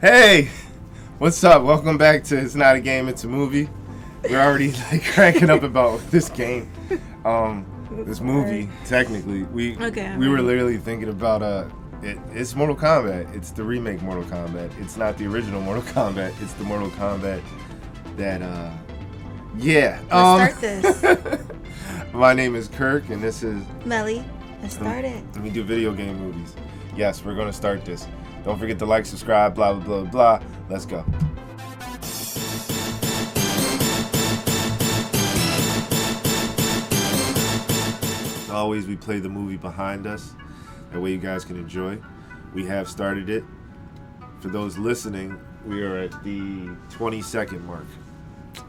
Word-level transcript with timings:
Hey, 0.00 0.48
what's 1.18 1.44
up? 1.44 1.62
Welcome 1.62 1.98
back 1.98 2.24
to 2.24 2.38
It's 2.38 2.54
Not 2.54 2.74
a 2.74 2.80
Game, 2.80 3.06
It's 3.06 3.24
a 3.24 3.28
Movie. 3.28 3.68
We're 4.22 4.40
already 4.40 4.72
like 4.90 5.04
cranking 5.04 5.50
up 5.50 5.62
about 5.62 6.00
this 6.10 6.30
game. 6.30 6.70
Um, 7.26 7.66
this 8.06 8.20
movie, 8.22 8.70
technically. 8.86 9.42
We 9.42 9.76
Okay, 9.76 10.16
we 10.16 10.26
were 10.28 10.40
literally 10.40 10.78
thinking 10.78 11.10
about 11.10 11.42
uh 11.42 11.66
it, 12.02 12.16
it's 12.32 12.54
Mortal 12.56 12.76
Kombat. 12.76 13.34
It's 13.36 13.50
the 13.50 13.62
remake 13.62 14.00
Mortal 14.00 14.24
Kombat. 14.24 14.72
It's 14.80 14.96
not 14.96 15.18
the 15.18 15.26
original 15.26 15.60
Mortal 15.60 15.82
Kombat. 15.82 16.32
It's 16.40 16.54
the 16.54 16.64
Mortal 16.64 16.88
Kombat 16.92 17.42
that 18.16 18.40
uh 18.40 18.72
yeah. 19.58 20.00
um, 20.10 20.38
Let's 20.38 20.56
start 20.56 21.20
this. 21.20 21.46
My 22.14 22.32
name 22.32 22.54
is 22.56 22.68
Kirk 22.68 23.10
and 23.10 23.22
this 23.22 23.42
is 23.42 23.62
Meli, 23.84 24.24
let's 24.62 24.76
start 24.76 25.04
it. 25.04 25.22
and 25.34 25.44
we 25.44 25.50
do 25.50 25.62
video 25.62 25.92
game 25.92 26.18
movies. 26.18 26.54
Yes, 26.96 27.22
we're 27.22 27.34
gonna 27.34 27.52
start 27.52 27.84
this. 27.84 28.06
Don't 28.44 28.58
forget 28.58 28.78
to 28.78 28.86
like, 28.86 29.06
subscribe, 29.06 29.54
blah 29.54 29.74
blah 29.74 30.02
blah 30.02 30.10
blah. 30.10 30.42
Let's 30.68 30.86
go. 30.86 31.04
As 38.42 38.50
always, 38.50 38.86
we 38.86 38.96
play 38.96 39.18
the 39.20 39.28
movie 39.28 39.56
behind 39.56 40.06
us. 40.06 40.34
That 40.92 41.00
way 41.00 41.12
you 41.12 41.18
guys 41.18 41.44
can 41.44 41.56
enjoy. 41.56 41.98
We 42.54 42.66
have 42.66 42.88
started 42.88 43.30
it. 43.30 43.44
For 44.40 44.48
those 44.48 44.76
listening, 44.76 45.38
we 45.66 45.82
are 45.82 45.98
at 45.98 46.24
the 46.24 46.68
20 46.90 47.22
second 47.22 47.64
mark. 47.66 47.84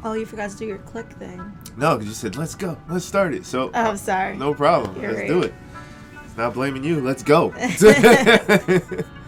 Oh, 0.04 0.14
you 0.14 0.26
forgot 0.26 0.52
to 0.52 0.58
do 0.58 0.66
your 0.66 0.78
click 0.80 1.12
thing. 1.14 1.58
No, 1.78 1.96
because 1.96 2.08
you 2.08 2.14
said, 2.14 2.36
let's 2.36 2.54
go, 2.56 2.78
let's 2.90 3.06
start 3.06 3.34
it. 3.34 3.46
So, 3.46 3.72
Oh, 3.74 3.92
I'm 3.92 3.98
sorry. 3.98 4.38
no 4.38 4.54
problem. 4.54 5.02
You're 5.02 5.14
Let's 5.14 5.28
do 5.28 5.42
it. 5.42 5.54
It's 6.26 6.38
not 6.38 6.54
blaming 6.54 6.84
you. 6.84 7.02
Let's 7.02 7.24
go. 7.24 7.52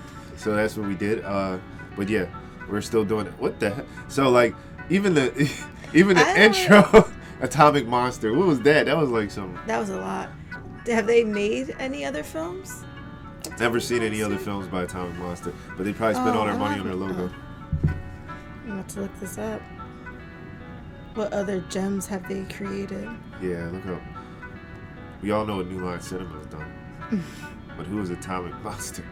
so 0.43 0.55
that's 0.55 0.75
what 0.77 0.87
we 0.87 0.95
did. 0.95 1.23
Uh, 1.23 1.57
but 1.95 2.09
yeah, 2.09 2.25
we're 2.69 2.81
still 2.81 3.05
doing 3.05 3.27
it. 3.27 3.33
What 3.39 3.59
the 3.59 3.69
heck? 3.71 3.85
So 4.07 4.29
like, 4.29 4.55
even 4.89 5.13
the 5.13 5.31
even 5.93 6.17
the 6.17 6.25
I 6.25 6.35
intro, 6.35 7.09
Atomic 7.41 7.87
Monster. 7.87 8.33
What 8.33 8.47
was 8.47 8.59
that? 8.61 8.85
That 8.87 8.97
was 8.97 9.09
like 9.09 9.31
some. 9.31 9.57
That 9.67 9.79
was 9.79 9.89
a 9.89 9.99
lot. 9.99 10.29
Have 10.87 11.07
they 11.07 11.23
made 11.23 11.75
any 11.79 12.03
other 12.05 12.23
films? 12.23 12.83
Never 13.59 13.79
seen 13.79 14.01
any 14.03 14.21
other 14.21 14.37
films 14.37 14.67
by 14.67 14.83
Atomic 14.83 15.15
Monster, 15.17 15.53
but 15.77 15.83
they 15.83 15.93
probably 15.93 16.15
spent 16.15 16.35
Oh, 16.35 16.39
all 16.39 16.45
their 16.45 16.57
money 16.57 16.79
on 16.79 16.85
their 16.85 16.95
logo. 16.95 17.29
I'm 18.65 18.71
about 18.71 18.89
to 18.89 19.01
look 19.01 19.19
this 19.19 19.37
up. 19.37 19.61
What 21.15 21.31
other 21.31 21.61
gems 21.69 22.07
have 22.07 22.27
they 22.27 22.43
created? 22.45 23.07
Yeah, 23.41 23.69
look 23.71 23.85
up. 23.85 24.01
We 25.21 25.31
all 25.31 25.45
know 25.45 25.57
what 25.57 25.67
New 25.67 25.85
Line 25.85 26.01
Cinema 26.01 26.37
has 26.37 26.47
done, 26.47 26.73
but 27.77 27.85
who 27.85 28.01
is 28.01 28.09
Atomic 28.09 28.53
Monster? 28.63 29.03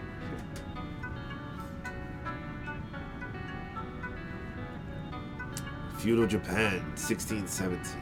Feudal 6.01 6.25
Japan, 6.25 6.79
1617. 6.95 8.01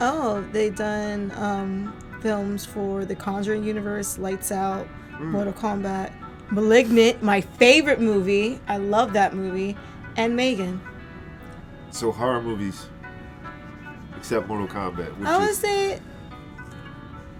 Oh, 0.00 0.44
they 0.52 0.70
done 0.70 1.30
um, 1.36 1.96
films 2.20 2.66
for 2.66 3.04
the 3.04 3.14
Conjuring 3.14 3.62
universe, 3.62 4.18
Lights 4.18 4.50
Out, 4.52 4.86
Hmm. 5.16 5.30
Mortal 5.32 5.52
Kombat, 5.52 6.12
Malignant, 6.50 7.22
my 7.22 7.40
favorite 7.40 8.00
movie. 8.00 8.60
I 8.68 8.76
love 8.78 9.12
that 9.14 9.34
movie, 9.34 9.76
and 10.16 10.34
Megan. 10.36 10.80
So 11.90 12.12
horror 12.12 12.40
movies, 12.42 12.86
except 14.16 14.46
Mortal 14.48 14.68
Kombat, 14.68 15.16
which 15.18 15.28
I 15.28 15.38
would 15.38 15.50
is 15.50 15.58
say 15.58 16.00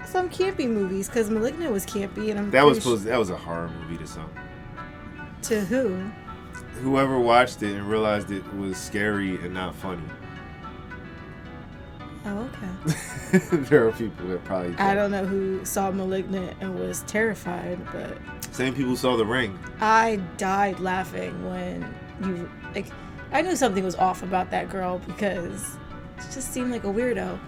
some 0.06 0.28
campy 0.28 0.68
movies 0.68 1.06
because 1.08 1.30
Malignant 1.30 1.70
was 1.72 1.84
campy, 1.86 2.30
and 2.30 2.38
I'm 2.38 2.50
that 2.50 2.64
was 2.64 2.78
supposed 2.78 3.04
that 3.04 3.18
was 3.18 3.30
a 3.30 3.36
horror 3.36 3.68
movie 3.68 3.98
to 3.98 4.06
some. 4.06 4.30
to 5.42 5.60
who? 5.60 6.10
Whoever 6.82 7.18
watched 7.18 7.62
it 7.62 7.74
and 7.74 7.88
realized 7.88 8.30
it 8.30 8.44
was 8.54 8.76
scary 8.76 9.36
and 9.36 9.54
not 9.54 9.74
funny. 9.74 10.02
Oh, 12.24 12.50
okay. 12.52 13.56
there 13.68 13.86
are 13.86 13.92
people 13.92 14.26
that 14.28 14.44
probably 14.44 14.74
I 14.76 14.94
don't 14.94 15.10
know 15.10 15.24
who 15.24 15.64
saw 15.64 15.90
Malignant 15.90 16.56
and 16.60 16.78
was 16.78 17.02
terrified, 17.02 17.78
but 17.92 18.18
Same 18.52 18.74
people 18.74 18.96
saw 18.96 19.16
The 19.16 19.24
Ring. 19.24 19.58
I 19.80 20.16
died 20.36 20.78
laughing 20.80 21.48
when 21.48 21.94
you 22.22 22.50
like. 22.74 22.86
I 23.32 23.42
knew 23.42 23.56
something 23.56 23.84
was 23.84 23.96
off 23.96 24.22
about 24.22 24.50
that 24.50 24.68
girl 24.70 25.00
because 25.06 25.76
she 26.18 26.32
just 26.32 26.52
seemed 26.52 26.70
like 26.70 26.84
a 26.84 26.88
weirdo. 26.88 27.38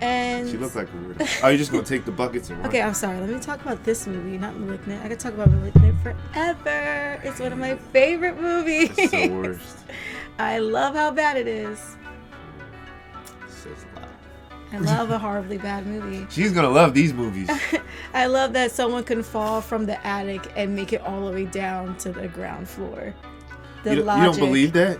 And 0.00 0.48
She 0.48 0.56
looked 0.56 0.76
like 0.76 0.88
a 0.88 0.92
weirdo. 0.92 1.40
Oh, 1.44 1.48
you 1.48 1.58
just 1.58 1.70
gonna 1.70 1.84
take 1.84 2.04
the 2.04 2.10
buckets 2.10 2.50
and 2.50 2.58
run? 2.58 2.68
Okay, 2.68 2.82
I'm 2.82 2.94
sorry. 2.94 3.18
Let 3.20 3.28
me 3.28 3.38
talk 3.40 3.62
about 3.62 3.84
this 3.84 4.06
movie, 4.06 4.36
not 4.38 4.58
Malignant. 4.58 5.04
I 5.04 5.08
could 5.08 5.20
talk 5.20 5.34
about 5.34 5.50
Malignant 5.50 5.96
forever. 6.02 7.20
It's 7.22 7.40
one 7.40 7.52
of 7.52 7.58
my 7.58 7.76
favorite 7.76 8.40
movies. 8.40 8.90
It's 8.98 9.12
the 9.12 9.28
worst. 9.28 9.78
I 10.38 10.58
love 10.58 10.94
how 10.94 11.10
bad 11.12 11.36
it 11.36 11.46
is. 11.46 11.96
Says 13.48 13.86
a 13.94 14.00
lot. 14.00 14.08
I 14.72 14.78
love 14.78 15.10
a 15.10 15.18
horribly 15.18 15.58
bad 15.58 15.86
movie. 15.86 16.26
She's 16.30 16.52
gonna 16.52 16.70
love 16.70 16.94
these 16.94 17.12
movies. 17.12 17.48
I 18.14 18.26
love 18.26 18.52
that 18.54 18.72
someone 18.72 19.04
can 19.04 19.22
fall 19.22 19.60
from 19.60 19.86
the 19.86 20.04
attic 20.04 20.52
and 20.56 20.74
make 20.74 20.92
it 20.92 21.00
all 21.02 21.26
the 21.26 21.32
way 21.32 21.44
down 21.44 21.96
to 21.98 22.10
the 22.10 22.26
ground 22.26 22.68
floor. 22.68 23.14
The 23.84 23.94
you, 23.94 24.02
don't, 24.02 24.18
you 24.18 24.24
don't 24.24 24.38
believe 24.38 24.72
that? 24.72 24.98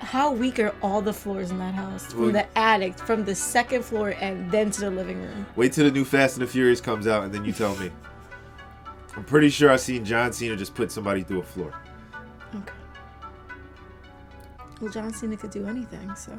How 0.00 0.32
weak 0.32 0.58
are 0.58 0.74
all 0.82 1.00
the 1.00 1.12
floors 1.12 1.50
in 1.50 1.58
that 1.58 1.74
house? 1.74 2.06
From 2.12 2.20
Well- 2.22 2.32
the 2.32 2.58
attic, 2.58 2.98
from 2.98 3.24
the 3.24 3.34
second 3.34 3.84
floor, 3.84 4.14
and 4.20 4.50
then 4.50 4.70
to 4.72 4.80
the 4.82 4.90
living 4.90 5.20
room. 5.22 5.46
Wait 5.56 5.72
till 5.72 5.84
the 5.84 5.90
new 5.90 6.04
Fast 6.04 6.36
and 6.36 6.46
the 6.46 6.50
Furious 6.50 6.80
comes 6.80 7.06
out, 7.06 7.24
and 7.24 7.32
then 7.32 7.44
you 7.44 7.52
tell 7.52 7.74
me. 7.76 7.90
I'm 9.16 9.24
pretty 9.24 9.48
sure 9.48 9.70
I've 9.70 9.80
seen 9.80 10.04
John 10.04 10.32
Cena 10.32 10.56
just 10.56 10.74
put 10.74 10.90
somebody 10.92 11.22
through 11.22 11.40
a 11.40 11.44
floor. 11.44 11.72
Okay. 12.54 12.72
Well, 14.80 14.90
John 14.90 15.12
Cena 15.14 15.36
could 15.36 15.50
do 15.50 15.66
anything, 15.66 16.14
so. 16.16 16.36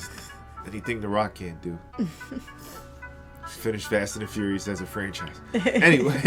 Anything 0.66 1.00
The 1.00 1.08
Rock 1.08 1.34
can't 1.34 1.60
do. 1.62 1.78
Finish 3.48 3.86
Fast 3.86 4.16
and 4.16 4.22
the 4.26 4.30
Furious 4.30 4.68
as 4.68 4.80
a 4.80 4.86
franchise. 4.86 5.40
Anyway, 5.54 6.20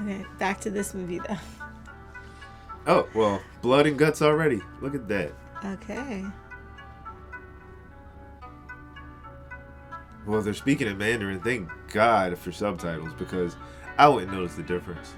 Okay, 0.00 0.24
back 0.38 0.60
to 0.60 0.70
this 0.70 0.92
movie 0.92 1.20
though. 1.20 1.36
Oh 2.86 3.08
well, 3.14 3.40
blood 3.62 3.86
and 3.86 3.98
guts 3.98 4.22
already. 4.22 4.60
Look 4.80 4.94
at 4.94 5.08
that. 5.08 5.32
Okay. 5.64 6.24
Well, 10.26 10.42
they're 10.42 10.54
speaking 10.54 10.88
in 10.88 10.98
Mandarin. 10.98 11.40
Thank 11.40 11.68
God 11.92 12.36
for 12.36 12.50
subtitles 12.50 13.12
because 13.16 13.56
I 13.96 14.08
wouldn't 14.08 14.32
notice 14.32 14.56
the 14.56 14.62
difference. 14.62 15.14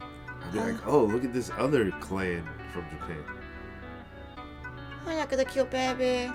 I'd 0.00 0.52
be 0.52 0.58
like, 0.58 0.86
oh, 0.86 1.04
look 1.04 1.24
at 1.24 1.32
this 1.32 1.50
other 1.58 1.90
clan 1.92 2.48
from 2.72 2.86
Japan. 2.90 3.22
Oh, 5.06 5.14
look 5.14 5.32
at 5.32 5.38
the 5.38 5.44
cute 5.44 5.70
baby. 5.70 6.32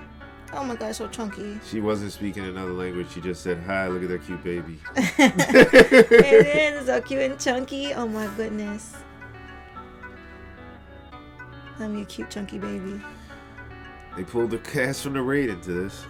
Oh 0.52 0.64
my 0.64 0.76
god, 0.76 0.94
so 0.94 1.08
chunky. 1.08 1.60
She 1.68 1.80
wasn't 1.80 2.12
speaking 2.12 2.44
another 2.44 2.72
language. 2.72 3.10
She 3.12 3.20
just 3.20 3.42
said, 3.42 3.62
hi, 3.64 3.88
look 3.88 4.02
at 4.02 4.08
that 4.08 4.24
cute 4.24 4.42
baby. 4.42 4.78
it 4.96 6.74
is 6.76 6.86
so 6.86 7.00
cute 7.02 7.22
and 7.22 7.38
chunky. 7.38 7.92
Oh 7.92 8.06
my 8.06 8.26
goodness. 8.36 8.94
Let 11.78 11.90
me 11.90 12.02
a 12.02 12.04
cute 12.04 12.30
chunky 12.30 12.58
baby. 12.58 13.00
They 14.16 14.24
pulled 14.24 14.50
the 14.50 14.58
cast 14.58 15.02
from 15.02 15.12
the 15.12 15.22
raid 15.22 15.48
into 15.50 15.72
this. 15.72 16.04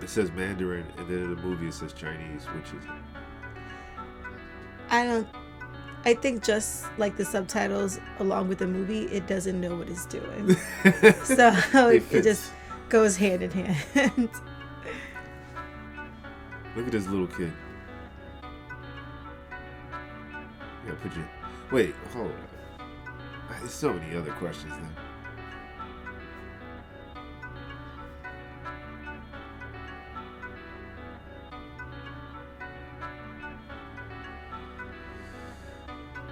it 0.00 0.08
says 0.08 0.30
Mandarin, 0.32 0.86
and 0.98 1.08
then 1.08 1.18
in 1.18 1.34
the 1.34 1.42
movie 1.42 1.68
it 1.68 1.74
says 1.74 1.92
Chinese, 1.92 2.44
which 2.46 2.66
is 2.66 2.84
I 4.90 5.04
don't. 5.04 5.26
I 6.04 6.14
think 6.14 6.44
just 6.44 6.86
like 6.98 7.16
the 7.16 7.24
subtitles 7.24 7.98
along 8.18 8.48
with 8.48 8.58
the 8.58 8.66
movie, 8.66 9.06
it 9.06 9.26
doesn't 9.26 9.58
know 9.60 9.74
what 9.74 9.88
it's 9.88 10.06
doing. 10.06 10.54
so 11.24 11.48
it, 11.88 12.04
it 12.12 12.22
just 12.22 12.52
goes 12.88 13.16
hand 13.16 13.42
in 13.42 13.50
hand. 13.50 13.74
Look 16.76 16.86
at 16.86 16.92
this 16.92 17.06
little 17.08 17.26
kid. 17.26 17.52
Put 20.92 21.16
your. 21.16 21.28
Wait, 21.72 21.94
hold 22.12 22.30
on. 22.30 22.36
There's 23.60 23.72
so 23.72 23.92
many 23.92 24.16
other 24.16 24.32
questions 24.32 24.72
then. 24.72 24.96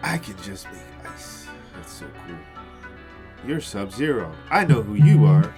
I 0.02 0.18
can 0.18 0.36
just 0.42 0.66
make 0.70 0.82
ice. 1.04 1.46
That's 1.74 1.92
so 1.92 2.06
cool. 2.26 2.36
You're 3.46 3.60
Sub 3.60 3.92
Zero. 3.92 4.34
I 4.50 4.64
know 4.64 4.82
who 4.82 4.94
you 4.94 5.24
are. 5.24 5.52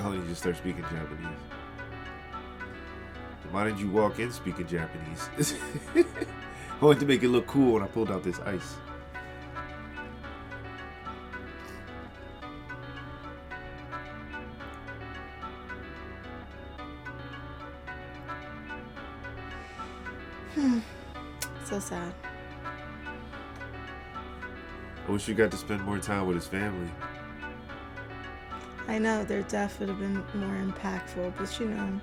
college, 0.00 0.26
you 0.26 0.34
start 0.34 0.56
speaking 0.56 0.82
Japanese. 0.82 1.38
Why 3.50 3.64
did 3.64 3.78
you 3.78 3.90
walk 3.90 4.18
in 4.18 4.32
speaking 4.32 4.66
Japanese? 4.66 5.28
I 6.80 6.84
wanted 6.84 7.00
to 7.00 7.06
make 7.06 7.22
it 7.22 7.28
look 7.28 7.46
cool 7.46 7.74
when 7.74 7.82
I 7.82 7.86
pulled 7.86 8.10
out 8.10 8.22
this 8.22 8.38
ice. 8.40 8.76
Hmm. 20.54 20.78
So 21.66 21.78
sad. 21.78 22.12
I 25.06 25.10
wish 25.12 25.28
you 25.28 25.34
got 25.34 25.52
to 25.52 25.56
spend 25.56 25.82
more 25.82 25.98
time 25.98 26.26
with 26.26 26.34
his 26.34 26.48
family. 26.48 26.90
I 28.88 28.98
know 28.98 29.24
their 29.24 29.42
death 29.42 29.78
would 29.80 29.88
have 29.88 29.98
been 29.98 30.24
more 30.34 30.72
impactful, 30.72 31.34
but 31.36 31.60
you 31.60 31.66
know. 31.66 32.00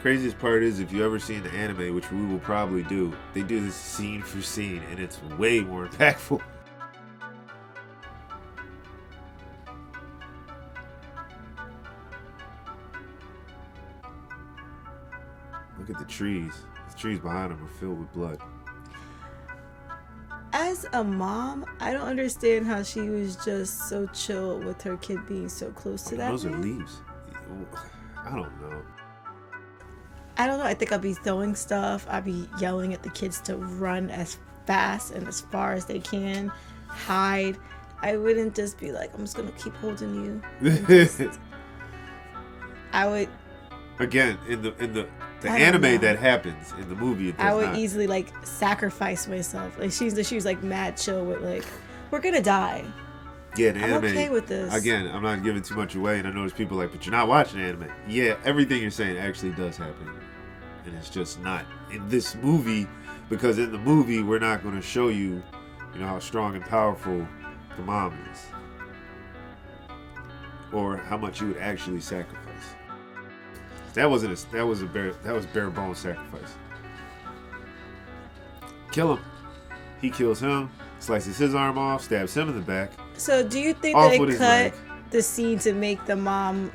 Craziest 0.00 0.38
part 0.38 0.62
is 0.62 0.80
if 0.80 0.92
you 0.92 1.04
ever 1.04 1.18
seen 1.18 1.42
the 1.42 1.50
anime, 1.50 1.94
which 1.94 2.10
we 2.10 2.24
will 2.24 2.38
probably 2.38 2.82
do, 2.84 3.14
they 3.34 3.42
do 3.42 3.60
this 3.60 3.74
scene 3.74 4.22
for 4.22 4.40
scene, 4.40 4.82
and 4.90 4.98
it's 4.98 5.22
way 5.38 5.60
more 5.60 5.86
impactful. 5.88 6.40
Look 15.78 15.90
at 15.90 15.98
the 15.98 16.04
trees. 16.06 16.52
The 16.90 16.96
trees 16.96 17.18
behind 17.18 17.52
them 17.52 17.62
are 17.62 17.68
filled 17.68 17.98
with 17.98 18.12
blood. 18.12 18.40
As 20.52 20.84
a 20.92 21.04
mom, 21.04 21.64
I 21.78 21.92
don't 21.92 22.08
understand 22.08 22.66
how 22.66 22.82
she 22.82 23.02
was 23.08 23.36
just 23.44 23.88
so 23.88 24.06
chill 24.08 24.58
with 24.60 24.82
her 24.82 24.96
kid 24.96 25.26
being 25.28 25.48
so 25.48 25.70
close 25.70 26.02
to 26.04 26.16
that. 26.16 26.30
Those 26.30 26.44
are 26.46 26.50
leaves. 26.50 26.98
I 28.24 28.30
don't 28.34 28.60
know. 28.60 28.82
I 30.36 30.46
don't 30.46 30.58
know. 30.58 30.64
I 30.64 30.74
think 30.74 30.92
I'll 30.92 30.98
be 30.98 31.14
throwing 31.14 31.54
stuff. 31.54 32.06
I'll 32.08 32.22
be 32.22 32.48
yelling 32.58 32.94
at 32.94 33.02
the 33.02 33.10
kids 33.10 33.40
to 33.42 33.56
run 33.56 34.10
as 34.10 34.38
fast 34.66 35.12
and 35.12 35.28
as 35.28 35.40
far 35.40 35.72
as 35.72 35.84
they 35.86 36.00
can, 36.00 36.48
hide. 36.88 37.56
I 38.02 38.16
wouldn't 38.16 38.54
just 38.56 38.78
be 38.78 38.90
like, 38.92 39.12
I'm 39.14 39.20
just 39.20 39.36
gonna 39.36 39.52
keep 39.52 39.74
holding 39.76 40.14
you. 40.62 40.80
just- 40.86 41.20
I 42.92 43.06
would, 43.06 43.28
Again, 44.00 44.38
in 44.48 44.62
the 44.62 44.74
in 44.82 44.94
the 44.94 45.06
the 45.40 45.50
anime 45.50 45.82
know. 45.82 45.98
that 45.98 46.18
happens 46.18 46.72
in 46.72 46.88
the 46.88 46.94
movie, 46.94 47.30
it 47.30 47.36
does 47.36 47.46
I 47.46 47.54
would 47.54 47.66
not. 47.66 47.78
easily 47.78 48.06
like 48.06 48.32
sacrifice 48.44 49.26
myself. 49.26 49.78
Like 49.78 49.92
she's 49.92 50.26
she 50.26 50.34
was 50.34 50.44
like 50.44 50.62
mad 50.62 50.96
chill 50.96 51.24
with 51.24 51.40
like, 51.42 51.64
we're 52.10 52.20
gonna 52.20 52.42
die. 52.42 52.84
Yeah, 53.56 53.72
the 53.72 53.80
I'm 53.82 53.92
anime. 53.94 54.04
okay 54.04 54.28
with 54.28 54.46
this. 54.46 54.72
Again, 54.72 55.08
I'm 55.08 55.22
not 55.22 55.42
giving 55.42 55.62
too 55.62 55.74
much 55.74 55.94
away, 55.96 56.18
and 56.18 56.28
I 56.28 56.30
know 56.30 56.40
there's 56.40 56.52
people 56.52 56.76
like, 56.76 56.92
but 56.92 57.04
you're 57.04 57.14
not 57.14 57.26
watching 57.26 57.60
anime. 57.60 57.90
Yeah, 58.06 58.36
everything 58.44 58.80
you're 58.80 58.90
saying 58.90 59.18
actually 59.18 59.52
does 59.52 59.76
happen, 59.76 60.08
and 60.84 60.94
it's 60.96 61.10
just 61.10 61.40
not 61.40 61.64
in 61.90 62.08
this 62.08 62.36
movie 62.36 62.86
because 63.28 63.58
in 63.58 63.72
the 63.72 63.78
movie 63.78 64.22
we're 64.22 64.38
not 64.38 64.62
going 64.62 64.74
to 64.76 64.82
show 64.82 65.08
you, 65.08 65.42
you 65.94 66.00
know, 66.00 66.06
how 66.06 66.18
strong 66.18 66.54
and 66.54 66.64
powerful 66.64 67.26
the 67.76 67.82
mom 67.82 68.16
is, 68.32 68.46
or 70.72 70.96
how 70.96 71.16
much 71.16 71.40
you 71.40 71.48
would 71.48 71.58
actually 71.58 72.00
sacrifice. 72.00 72.49
That 73.94 74.08
wasn't 74.08 74.38
a, 74.38 74.52
that 74.52 74.66
was 74.66 74.82
a 74.82 74.86
bare 74.86 75.12
that 75.12 75.34
was 75.34 75.46
bare 75.46 75.70
bones 75.70 75.98
sacrifice. 75.98 76.54
Kill 78.92 79.16
him. 79.16 79.24
He 80.00 80.10
kills 80.10 80.40
him, 80.40 80.70
slices 80.98 81.36
his 81.36 81.54
arm 81.54 81.78
off, 81.78 82.02
stabs 82.02 82.36
him 82.36 82.48
in 82.48 82.54
the 82.54 82.62
back. 82.62 82.92
So 83.14 83.46
do 83.46 83.60
you 83.60 83.74
think 83.74 83.96
Off 83.96 84.12
that 84.12 84.20
with 84.20 84.38
they 84.38 84.70
cut 84.70 84.74
the 85.10 85.22
scene 85.22 85.58
to 85.60 85.72
make 85.72 86.04
the 86.06 86.16
mom 86.16 86.72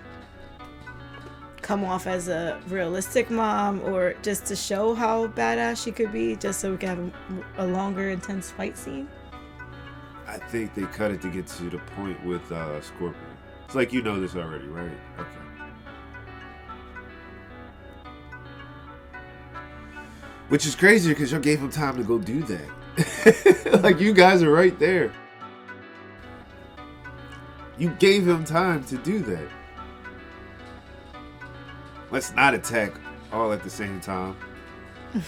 come 1.62 1.84
off 1.84 2.06
as 2.06 2.28
a 2.28 2.62
realistic 2.68 3.32
mom, 3.32 3.82
or 3.82 4.14
just 4.22 4.46
to 4.46 4.56
show 4.56 4.94
how 4.94 5.28
badass 5.28 5.84
she 5.84 5.92
could 5.92 6.12
be, 6.12 6.36
just 6.36 6.60
so 6.60 6.72
we 6.72 6.78
can 6.78 6.90
have 6.90 7.00
a, 7.58 7.66
a 7.66 7.68
longer, 7.68 8.12
intense 8.12 8.52
fight 8.52 8.78
scene? 8.78 9.10
I 10.28 10.38
think 10.38 10.76
they 10.76 10.84
cut 10.84 11.10
it 11.10 11.22
to 11.24 11.30
get 11.30 11.48
to 11.48 11.64
the 11.70 11.80
point 11.80 12.24
with 12.24 12.52
uh, 12.52 12.80
Scorpion. 12.82 13.16
It's 13.66 13.74
like 13.74 13.92
you 13.92 14.04
know 14.04 14.20
this 14.20 14.36
already, 14.36 14.68
right? 14.68 14.92
Okay. 15.18 15.45
Which 20.50 20.66
is 20.66 20.76
crazy 20.76 21.10
because 21.10 21.32
you 21.32 21.40
gave 21.40 21.60
him 21.60 21.72
time 21.72 21.98
to 21.98 22.04
go 22.04 22.20
do 22.20 22.44
that. 22.44 23.82
like 23.84 24.00
you 24.00 24.14
guys 24.14 24.44
are 24.44 24.52
right 24.52 24.78
there. 24.78 25.12
You 27.78 27.90
gave 27.90 28.28
him 28.28 28.46
time 28.46 28.84
to 28.86 28.98
do 28.98 29.20
that. 29.20 29.48
Let's 32.12 32.34
not 32.34 32.54
attack 32.54 32.94
all 33.34 33.52
at 33.52 33.64
the 33.64 33.70
same 33.70 34.00
time. 34.00 34.38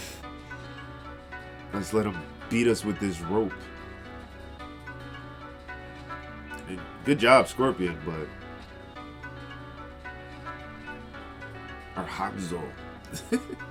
Let's 1.72 1.92
let 1.92 2.06
him 2.06 2.16
beat 2.48 2.66
us 2.66 2.84
with 2.84 2.98
this 3.00 3.20
rope. 3.20 3.52
And 6.68 6.80
good 7.04 7.18
job, 7.18 7.48
Scorpion, 7.48 7.98
but. 8.06 8.28
Or 11.96 12.06
Hanzo. 12.06 12.62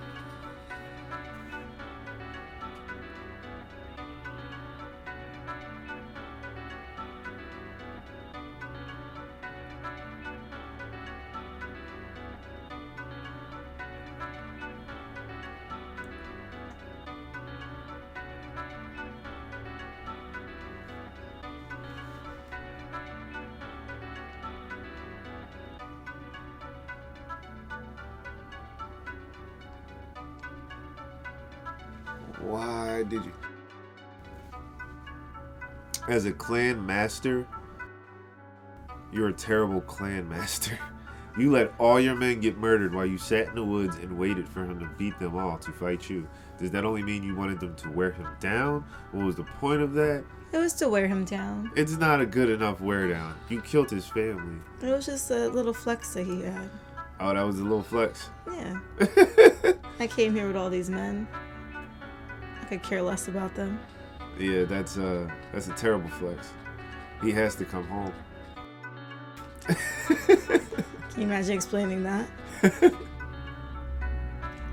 As 36.17 36.25
a 36.25 36.31
clan 36.31 36.83
master, 36.83 37.45
you're 39.11 39.27
a 39.27 39.33
terrible 39.33 39.81
clan 39.81 40.27
master. 40.27 40.79
You 41.37 41.51
let 41.51 41.71
all 41.77 41.99
your 41.99 42.15
men 42.15 42.39
get 42.39 42.57
murdered 42.57 42.95
while 42.95 43.05
you 43.05 43.19
sat 43.19 43.49
in 43.49 43.53
the 43.53 43.63
woods 43.63 43.97
and 43.97 44.17
waited 44.17 44.49
for 44.49 44.65
him 44.65 44.79
to 44.79 44.89
beat 44.97 45.19
them 45.19 45.37
all 45.37 45.59
to 45.59 45.71
fight 45.71 46.09
you. 46.09 46.27
Does 46.57 46.71
that 46.71 46.83
only 46.83 47.03
mean 47.03 47.21
you 47.21 47.35
wanted 47.35 47.59
them 47.59 47.75
to 47.75 47.91
wear 47.91 48.09
him 48.09 48.27
down? 48.39 48.83
What 49.11 49.23
was 49.23 49.35
the 49.35 49.43
point 49.43 49.83
of 49.83 49.93
that? 49.93 50.23
It 50.51 50.57
was 50.57 50.73
to 50.73 50.89
wear 50.89 51.07
him 51.07 51.25
down. 51.25 51.71
It's 51.75 51.95
not 51.95 52.21
a 52.21 52.25
good 52.25 52.49
enough 52.49 52.81
wear 52.81 53.07
down. 53.07 53.35
You 53.49 53.61
killed 53.61 53.91
his 53.91 54.07
family. 54.07 54.57
It 54.81 54.87
was 54.87 55.05
just 55.05 55.29
a 55.29 55.47
little 55.49 55.75
flex 55.75 56.15
that 56.15 56.25
he 56.25 56.41
had. 56.41 56.71
Oh, 57.19 57.35
that 57.35 57.43
was 57.43 57.59
a 57.59 57.63
little 57.63 57.83
flex. 57.83 58.31
Yeah. 58.51 58.79
I 59.99 60.07
came 60.07 60.33
here 60.33 60.47
with 60.47 60.55
all 60.55 60.71
these 60.71 60.89
men. 60.89 61.27
I 62.59 62.65
could 62.65 62.81
care 62.81 63.03
less 63.03 63.27
about 63.27 63.53
them. 63.53 63.79
Yeah, 64.39 64.63
that's 64.65 64.97
uh 64.97 65.29
that's 65.51 65.67
a 65.67 65.73
terrible 65.73 66.09
flex. 66.09 66.51
He 67.21 67.31
has 67.31 67.55
to 67.55 67.65
come 67.65 67.85
home. 67.87 68.13
Can 71.17 71.23
you 71.23 71.23
imagine 71.23 71.55
explaining 71.55 72.03
that? 72.03 72.29
or 72.63 72.69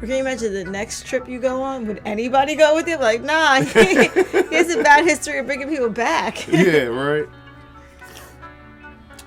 can 0.02 0.10
you 0.10 0.16
imagine 0.16 0.52
the 0.52 0.64
next 0.64 1.06
trip 1.06 1.26
you 1.26 1.38
go 1.38 1.62
on? 1.62 1.86
Would 1.86 2.02
anybody 2.04 2.54
go 2.54 2.74
with 2.74 2.86
you? 2.86 2.98
Like, 2.98 3.22
nah, 3.22 3.60
he, 3.62 3.94
he 3.94 4.54
has 4.54 4.68
a 4.68 4.82
bad 4.82 5.06
history 5.06 5.38
of 5.38 5.46
bringing 5.46 5.70
people 5.70 5.88
back. 5.88 6.46
yeah, 6.48 6.82
right. 6.82 7.26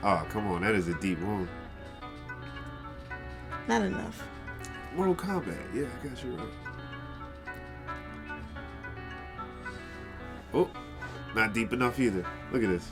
Oh, 0.04 0.28
come 0.30 0.46
on, 0.46 0.62
that 0.62 0.76
is 0.76 0.88
a 0.90 0.94
deep 1.00 1.20
wound. 1.22 1.48
Not 3.68 3.82
enough. 3.82 4.22
Mortal 4.96 5.16
Kombat. 5.16 5.58
Yeah, 5.74 5.86
I 5.86 6.08
guess 6.08 6.24
you're 6.24 6.34
right. 6.34 6.67
Oh, 10.58 10.68
not 11.36 11.54
deep 11.54 11.72
enough 11.72 12.00
either. 12.00 12.26
Look 12.52 12.64
at 12.64 12.70
this. 12.70 12.90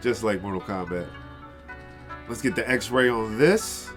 Just 0.00 0.22
like 0.22 0.40
Mortal 0.40 0.60
Kombat. 0.60 1.08
Let's 2.28 2.40
get 2.40 2.54
the 2.54 2.70
X-ray 2.70 3.08
on 3.08 3.36
this. 3.38 3.90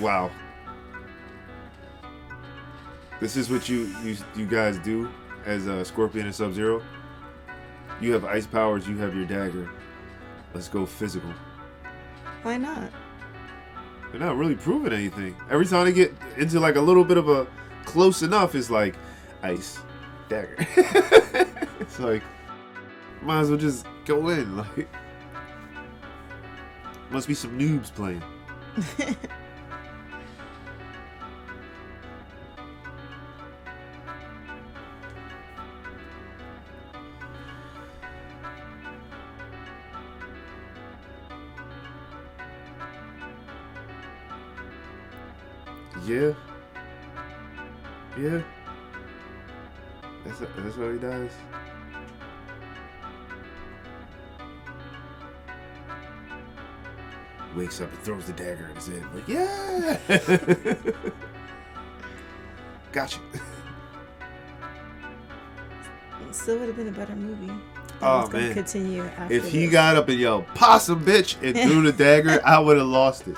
wow. 0.00 0.30
This 3.20 3.36
is 3.36 3.50
what 3.50 3.68
you 3.68 3.94
you, 4.02 4.16
you 4.34 4.46
guys 4.46 4.78
do 4.78 5.10
as 5.44 5.68
uh, 5.68 5.84
Scorpion 5.84 6.24
and 6.24 6.34
Sub 6.34 6.54
Zero. 6.54 6.82
You 8.00 8.14
have 8.14 8.24
ice 8.24 8.46
powers. 8.46 8.88
You 8.88 8.96
have 8.96 9.14
your 9.14 9.26
dagger. 9.26 9.68
Let's 10.54 10.68
go 10.68 10.86
physical. 10.86 11.34
Why 12.42 12.56
not? 12.56 12.90
They're 14.10 14.20
not 14.20 14.36
really 14.36 14.56
proving 14.56 14.92
anything. 14.92 15.36
Every 15.48 15.66
time 15.66 15.86
they 15.86 15.92
get 15.92 16.12
into 16.36 16.58
like 16.60 16.76
a 16.76 16.80
little 16.80 17.04
bit 17.04 17.16
of 17.16 17.28
a 17.28 17.46
close 17.84 18.22
enough, 18.22 18.54
it's 18.54 18.70
like 18.70 18.96
ice 19.42 19.78
dagger. 20.28 20.56
it's 21.80 21.98
like 21.98 22.22
might 23.22 23.40
as 23.40 23.50
well 23.50 23.58
just 23.58 23.86
go 24.04 24.28
in. 24.28 24.56
Like 24.56 24.88
must 27.10 27.28
be 27.28 27.34
some 27.34 27.58
noobs 27.58 27.92
playing. 27.92 28.22
Wakes 57.70 57.80
up 57.82 57.92
and 57.92 58.00
throws 58.00 58.24
the 58.26 58.32
dagger 58.32 58.68
at 58.68 58.74
his 58.82 58.88
head. 58.88 59.04
Like, 59.14 59.28
yeah. 59.28 59.96
gotcha. 62.92 63.20
Still 66.32 66.58
would 66.58 66.66
have 66.66 66.76
been 66.76 66.88
a 66.88 66.90
better 66.90 67.14
movie. 67.14 67.52
Oh, 68.02 68.28
man. 68.30 68.54
Continue 68.54 69.04
after 69.04 69.32
If 69.32 69.46
he 69.48 69.66
this. 69.66 69.72
got 69.72 69.94
up 69.96 70.08
and 70.08 70.18
yelled 70.18 70.48
"possum, 70.48 71.04
bitch" 71.04 71.36
and 71.44 71.56
threw 71.56 71.82
the 71.82 71.92
dagger, 71.92 72.40
I 72.44 72.58
would 72.58 72.76
have 72.76 72.88
lost 72.88 73.28
it. 73.28 73.36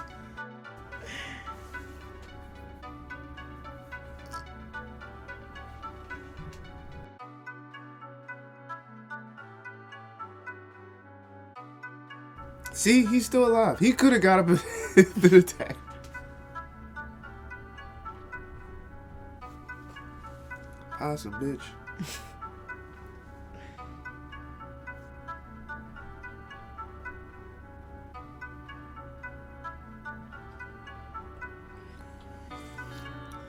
See, 12.82 13.06
he's 13.06 13.26
still 13.26 13.46
alive. 13.46 13.78
He 13.78 13.92
could 13.92 14.12
have 14.12 14.22
got 14.22 14.40
up 14.40 14.48
and 14.48 14.58
the 14.96 15.40
dagger. 15.40 15.76
Possum, 20.98 21.32
bitch. 21.34 21.62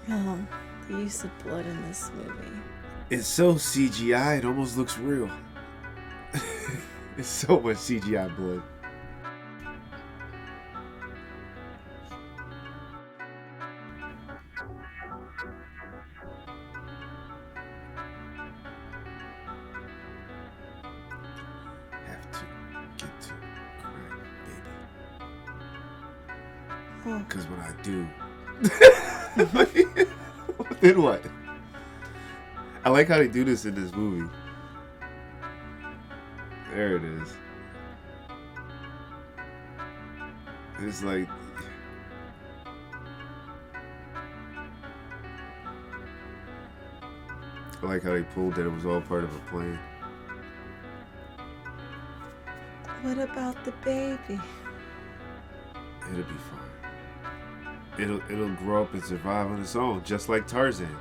Oh, 0.10 0.38
the 0.90 0.98
use 0.98 1.24
of 1.24 1.32
blood 1.40 1.66
in 1.66 1.82
this 1.84 2.12
movie. 2.13 2.34
It's 3.10 3.25
so 3.25 3.56
CGI, 3.56 4.40
it 4.40 4.46
almost 4.46 4.78
looks 4.78 4.98
real. 4.98 5.32
it's 7.18 7.30
so 7.30 7.62
much 7.62 7.78
CGI 7.78 8.36
blood. 8.36 8.62
Like 32.94 33.08
how 33.08 33.18
they 33.18 33.28
do 33.28 33.44
this 33.44 33.66
in 33.66 33.74
this 33.74 33.92
movie. 33.94 34.30
There 36.72 36.98
it 36.98 37.04
is. 37.04 37.34
It's 40.80 41.02
like. 41.02 41.28
I 47.82 47.86
like 47.86 48.04
how 48.04 48.12
they 48.12 48.22
pulled 48.22 48.54
that 48.56 48.66
it 48.66 48.70
was 48.70 48.86
all 48.86 49.02
part 49.02 49.24
of 49.24 49.36
a 49.36 49.40
plan. 49.50 49.80
what 53.02 53.18
about 53.18 53.66
the 53.66 53.72
baby? 53.84 54.40
It'll 56.12 56.24
be 56.24 56.36
fine. 56.52 56.92
It'll 57.98 58.22
it'll 58.32 58.56
grow 58.56 58.84
up 58.84 58.94
and 58.94 59.04
survive 59.04 59.48
on 59.48 59.60
its 59.60 59.76
own, 59.76 60.04
just 60.04 60.30
like 60.30 60.48
Tarzan. 60.48 60.96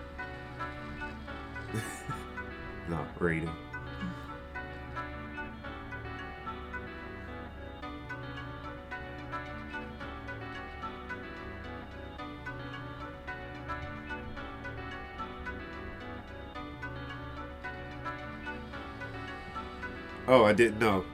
Oh, 20.29 20.45
I 20.45 20.53
didn't 20.53 20.79
know. 20.79 21.05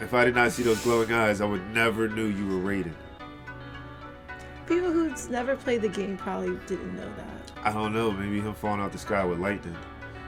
If 0.00 0.14
I 0.14 0.24
did 0.24 0.34
not 0.34 0.50
see 0.50 0.62
those 0.62 0.82
glowing 0.82 1.12
eyes, 1.12 1.40
I 1.40 1.44
would 1.44 1.64
never 1.70 2.08
knew 2.08 2.26
you 2.26 2.48
were 2.48 2.72
Raiden. 2.72 2.94
People 4.66 4.90
who's 4.90 5.28
never 5.28 5.54
played 5.54 5.82
the 5.82 5.88
game 5.88 6.16
probably 6.16 6.56
didn't 6.66 6.96
know 6.96 7.12
that. 7.16 7.52
I 7.62 7.72
don't 7.72 7.92
know. 7.92 8.10
Maybe 8.10 8.40
him 8.40 8.54
falling 8.54 8.80
out 8.80 8.92
the 8.92 8.98
sky 8.98 9.24
with 9.24 9.38
lightning. 9.38 9.76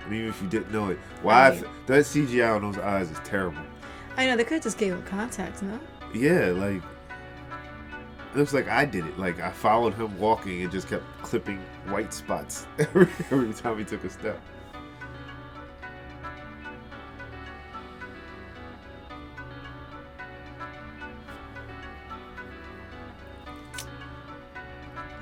And 0.07 0.15
even 0.15 0.29
if 0.31 0.41
you 0.41 0.49
didn't 0.49 0.73
know 0.73 0.89
it, 0.91 0.99
why 1.23 1.51
Right. 1.51 1.65
that 1.87 2.05
CGI 2.07 2.55
on 2.55 2.63
those 2.63 2.79
eyes 2.79 3.11
is 3.11 3.19
terrible. 3.25 3.63
I 4.17 4.27
know 4.27 4.37
they 4.37 4.45
could 4.45 4.55
have 4.55 4.63
just 4.63 4.79
gave 4.79 4.93
him 4.93 5.03
contacts, 5.03 5.63
no? 5.63 5.79
Yeah, 6.15 6.53
like 6.57 6.81
it 8.33 8.39
looks 8.39 8.53
like 8.55 8.69
I 8.69 8.85
did 8.85 9.05
it. 9.07 9.19
Like 9.19 9.41
I 9.41 9.51
followed 9.51 9.95
him 9.95 10.17
walking 10.19 10.63
and 10.63 10.71
just 10.71 10.89
kept 10.89 11.05
clipping 11.23 11.59
white 11.89 12.15
spots 12.15 12.67
every, 12.79 13.09
every 13.31 13.53
time 13.53 13.79
he 13.79 13.85
took 13.85 14.05
a 14.05 14.11
step. 14.11 14.41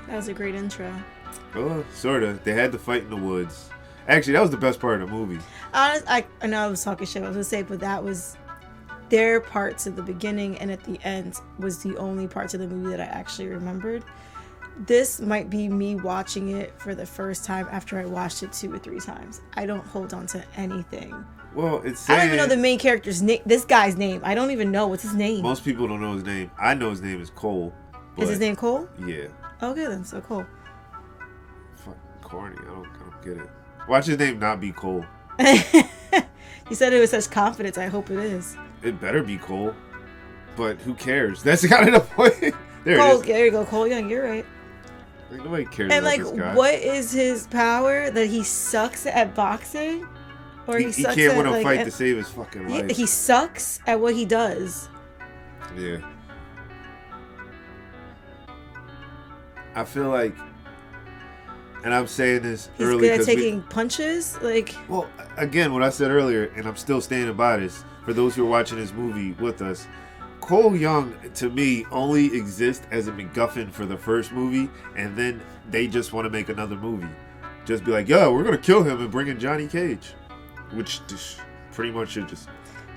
That 0.07 0.15
was 0.17 0.27
a 0.27 0.33
great 0.33 0.55
intro. 0.55 0.93
Oh, 1.55 1.83
sorta. 1.93 2.39
They 2.43 2.53
had 2.53 2.71
to 2.73 2.79
fight 2.79 3.03
in 3.03 3.09
the 3.09 3.15
woods. 3.17 3.69
Actually, 4.07 4.33
that 4.33 4.41
was 4.41 4.51
the 4.51 4.57
best 4.57 4.79
part 4.79 5.01
of 5.01 5.09
the 5.09 5.15
movie. 5.15 5.39
Honest, 5.73 6.05
I, 6.07 6.25
I 6.41 6.47
know 6.47 6.59
I 6.59 6.67
was 6.67 6.83
talking 6.83 7.07
shit. 7.07 7.23
I 7.23 7.27
was 7.27 7.35
gonna 7.35 7.43
say, 7.43 7.63
but 7.63 7.79
that 7.79 8.03
was 8.03 8.37
their 9.09 9.39
parts 9.39 9.87
at 9.87 9.95
the 9.95 10.01
beginning 10.01 10.57
and 10.57 10.71
at 10.71 10.83
the 10.83 10.99
end 11.03 11.39
was 11.59 11.81
the 11.83 11.95
only 11.97 12.27
parts 12.27 12.53
of 12.53 12.59
the 12.59 12.67
movie 12.67 12.89
that 12.89 12.99
I 12.99 13.05
actually 13.05 13.47
remembered. 13.47 14.03
This 14.79 15.21
might 15.21 15.49
be 15.49 15.69
me 15.69 15.95
watching 15.95 16.49
it 16.49 16.73
for 16.79 16.95
the 16.95 17.05
first 17.05 17.45
time 17.45 17.67
after 17.71 17.99
I 17.99 18.05
watched 18.05 18.43
it 18.43 18.51
two 18.51 18.73
or 18.73 18.79
three 18.79 18.99
times. 18.99 19.41
I 19.53 19.65
don't 19.65 19.85
hold 19.85 20.13
on 20.13 20.27
to 20.27 20.43
anything. 20.57 21.25
Well, 21.53 21.81
it's 21.85 22.09
I 22.09 22.17
don't 22.17 22.25
even 22.25 22.37
know 22.37 22.47
the 22.47 22.57
main 22.57 22.77
character's 22.77 23.21
name. 23.21 23.41
This 23.45 23.63
guy's 23.63 23.95
name. 23.95 24.19
I 24.25 24.35
don't 24.35 24.51
even 24.51 24.71
know 24.71 24.87
what's 24.87 25.03
his 25.03 25.13
name. 25.13 25.41
Most 25.41 25.63
people 25.63 25.87
don't 25.87 26.01
know 26.01 26.13
his 26.13 26.25
name. 26.25 26.51
I 26.59 26.73
know 26.73 26.89
his 26.89 27.01
name 27.01 27.21
is 27.21 27.29
Cole. 27.29 27.73
Is 28.17 28.29
his 28.29 28.39
name 28.39 28.57
Cole? 28.57 28.89
Yeah. 29.05 29.27
Okay, 29.63 29.85
then 29.85 30.03
so 30.03 30.19
Cole. 30.19 30.45
Fucking 31.77 31.99
corny. 32.21 32.57
I 32.59 32.65
don't, 32.65 32.85
I 32.85 32.99
don't 32.99 33.23
get 33.23 33.37
it. 33.37 33.49
Watch 33.87 34.07
his 34.07 34.17
name 34.17 34.39
not 34.39 34.59
be 34.59 34.71
Cole. 34.71 35.05
you 35.39 36.73
said 36.73 36.93
it 36.93 36.99
with 36.99 37.09
such 37.09 37.29
confidence. 37.29 37.77
I 37.77 37.87
hope 37.87 38.09
it 38.09 38.19
is. 38.19 38.57
It 38.81 38.99
better 38.99 39.21
be 39.23 39.37
Cole. 39.37 39.73
But 40.55 40.77
who 40.77 40.93
cares? 40.93 41.43
That's 41.43 41.65
kind 41.67 41.87
of 41.89 41.93
the 41.93 41.99
point. 41.99 42.55
there 42.83 42.97
Cole, 42.97 43.19
there 43.19 43.45
you 43.45 43.51
go, 43.51 43.65
Cole 43.65 43.87
Young. 43.87 44.09
You're 44.09 44.23
right. 44.23 44.45
Like, 45.31 45.43
nobody 45.43 45.65
cares 45.65 45.91
And 45.91 46.05
like, 46.05 46.21
what 46.55 46.75
is 46.75 47.11
his 47.11 47.47
power? 47.47 48.09
That 48.11 48.27
he 48.27 48.43
sucks 48.43 49.05
at 49.05 49.33
boxing, 49.35 50.07
or 50.67 50.77
He, 50.77 50.85
he, 50.85 50.91
he 50.91 51.01
sucks 51.03 51.15
can't 51.15 51.31
at 51.33 51.37
win 51.37 51.45
a 51.47 51.51
like, 51.51 51.63
fight 51.63 51.79
at- 51.79 51.85
to 51.85 51.91
save 51.91 52.17
his 52.17 52.29
fucking 52.29 52.67
he, 52.69 52.81
life. 52.83 52.91
he 52.95 53.05
sucks 53.05 53.79
at 53.87 53.99
what 53.99 54.13
he 54.13 54.23
does. 54.25 54.87
Yeah. 55.75 55.97
I 59.73 59.83
feel 59.83 60.09
like, 60.09 60.35
and 61.85 61.93
I'm 61.93 62.07
saying 62.07 62.41
this 62.41 62.69
He's 62.77 62.87
early 62.87 63.01
good 63.07 63.11
at 63.11 63.17
'cause 63.19 63.27
we- 63.27 63.35
taking 63.35 63.61
punches. 63.63 64.37
Like, 64.41 64.75
well, 64.89 65.07
again, 65.37 65.71
what 65.71 65.81
I 65.83 65.89
said 65.89 66.11
earlier, 66.11 66.51
and 66.57 66.67
I'm 66.67 66.75
still 66.75 66.99
standing 66.99 67.35
by 67.37 67.57
this. 67.57 67.85
For 68.03 68.11
those 68.13 68.35
who 68.35 68.43
are 68.45 68.49
watching 68.49 68.77
this 68.77 68.91
movie 68.93 69.31
with 69.39 69.61
us, 69.61 69.87
Cole 70.41 70.75
Young 70.75 71.15
to 71.35 71.49
me 71.49 71.85
only 71.91 72.35
exists 72.35 72.85
as 72.91 73.07
a 73.07 73.11
MacGuffin 73.11 73.71
for 73.71 73.85
the 73.85 73.97
first 73.97 74.31
movie, 74.31 74.69
and 74.97 75.15
then 75.15 75.41
they 75.71 75.87
just 75.87 76.11
want 76.13 76.25
to 76.25 76.29
make 76.29 76.49
another 76.49 76.75
movie. 76.75 77.07
Just 77.65 77.83
be 77.83 77.91
like, 77.91 78.07
yo, 78.07 78.31
we're 78.31 78.43
gonna 78.43 78.57
kill 78.59 78.83
him 78.83 78.99
and 79.01 79.09
bring 79.09 79.27
in 79.27 79.39
Johnny 79.39 79.65
Cage, 79.67 80.13
which 80.73 80.99
pretty 81.71 81.91
much 81.91 82.09
should 82.09 82.27
just 82.27 82.47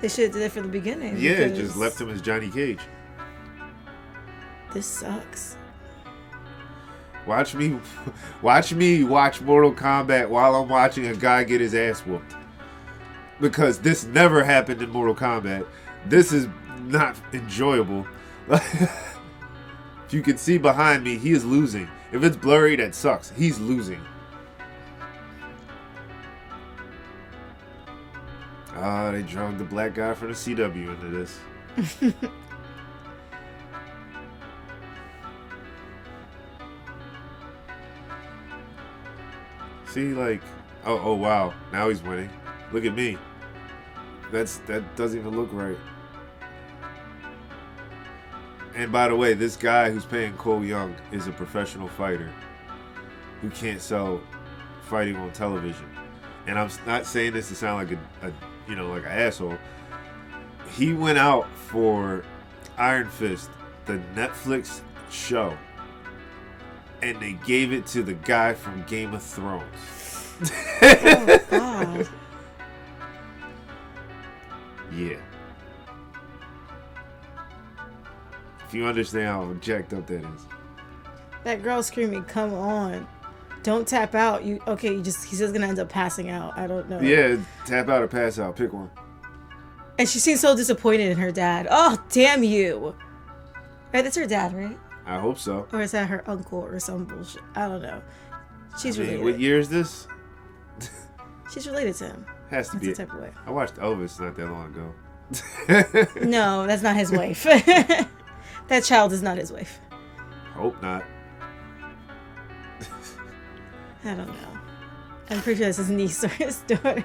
they 0.03 0.09
should 0.09 0.25
have 0.25 0.33
did 0.35 0.43
it 0.43 0.53
from 0.53 0.65
the 0.65 0.69
beginning. 0.69 1.17
yeah, 1.19 1.45
because 1.45 1.59
just 1.59 1.77
left 1.77 1.99
him 2.01 2.11
as 2.11 2.21
Johnny 2.21 2.51
Cage. 2.51 2.81
This 4.73 4.87
sucks. 4.87 5.57
Watch 7.29 7.55
me, 7.55 7.79
watch 8.43 8.73
me 8.73 9.05
watch 9.05 9.43
Mortal 9.43 9.75
Kombat 9.75 10.31
while 10.31 10.57
I'm 10.57 10.67
watching 10.67 11.07
a 11.09 11.15
guy 11.15 11.45
get 11.45 11.61
his 11.61 11.75
ass 11.75 12.01
whooped. 12.01 12.35
Because 13.39 13.79
this 13.79 14.05
never 14.05 14.43
happened 14.43 14.81
in 14.81 14.89
Mortal 14.89 15.15
Kombat. 15.15 15.67
This 16.07 16.33
is 16.33 16.49
not 16.81 17.17
enjoyable. 17.35 18.07
if 18.49 20.11
you 20.11 20.23
can 20.23 20.39
see 20.39 20.57
behind 20.57 21.05
me, 21.05 21.19
he 21.19 21.33
is 21.33 21.45
losing. 21.45 21.87
If 22.13 22.25
it's 22.25 22.37
blurry, 22.37 22.77
that 22.77 22.95
sucks. 22.95 23.31
He's 23.31 23.59
losing. 23.59 24.01
Ah, 28.75 29.11
they 29.11 29.23
drug 29.23 29.59
the 29.59 29.65
black 29.65 29.95
guy 29.95 30.15
from 30.15 30.29
the 30.29 30.35
CW 30.35 30.95
into 30.95 31.09
this. 31.11 32.15
See, 39.89 40.13
like, 40.13 40.43
oh, 40.85 41.01
oh, 41.03 41.15
wow. 41.15 41.55
Now 41.73 41.89
he's 41.89 42.03
winning. 42.03 42.31
Look 42.73 42.85
at 42.85 42.95
me. 42.95 43.17
That's 44.31 44.59
that 44.59 44.97
doesn't 44.97 45.19
even 45.19 45.37
look 45.37 45.53
right. 45.53 45.79
And 48.75 48.93
by 48.93 49.09
the 49.09 49.17
way, 49.17 49.35
this 49.35 49.57
guy 49.57 49.91
who's 49.91 50.05
paying 50.05 50.35
Cole 50.35 50.65
Young 50.65 50.95
is 51.11 51.27
a 51.27 51.33
professional 51.33 51.89
fighter 51.89 52.31
who 53.41 53.51
can't 53.51 53.81
sell 53.81 54.21
fighting 54.83 55.17
on 55.17 55.33
television. 55.33 55.87
And 56.47 56.59
I'm 56.59 56.71
not 56.87 57.07
saying 57.07 57.33
this 57.33 57.49
to 57.49 57.55
sound 57.55 57.89
like 57.89 57.99
a, 58.23 58.29
a 58.29 58.33
you 58.69 58.77
know, 58.77 58.89
like 58.89 59.03
an 59.03 59.11
asshole. 59.11 59.59
He 60.77 60.93
went 60.93 61.19
out 61.19 61.51
for 61.57 62.23
Iron 62.77 63.09
Fist, 63.09 63.51
the 63.87 63.99
Netflix 64.15 64.83
show, 65.11 65.57
and 67.03 67.21
they 67.21 67.33
gave 67.47 67.73
it 67.73 67.87
to 67.89 68.03
the 68.03 68.15
guy 68.15 68.55
from 68.55 68.83
Game 68.85 69.15
of 69.15 69.23
Thrones. 69.23 70.35
Oh 70.83 71.39
God. 71.51 72.09
Yeah. 74.93 75.17
If 78.67 78.75
you 78.75 78.85
understand 78.87 79.27
how 79.27 79.55
jacked 79.61 79.95
up 79.95 80.07
that 80.07 80.23
is. 80.23 80.47
That 81.45 81.63
girl 81.63 81.83
screaming, 81.83 82.25
"Come 82.25 82.53
on! 82.53 83.07
Don't 83.63 83.87
tap 83.89 84.15
out!" 84.15 84.45
You 84.45 84.61
okay? 84.67 84.93
You 84.93 85.03
just 85.03 85.25
he's 85.25 85.39
just 85.39 85.55
gonna 85.55 85.67
end 85.67 85.79
up 85.79 85.89
passing 85.89 86.29
out. 86.31 86.57
I 86.59 86.67
don't 86.67 86.89
know. 86.89 87.01
Yeah, 87.01 87.37
tap 87.65 87.89
out 87.89 88.03
or 88.03 88.09
pass 88.09 88.39
out. 88.39 88.57
Pick 88.57 88.73
one. 88.73 88.91
And 89.99 90.09
she 90.09 90.19
seems 90.19 90.41
so 90.41 90.55
disappointed 90.55 91.11
in 91.11 91.19
her 91.19 91.33
dad. 91.33 91.67
Oh 91.71 91.99
damn 92.11 92.45
you! 92.45 92.95
Right, 93.93 94.05
that's 94.05 94.17
her 94.17 94.27
dad, 94.27 94.53
right? 94.55 94.79
I 95.09 95.19
hope 95.19 95.39
so. 95.39 95.67
Or 95.73 95.81
is 95.81 95.93
that 95.93 96.07
her 96.09 96.23
uncle 96.29 96.59
or 96.59 96.79
some 96.79 97.07
bullshit? 97.07 97.43
I 97.55 97.67
don't 97.67 97.81
know. 97.81 98.03
She's 98.81 98.99
I 98.99 99.03
mean, 99.03 99.11
related. 99.13 99.25
what 99.25 99.41
year 99.41 99.59
is 99.59 99.71
this? 99.71 100.07
She's 101.53 101.67
related 101.67 101.95
to 101.97 102.09
him. 102.09 102.27
Has 102.51 102.69
to 102.69 102.75
That's 102.75 102.85
be. 102.87 102.93
the 102.93 102.97
type 103.07 103.13
of 103.15 103.21
way. 103.21 103.31
I 103.47 103.51
watched 103.51 103.77
Elvis 103.77 104.21
not 104.21 104.37
that 104.37 104.47
long 104.47 104.67
ago. 104.67 104.95
No, 106.25 106.67
that's 106.67 106.83
not 106.83 106.95
his 106.97 107.11
wife. 107.11 107.43
that 108.69 108.85
child 108.85 109.13
is 109.13 109.23
not 109.23 109.39
his 109.39 109.51
wife. 109.51 109.81
Hope 110.55 110.81
not. 110.83 111.05
I 114.05 114.15
don't 114.15 114.27
know. 114.27 114.59
I'm 115.31 115.41
pretty 115.43 115.59
sure 115.59 115.67
that's 115.67 115.79
his 115.79 115.91
niece 115.91 116.23
or 116.25 116.29
his 116.29 116.59
daughter. 116.61 117.05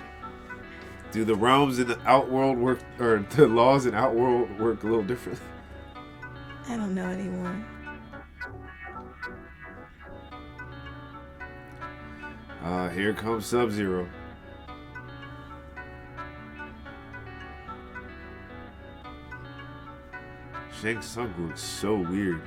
Do 1.12 1.24
the 1.25 1.36
realms 1.36 1.79
in 1.79 1.88
the 1.88 2.00
outworld 2.05 2.57
work, 2.57 2.79
or 3.00 3.25
the 3.31 3.48
laws 3.48 3.86
in 3.86 3.93
outworld 3.93 4.60
work 4.60 4.83
a 4.83 4.88
little 4.88 5.03
different? 5.03 5.39
I 6.67 6.77
don't 6.77 6.95
know 6.95 7.05
anymore. 7.07 7.55
Uh, 12.63 12.88
here 12.88 13.13
comes 13.13 13.46
Sub 13.46 13.72
Zero. 13.72 14.08
Shang 20.82 21.01
Tsung 21.01 21.34
looks 21.38 21.62
so 21.62 21.98
weird. 21.98 22.41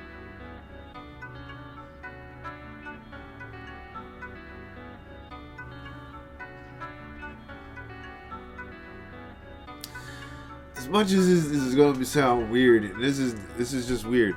As 10.75 10.87
much 10.87 11.11
as 11.11 11.27
this, 11.27 11.45
this 11.45 11.61
is 11.61 11.75
going 11.75 11.93
to 11.93 12.05
sound 12.05 12.49
weird, 12.49 12.91
this 12.99 13.19
is 13.19 13.35
this 13.55 13.71
is 13.71 13.87
just 13.87 14.03
weird. 14.03 14.35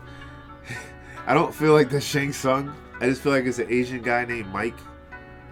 I 1.26 1.32
don't 1.32 1.54
feel 1.54 1.72
like 1.72 1.88
the 1.88 2.02
Shang 2.02 2.34
Tsung. 2.34 2.74
I 3.00 3.06
just 3.06 3.22
feel 3.22 3.32
like 3.32 3.46
it's 3.46 3.58
an 3.58 3.72
Asian 3.72 4.02
guy 4.02 4.26
named 4.26 4.52
Mike 4.52 4.76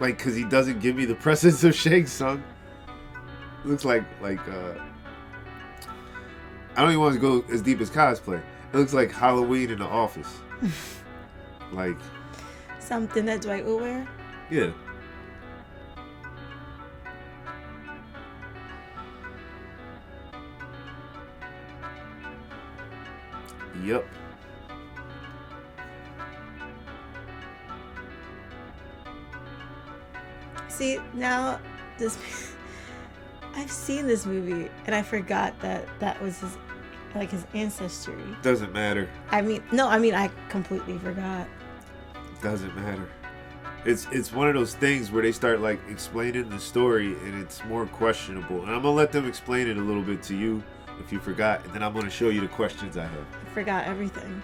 like 0.00 0.18
because 0.18 0.34
he 0.34 0.44
doesn't 0.44 0.80
give 0.80 0.96
me 0.96 1.04
the 1.04 1.14
presence 1.14 1.64
of 1.64 1.74
Shang 1.74 2.06
Tsung. 2.06 2.42
Looks 3.64 3.84
like 3.84 4.04
like 4.20 4.40
uh 4.48 4.74
I 6.76 6.82
don't 6.82 6.90
even 6.90 7.00
want 7.00 7.14
to 7.14 7.20
go 7.20 7.44
as 7.52 7.60
deep 7.60 7.80
as 7.80 7.90
cosplay. 7.90 8.40
It 8.72 8.76
looks 8.76 8.92
like 8.94 9.10
Halloween 9.10 9.70
in 9.70 9.78
the 9.80 9.84
office. 9.86 10.32
like 11.72 11.96
Something 12.78 13.24
that 13.26 13.40
Dwight 13.42 13.64
will 13.64 13.78
wear. 13.78 14.06
yeah. 14.50 14.70
Yep. 23.84 24.06
See, 30.78 31.00
now 31.12 31.58
this 31.98 32.16
I've 33.56 33.70
seen 33.70 34.06
this 34.06 34.26
movie 34.26 34.70
and 34.86 34.94
I 34.94 35.02
forgot 35.02 35.58
that 35.58 35.88
that 35.98 36.22
was 36.22 36.38
his 36.38 36.56
like 37.16 37.30
his 37.32 37.44
ancestry. 37.52 38.22
Doesn't 38.42 38.72
matter. 38.72 39.10
I 39.32 39.42
mean, 39.42 39.60
no, 39.72 39.88
I 39.88 39.98
mean 39.98 40.14
I 40.14 40.28
completely 40.48 40.96
forgot. 40.98 41.48
Doesn't 42.40 42.76
matter. 42.76 43.08
It's 43.84 44.06
it's 44.12 44.32
one 44.32 44.46
of 44.46 44.54
those 44.54 44.76
things 44.76 45.10
where 45.10 45.24
they 45.24 45.32
start 45.32 45.58
like 45.58 45.80
explaining 45.88 46.48
the 46.48 46.60
story 46.60 47.14
and 47.24 47.42
it's 47.42 47.64
more 47.64 47.84
questionable. 47.86 48.62
And 48.62 48.70
I'm 48.70 48.82
gonna 48.82 48.92
let 48.92 49.10
them 49.10 49.26
explain 49.26 49.66
it 49.66 49.78
a 49.78 49.82
little 49.82 50.04
bit 50.04 50.22
to 50.24 50.36
you 50.36 50.62
if 51.00 51.10
you 51.10 51.18
forgot, 51.18 51.64
and 51.64 51.74
then 51.74 51.82
I'm 51.82 51.92
gonna 51.92 52.08
show 52.08 52.28
you 52.28 52.40
the 52.40 52.46
questions 52.46 52.96
I 52.96 53.06
have. 53.06 53.26
I 53.44 53.48
forgot 53.52 53.84
everything. 53.88 54.42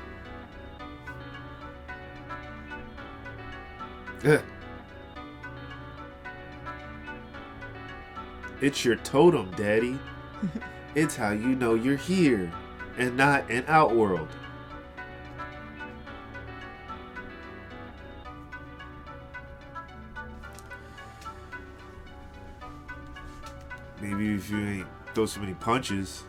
It's 8.64 8.82
your 8.82 8.96
totem, 8.96 9.50
Daddy. 9.58 9.98
it's 10.94 11.16
how 11.16 11.32
you 11.32 11.48
know 11.48 11.74
you're 11.74 11.98
here 11.98 12.50
and 12.96 13.14
not 13.14 13.50
an 13.50 13.62
outworld. 13.68 14.30
Maybe 24.00 24.32
if 24.34 24.48
you 24.48 24.58
ain't 24.66 24.86
throw 25.14 25.26
so 25.26 25.40
many 25.40 25.52
punches. 25.52 26.22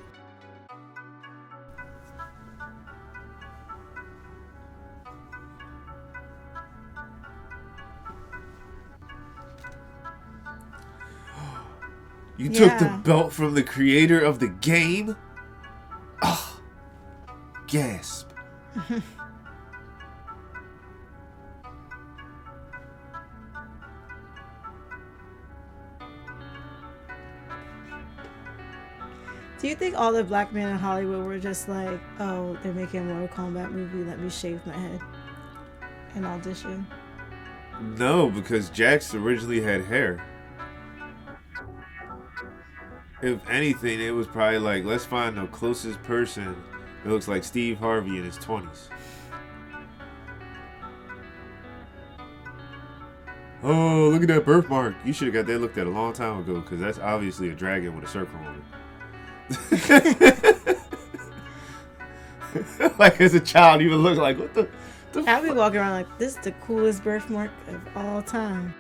You 12.38 12.50
took 12.50 12.78
the 12.80 13.02
belt 13.04 13.32
from 13.32 13.54
the 13.54 13.64
creator 13.64 14.20
of 14.20 14.40
the 14.40 14.48
game? 14.50 15.16
Ah, 16.22 16.60
gasp. 17.68 18.30
Do 29.66 29.70
you 29.70 29.76
think 29.76 29.96
all 29.96 30.12
the 30.12 30.24
black 30.24 30.54
men 30.54 30.70
in 30.70 30.78
Hollywood 30.78 31.26
were 31.26 31.40
just 31.40 31.70
like, 31.70 32.00
oh, 32.20 32.58
they're 32.62 32.74
making 32.74 33.00
a 33.00 33.04
Mortal 33.06 33.30
Kombat 33.30 33.72
movie, 33.72 34.04
let 34.04 34.20
me 34.20 34.30
shave 34.30 34.64
my 34.66 34.78
head 34.78 35.00
and 36.14 36.26
audition? 36.26 36.86
No, 37.82 38.30
because 38.30 38.70
Jax 38.70 39.16
originally 39.16 39.62
had 39.62 39.86
hair. 39.86 40.24
If 43.26 43.50
anything, 43.50 44.00
it 44.00 44.12
was 44.12 44.28
probably 44.28 44.60
like, 44.60 44.86
let's 44.86 45.04
find 45.04 45.36
the 45.36 45.48
closest 45.48 46.00
person 46.04 46.56
that 47.04 47.10
looks 47.10 47.28
like 47.28 47.44
Steve 47.44 47.80
Harvey 47.80 48.20
in 48.20 48.24
his 48.24 48.38
20s. 48.38 48.90
Oh, 53.64 54.10
look 54.10 54.22
at 54.22 54.28
that 54.28 54.46
birthmark. 54.46 54.94
You 55.04 55.12
should 55.12 55.26
have 55.26 55.34
got 55.34 55.48
that 55.48 55.58
looked 55.58 55.80
at 55.80 55.88
a 55.88 55.90
long 55.90 56.14
time 56.14 56.38
ago 56.38 56.62
because 56.62 56.80
that's 56.80 57.00
obviously 57.00 57.50
a 57.50 57.56
dragon 57.56 57.96
with 57.96 58.04
a 58.04 58.08
circle 58.08 58.38
on 58.42 58.64
it. 59.50 60.78
like 63.00 63.20
as 63.20 63.34
a 63.34 63.40
child, 63.40 63.82
you 63.82 63.90
would 63.90 64.02
look 64.02 64.20
like, 64.20 64.38
what 64.38 64.54
the? 64.54 64.70
the 65.14 65.22
I'd 65.22 65.42
be 65.42 65.50
walking 65.50 65.80
around 65.80 65.94
like, 65.94 66.20
this 66.20 66.36
is 66.36 66.44
the 66.44 66.52
coolest 66.52 67.04
birthmark 67.04 67.50
of 67.70 67.98
all 67.98 68.22
time. 68.22 68.76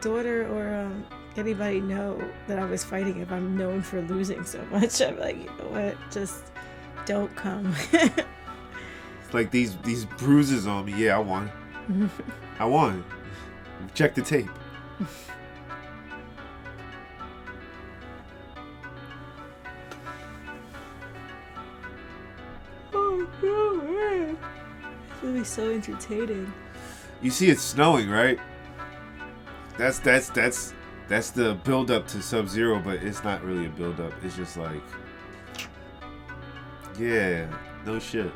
Daughter 0.00 0.46
or 0.52 0.74
um, 0.74 1.04
anybody 1.36 1.80
know 1.80 2.22
that 2.46 2.58
I 2.58 2.64
was 2.64 2.84
fighting 2.84 3.20
if 3.20 3.30
I'm 3.30 3.56
known 3.56 3.82
for 3.82 4.00
losing 4.02 4.44
so 4.44 4.64
much. 4.70 5.00
I'm 5.00 5.18
like, 5.18 5.36
you 5.36 5.46
know 5.58 5.68
what? 5.70 5.96
Just 6.10 6.44
don't 7.06 7.34
come. 7.36 7.74
like 9.32 9.50
these 9.50 9.76
these 9.78 10.04
bruises 10.04 10.66
on 10.66 10.84
me. 10.86 10.94
Yeah, 10.96 11.16
I 11.16 11.20
won. 11.20 11.50
I 12.58 12.64
won. 12.64 13.04
Check 13.94 14.14
the 14.14 14.22
tape. 14.22 14.48
Oh 22.92 23.28
no, 23.42 23.74
man. 23.92 24.38
It'll 25.22 25.34
be 25.34 25.44
so 25.44 25.70
entertaining. 25.70 26.52
You 27.22 27.30
see, 27.30 27.50
it's 27.50 27.62
snowing, 27.62 28.08
right? 28.08 28.38
That's 29.80 29.98
that's 29.98 30.28
that's 30.28 30.74
that's 31.08 31.30
the 31.30 31.54
build 31.64 31.90
up 31.90 32.06
to 32.08 32.20
Sub 32.20 32.50
Zero, 32.50 32.82
but 32.84 33.02
it's 33.02 33.24
not 33.24 33.42
really 33.42 33.64
a 33.64 33.70
build 33.70 33.98
up. 33.98 34.12
It's 34.22 34.36
just 34.36 34.58
like, 34.58 34.82
yeah, 36.98 37.50
no 37.86 37.98
shit. 37.98 38.30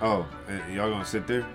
Oh, 0.00 0.26
y'all 0.72 0.88
gonna 0.88 1.04
sit 1.04 1.26
there? 1.26 1.46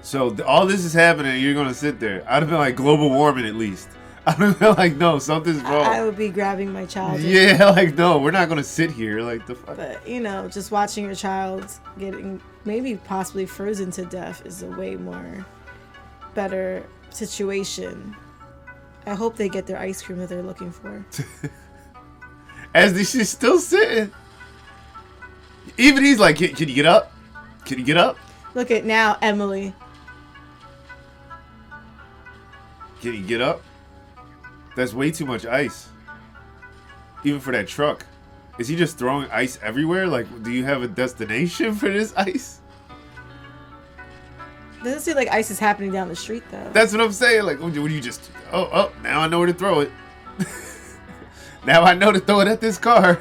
So 0.00 0.30
th- 0.30 0.40
all 0.40 0.66
this 0.66 0.84
is 0.84 0.92
happening, 0.92 1.40
you're 1.40 1.54
gonna 1.54 1.74
sit 1.74 2.00
there. 2.00 2.24
I'd 2.26 2.42
have 2.42 2.48
been 2.48 2.58
like 2.58 2.74
global 2.74 3.08
warming 3.08 3.46
at 3.46 3.54
least. 3.54 3.88
I'd 4.24 4.34
have 4.34 4.58
been 4.58 4.74
like, 4.74 4.96
no, 4.96 5.18
something's 5.18 5.62
wrong. 5.62 5.84
I, 5.84 5.98
I 5.98 6.04
would 6.04 6.16
be 6.16 6.28
grabbing 6.28 6.72
my 6.72 6.86
child. 6.86 7.20
Yeah, 7.20 7.70
like 7.76 7.96
no, 7.96 8.18
we're 8.18 8.30
not 8.30 8.48
gonna 8.48 8.62
sit 8.62 8.90
here. 8.92 9.20
Like 9.20 9.46
the 9.46 9.56
fuck. 9.56 9.76
But 9.76 10.06
you 10.06 10.20
know, 10.20 10.48
just 10.48 10.70
watching 10.70 11.04
your 11.04 11.14
child 11.14 11.72
getting 11.98 12.40
maybe 12.64 12.96
possibly 12.96 13.46
frozen 13.46 13.90
to 13.92 14.04
death 14.04 14.46
is 14.46 14.62
a 14.62 14.68
way 14.68 14.94
more 14.94 15.44
better 16.34 16.86
situation. 17.10 18.14
I 19.06 19.14
hope 19.14 19.36
they 19.36 19.48
get 19.48 19.66
their 19.66 19.78
ice 19.78 20.00
cream 20.00 20.18
that 20.18 20.28
they're 20.28 20.42
looking 20.42 20.70
for. 20.70 21.04
As 22.74 22.94
the, 22.94 23.04
she's 23.04 23.28
still 23.28 23.58
sitting. 23.58 24.12
Even 25.76 26.04
he's 26.04 26.20
like, 26.20 26.36
can, 26.36 26.54
can 26.54 26.68
you 26.68 26.74
get 26.74 26.86
up? 26.86 27.12
Can 27.64 27.78
you 27.78 27.84
get 27.84 27.96
up? 27.96 28.16
Look 28.54 28.70
at 28.70 28.84
now, 28.84 29.18
Emily. 29.20 29.74
Can 33.00 33.14
you 33.14 33.22
get 33.22 33.40
up? 33.40 33.62
That's 34.74 34.94
way 34.94 35.10
too 35.10 35.26
much 35.26 35.46
ice. 35.46 35.88
Even 37.24 37.40
for 37.40 37.52
that 37.52 37.68
truck. 37.68 38.06
Is 38.58 38.68
he 38.68 38.76
just 38.76 38.98
throwing 38.98 39.30
ice 39.30 39.58
everywhere? 39.62 40.06
Like, 40.06 40.42
do 40.42 40.50
you 40.50 40.64
have 40.64 40.82
a 40.82 40.88
destination 40.88 41.74
for 41.74 41.88
this 41.88 42.14
ice? 42.16 42.60
Doesn't 44.82 45.00
seem 45.00 45.14
like 45.14 45.28
ice 45.28 45.50
is 45.50 45.58
happening 45.58 45.92
down 45.92 46.08
the 46.08 46.16
street 46.16 46.42
though. 46.50 46.70
That's 46.72 46.92
what 46.92 47.00
I'm 47.00 47.12
saying. 47.12 47.44
Like, 47.44 47.60
what 47.60 47.72
do 47.72 47.86
you 47.86 48.00
just? 48.00 48.30
Oh, 48.50 48.68
oh! 48.72 48.92
Now 49.02 49.20
I 49.20 49.28
know 49.28 49.38
where 49.38 49.46
to 49.46 49.54
throw 49.54 49.80
it. 49.80 49.90
now 51.66 51.82
I 51.82 51.94
know 51.94 52.10
to 52.10 52.18
throw 52.18 52.40
it 52.40 52.48
at 52.48 52.60
this 52.60 52.78
car. 52.78 53.20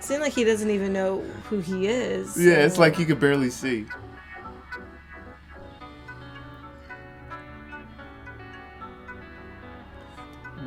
Seems 0.00 0.20
like 0.20 0.32
he 0.32 0.44
doesn't 0.44 0.70
even 0.70 0.92
know 0.92 1.20
who 1.48 1.60
he 1.60 1.86
is. 1.86 2.36
Yeah, 2.36 2.64
it's 2.64 2.78
like 2.78 2.94
he 2.94 3.06
could 3.06 3.18
barely 3.18 3.50
see. 3.50 3.86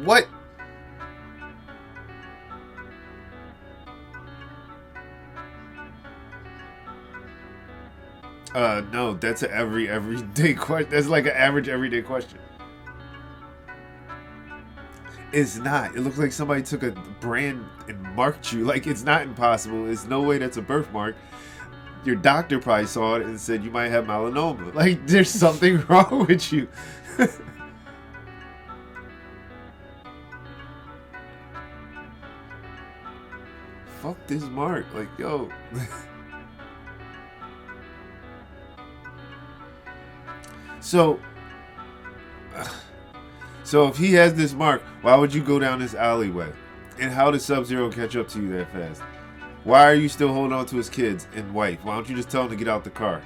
What? 0.03 0.27
Uh, 8.53 8.81
no, 8.91 9.13
that's 9.13 9.43
a 9.43 9.51
every 9.51 9.87
everyday 9.87 10.53
question. 10.55 10.89
That's 10.89 11.07
like 11.07 11.25
an 11.25 11.31
average 11.33 11.69
everyday 11.69 12.01
question. 12.01 12.39
It's 15.31 15.57
not. 15.57 15.95
It 15.95 16.01
looks 16.01 16.17
like 16.17 16.31
somebody 16.31 16.61
took 16.61 16.83
a 16.83 16.91
brand 17.21 17.63
and 17.87 18.01
marked 18.15 18.51
you. 18.51 18.65
Like 18.65 18.87
it's 18.87 19.03
not 19.03 19.21
impossible. 19.21 19.89
It's 19.89 20.05
no 20.05 20.21
way 20.21 20.39
that's 20.39 20.57
a 20.57 20.61
birthmark. 20.61 21.15
Your 22.03 22.15
doctor 22.15 22.59
probably 22.59 22.87
saw 22.87 23.15
it 23.15 23.21
and 23.21 23.39
said 23.39 23.63
you 23.63 23.69
might 23.71 23.89
have 23.89 24.05
melanoma. 24.05 24.73
Like 24.73 25.05
there's 25.07 25.29
something 25.29 25.85
wrong 25.87 26.25
with 26.27 26.51
you. 26.51 26.67
Fuck 34.01 34.17
this 34.27 34.43
mark. 34.43 34.85
Like 34.93 35.09
yo. 35.17 35.49
so 40.79 41.19
so 43.63 43.87
if 43.87 43.97
he 43.97 44.13
has 44.13 44.33
this 44.33 44.53
mark, 44.53 44.81
why 45.01 45.15
would 45.15 45.33
you 45.33 45.43
go 45.43 45.59
down 45.59 45.79
this 45.79 45.93
alleyway? 45.93 46.51
And 46.99 47.11
how 47.11 47.31
did 47.31 47.41
Sub 47.41 47.65
Zero 47.65 47.91
catch 47.91 48.15
up 48.15 48.27
to 48.29 48.41
you 48.41 48.51
that 48.53 48.71
fast? 48.71 49.01
Why 49.63 49.85
are 49.85 49.93
you 49.93 50.09
still 50.09 50.33
holding 50.33 50.53
on 50.53 50.65
to 50.67 50.77
his 50.77 50.89
kids 50.89 51.27
and 51.35 51.53
wife? 51.53 51.83
Why 51.83 51.95
don't 51.95 52.09
you 52.09 52.15
just 52.15 52.29
tell 52.29 52.43
him 52.43 52.49
to 52.49 52.55
get 52.55 52.67
out 52.67 52.83
the 52.83 52.89
car? 52.89 53.21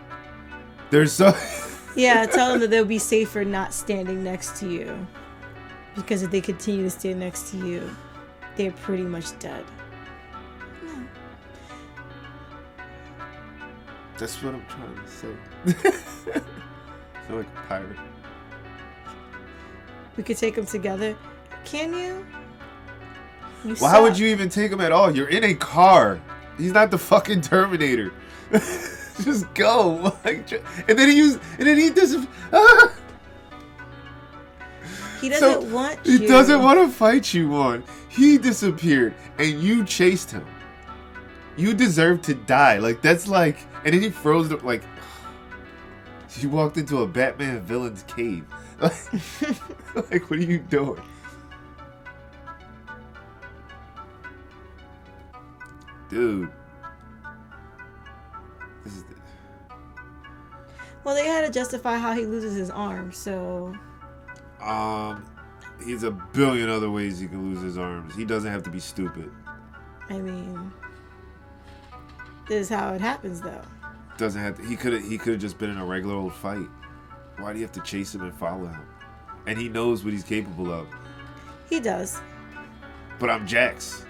There's 0.90 1.14
so 1.14 1.34
Yeah, 1.96 2.26
tell 2.26 2.52
them 2.52 2.60
that 2.60 2.70
they'll 2.70 2.84
be 2.84 3.00
safer 3.00 3.46
not 3.46 3.74
standing 3.74 4.22
next 4.22 4.60
to 4.60 4.70
you. 4.70 5.08
Because 5.96 6.24
if 6.24 6.32
they 6.32 6.42
continue 6.42 6.84
to 6.84 6.90
stand 6.90 7.22
next 7.22 7.52
to 7.52 7.58
you, 7.58 7.90
they're 8.58 8.74
pretty 8.74 9.04
much 9.04 9.38
dead. 9.40 9.64
That's 14.18 14.42
what 14.42 14.56
I'm 14.56 14.66
trying 14.68 14.96
to 14.96 15.08
say. 15.08 15.92
Sound 17.28 17.38
like 17.38 17.48
a 17.48 17.68
pirate. 17.68 17.98
We 20.16 20.24
could 20.24 20.38
take 20.38 20.56
them 20.56 20.66
together. 20.66 21.16
Can 21.66 21.94
you? 21.94 22.26
you 23.66 23.76
Why 23.76 24.00
would 24.00 24.18
you 24.18 24.28
even 24.28 24.48
take 24.48 24.72
him 24.72 24.80
at 24.80 24.92
all? 24.92 25.12
You're 25.12 25.28
in 25.28 25.44
a 25.44 25.54
car. 25.54 26.22
He's 26.58 26.72
not 26.72 26.92
the 26.92 26.98
fucking 26.98 27.42
Terminator. 27.42 28.14
just 29.22 29.54
go. 29.54 30.16
And 30.26 31.00
then 31.00 31.10
he 31.10 31.18
used. 31.18 31.40
and 31.58 31.68
then 31.68 31.78
he 31.78 31.90
doesn't. 31.90 32.30
Ah! 32.54 32.94
He 35.20 35.30
doesn't 35.30 35.72
want 35.72 36.06
He 36.06 36.28
doesn't 36.28 36.62
want 36.62 36.80
to 36.80 36.88
fight 36.88 37.34
you 37.34 37.56
on. 37.56 37.84
He 38.08 38.38
disappeared 38.38 39.14
and 39.38 39.62
you 39.62 39.84
chased 39.84 40.32
him. 40.32 40.46
You 41.58 41.74
deserve 41.74 42.22
to 42.24 42.34
die. 42.34 42.78
Like 42.80 43.02
that's 43.02 43.28
like 43.28 43.58
and 43.84 43.94
then 43.94 44.02
he 44.02 44.10
froze 44.10 44.50
the 44.50 44.58
like 44.58 44.84
She 46.30 46.48
walked 46.48 46.78
into 46.78 46.98
a 47.02 47.08
Batman 47.08 47.62
villain's 47.62 48.04
cave. 48.04 48.46
Like, 48.78 48.94
like 50.12 50.30
what 50.30 50.40
are 50.40 50.44
you 50.44 50.60
doing? 50.60 51.02
Dude. 56.10 56.52
This 58.84 58.98
is 58.98 59.04
Well, 61.06 61.16
they 61.16 61.26
had 61.26 61.46
to 61.46 61.52
justify 61.52 61.98
how 61.98 62.12
he 62.12 62.26
loses 62.26 62.54
his 62.56 62.70
arm, 62.70 63.14
so 63.14 63.74
um 64.62 65.26
he's 65.84 66.04
a 66.04 66.12
billion 66.12 66.70
other 66.70 66.90
ways 66.90 67.20
he 67.20 67.28
can 67.28 67.54
lose 67.54 67.62
his 67.62 67.78
arms. 67.78 68.16
He 68.16 68.26
doesn't 68.26 68.52
have 68.52 68.64
to 68.64 68.70
be 68.70 68.80
stupid. 68.80 69.32
I 70.10 70.18
mean, 70.20 70.72
this 72.48 72.62
is 72.62 72.70
how 72.70 72.94
it 72.94 73.02
happens, 73.02 73.42
though. 73.42 73.62
doesn't 74.18 74.42
have 74.42 74.58
to, 74.58 74.66
he 74.66 74.76
could 74.76 74.94
have 74.94 75.04
he 75.04 75.18
could 75.18 75.34
have 75.34 75.42
just 75.42 75.58
been 75.58 75.70
in 75.70 75.78
a 75.78 75.86
regular 75.86 76.16
old 76.16 76.34
fight. 76.34 76.68
Why 77.38 77.52
do 77.52 77.60
you 77.60 77.66
have 77.66 77.74
to 77.74 77.82
chase 77.82 78.14
him 78.16 78.22
and 78.22 78.34
follow 78.34 78.68
him? 78.68 78.86
And 79.48 79.58
he 79.58 79.68
knows 79.70 80.04
what 80.04 80.14
he's 80.14 80.24
capable 80.24 80.72
of. 80.72 80.88
He 81.70 81.80
does. 81.80 82.20
But 83.20 83.30
I'm 83.30 83.46
Jax. 83.46 84.06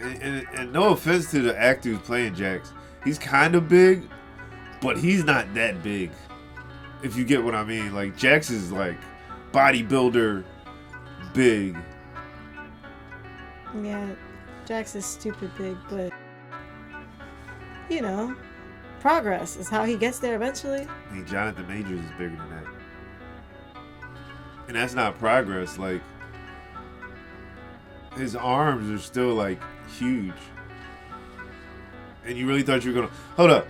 And, 0.00 0.22
and, 0.22 0.46
and 0.54 0.72
no 0.72 0.90
offense 0.90 1.30
to 1.32 1.42
the 1.42 1.58
actor 1.58 1.90
who's 1.90 1.98
playing 2.00 2.34
Jax, 2.34 2.72
he's 3.04 3.18
kind 3.18 3.54
of 3.54 3.68
big, 3.68 4.08
but 4.80 4.98
he's 4.98 5.24
not 5.24 5.52
that 5.54 5.82
big. 5.82 6.10
If 7.02 7.16
you 7.16 7.24
get 7.24 7.42
what 7.42 7.54
I 7.54 7.64
mean, 7.64 7.94
like 7.94 8.16
Jax 8.16 8.50
is 8.50 8.72
like 8.72 8.98
bodybuilder, 9.52 10.44
big. 11.32 11.76
Yeah, 13.82 14.10
Jax 14.66 14.94
is 14.94 15.04
stupid 15.04 15.50
big, 15.56 15.76
but 15.88 16.12
you 17.88 18.02
know, 18.02 18.34
progress 19.00 19.56
is 19.56 19.68
how 19.68 19.84
he 19.84 19.96
gets 19.96 20.18
there 20.18 20.34
eventually. 20.34 20.86
I 21.10 21.14
mean, 21.14 21.26
Jonathan 21.26 21.66
Majors 21.68 22.00
is 22.00 22.10
bigger 22.12 22.36
than 22.36 22.50
that. 22.50 22.64
And 24.68 24.76
that's 24.76 24.94
not 24.94 25.18
progress. 25.18 25.78
Like, 25.78 26.02
his 28.16 28.36
arms 28.36 28.90
are 28.90 29.02
still, 29.02 29.34
like, 29.34 29.60
huge. 29.96 30.34
And 32.26 32.36
you 32.36 32.46
really 32.46 32.62
thought 32.62 32.84
you 32.84 32.92
were 32.92 33.00
going 33.00 33.08
to. 33.08 33.14
Hold 33.36 33.50
up. 33.50 33.68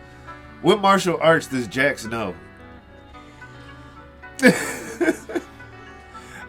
What 0.62 0.80
martial 0.80 1.18
arts 1.20 1.46
does 1.46 1.66
Jax 1.68 2.04
know? 2.04 2.34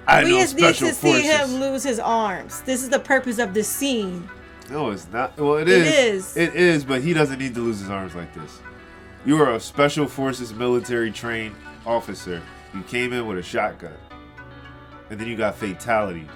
I 0.08 0.24
we 0.24 0.32
know 0.32 0.40
just 0.42 0.56
need 0.56 0.76
to 0.76 0.94
see 0.94 1.22
him 1.22 1.60
lose 1.60 1.84
his 1.84 2.00
arms. 2.00 2.62
This 2.62 2.82
is 2.82 2.90
the 2.90 3.00
purpose 3.00 3.38
of 3.38 3.54
this 3.54 3.68
scene. 3.68 4.28
No, 4.70 4.90
it's 4.92 5.08
not. 5.12 5.38
Well, 5.38 5.58
It 5.58 5.68
is. 5.68 6.36
is. 6.36 6.38
It 6.38 6.56
is, 6.56 6.84
but 6.84 7.02
he 7.02 7.14
doesn't 7.14 7.40
need 7.40 7.54
to 7.56 7.62
lose 7.62 7.80
his 7.80 7.90
arms 7.90 8.16
like 8.16 8.34
this. 8.34 8.60
You 9.26 9.42
are 9.42 9.54
a 9.54 9.60
special 9.60 10.08
forces 10.08 10.54
military 10.54 11.12
trained 11.12 11.56
officer. 11.86 12.42
You 12.74 12.82
came 12.84 13.14
in 13.14 13.28
with 13.28 13.38
a 13.38 13.44
shotgun. 13.44 13.94
And 15.10 15.20
then 15.20 15.28
you 15.28 15.36
got 15.36 15.56
fatality. 15.56 16.28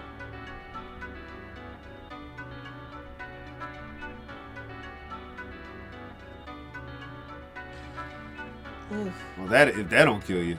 Oof. 8.92 9.14
Well, 9.38 9.48
that 9.48 9.70
if 9.70 9.90
that 9.90 10.06
don't 10.06 10.24
kill 10.26 10.44
you, 10.44 10.58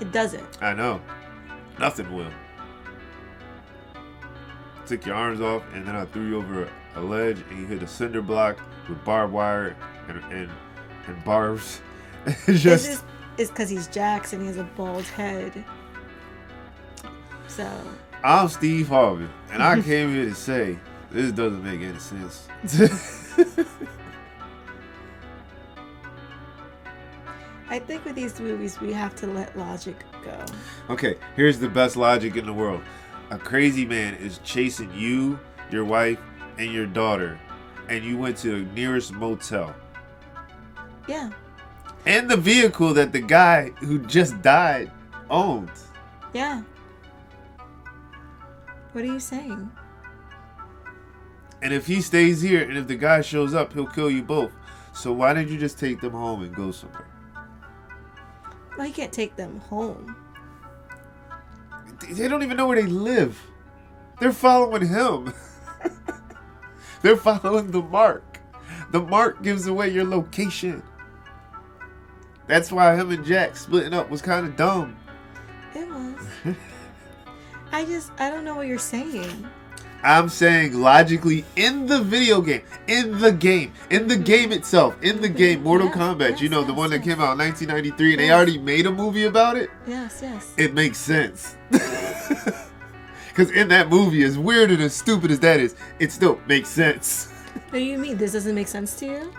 It 0.00 0.12
doesn't. 0.12 0.62
I 0.62 0.74
know. 0.74 1.00
Nothing 1.78 2.14
will. 2.14 2.30
Took 4.86 5.04
your 5.06 5.14
arms 5.16 5.40
off, 5.40 5.62
and 5.74 5.86
then 5.86 5.94
I 5.94 6.04
threw 6.06 6.26
you 6.28 6.36
over 6.38 6.68
a, 6.96 7.00
ledge, 7.00 7.42
and 7.50 7.60
you 7.60 7.66
hit 7.66 7.82
a 7.82 7.86
cinder 7.86 8.22
block 8.22 8.58
with 8.88 9.04
barbed 9.04 9.32
wire 9.32 9.76
and 10.08 10.22
and, 10.32 10.50
and 11.06 11.24
barbs. 11.24 11.80
It's 12.46 12.62
just 12.62 12.88
is 12.88 13.02
is 13.38 13.48
because 13.50 13.68
he's 13.70 13.86
Jax 13.88 14.32
and 14.32 14.42
he 14.42 14.48
has 14.48 14.56
a 14.56 14.64
bald 14.64 15.04
head. 15.04 15.64
So 17.46 17.68
I'm 18.24 18.48
Steve 18.48 18.88
Harvey, 18.88 19.28
and 19.52 19.62
I 19.62 19.80
came 19.90 20.12
here 20.12 20.24
to 20.26 20.34
say 20.34 20.78
this 21.10 21.32
doesn't 21.32 21.62
make 21.62 21.80
any 21.80 21.98
sense. 21.98 22.48
I 27.78 27.80
think 27.80 28.04
with 28.04 28.16
these 28.16 28.40
movies 28.40 28.80
we 28.80 28.92
have 28.92 29.14
to 29.14 29.28
let 29.28 29.56
logic 29.56 29.94
go. 30.24 30.44
okay, 30.90 31.14
here's 31.36 31.60
the 31.60 31.68
best 31.68 31.94
logic 31.94 32.34
in 32.34 32.44
the 32.44 32.52
world: 32.52 32.82
a 33.30 33.38
crazy 33.38 33.84
man 33.84 34.14
is 34.14 34.40
chasing 34.42 34.92
you, 34.92 35.38
your 35.70 35.84
wife, 35.84 36.18
and 36.58 36.72
your 36.72 36.86
daughter, 36.86 37.38
and 37.88 38.04
you 38.04 38.18
went 38.18 38.36
to 38.38 38.64
the 38.64 38.72
nearest 38.72 39.12
motel. 39.12 39.76
Yeah. 41.06 41.30
and 42.04 42.28
the 42.28 42.36
vehicle 42.36 42.94
that 42.94 43.12
the 43.12 43.20
guy 43.20 43.68
who 43.78 44.00
just 44.00 44.42
died 44.42 44.90
owned. 45.30 45.70
Yeah. 46.32 46.62
What 48.90 49.04
are 49.04 49.06
you 49.06 49.20
saying? 49.20 49.70
And 51.62 51.72
if 51.72 51.86
he 51.86 52.02
stays 52.02 52.42
here 52.42 52.68
and 52.68 52.76
if 52.76 52.88
the 52.88 52.96
guy 52.96 53.20
shows 53.20 53.54
up, 53.54 53.72
he'll 53.72 53.86
kill 53.86 54.10
you 54.10 54.24
both. 54.24 54.50
So 54.92 55.12
why 55.12 55.32
didn't 55.32 55.52
you 55.52 55.58
just 55.60 55.78
take 55.78 56.00
them 56.00 56.12
home 56.12 56.42
and 56.42 56.52
go 56.52 56.72
somewhere? 56.72 57.06
Well, 58.78 58.86
you 58.86 58.92
can't 58.92 59.12
take 59.12 59.34
them 59.34 59.58
home. 59.58 60.14
They 62.08 62.28
don't 62.28 62.44
even 62.44 62.56
know 62.56 62.68
where 62.68 62.80
they 62.80 62.86
live. 62.86 63.36
They're 64.20 64.32
following 64.32 64.86
him. 64.86 65.34
They're 67.02 67.16
following 67.16 67.72
the 67.72 67.82
mark. 67.82 68.38
The 68.92 69.00
mark 69.00 69.42
gives 69.42 69.66
away 69.66 69.88
your 69.88 70.04
location. 70.04 70.84
That's 72.46 72.70
why 72.70 72.94
him 72.94 73.10
and 73.10 73.24
Jax 73.24 73.62
splitting 73.62 73.94
up 73.94 74.10
was 74.10 74.22
kind 74.22 74.46
of 74.46 74.54
dumb. 74.54 74.96
It 75.74 75.88
was. 75.88 76.16
I 77.72 77.84
just 77.84 78.12
I 78.18 78.30
don't 78.30 78.44
know 78.44 78.54
what 78.54 78.68
you're 78.68 78.78
saying. 78.78 79.48
I'm 80.02 80.28
saying 80.28 80.74
logically 80.80 81.44
in 81.56 81.86
the 81.86 82.00
video 82.00 82.40
game, 82.40 82.62
in 82.86 83.18
the 83.18 83.32
game, 83.32 83.72
in 83.90 84.06
the 84.06 84.16
game 84.16 84.52
itself, 84.52 84.94
in 85.02 85.20
the 85.20 85.28
game, 85.28 85.62
Mortal 85.64 85.88
Yes, 85.88 85.96
Kombat, 85.96 86.40
you 86.40 86.44
yes, 86.44 86.50
know, 86.52 86.62
the 86.62 86.68
yes, 86.68 86.78
one 86.78 86.90
that 86.90 87.02
came 87.02 87.20
out 87.20 87.32
in 87.32 87.38
1993 87.38 88.12
and 88.12 88.20
they 88.20 88.30
already 88.30 88.58
made 88.58 88.86
a 88.86 88.92
movie 88.92 89.24
about 89.24 89.56
it, 89.56 89.70
Yes, 89.86 90.20
yes. 90.22 90.54
it 90.56 90.74
makes 90.74 90.98
sense. 90.98 91.56
Because 93.28 93.52
in 93.52 93.68
that 93.68 93.88
movie, 93.88 94.24
as 94.24 94.36
weird 94.36 94.72
and 94.72 94.82
as 94.82 94.92
stupid 94.94 95.30
as 95.30 95.38
that 95.40 95.60
is, 95.60 95.76
it 96.00 96.10
still 96.10 96.40
makes 96.48 96.68
sense. 96.68 97.30
What 97.70 97.78
do 97.78 97.78
you 97.78 97.96
mean? 97.96 98.16
This 98.16 98.32
doesn't 98.32 98.52
make 98.54 98.66
sense 98.66 98.96
to 98.96 99.06
you? 99.06 99.32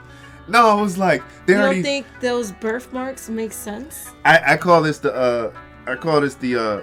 No, 0.48 0.70
I 0.70 0.82
was 0.82 0.98
like, 0.98 1.22
they 1.46 1.54
You 1.54 1.60
already. 1.60 1.76
don't 1.82 1.84
think 1.84 2.06
those 2.22 2.54
birthmarks 2.54 3.28
make 3.30 3.52
sense? 3.52 4.08
I, 4.24 4.54
I 4.54 4.58
call 4.58 4.82
this 4.84 5.00
the 5.00 5.14
uh 5.14 5.52
I 5.86 5.96
call 5.96 6.22
this 6.22 6.36
the 6.36 6.56
uh 6.56 6.82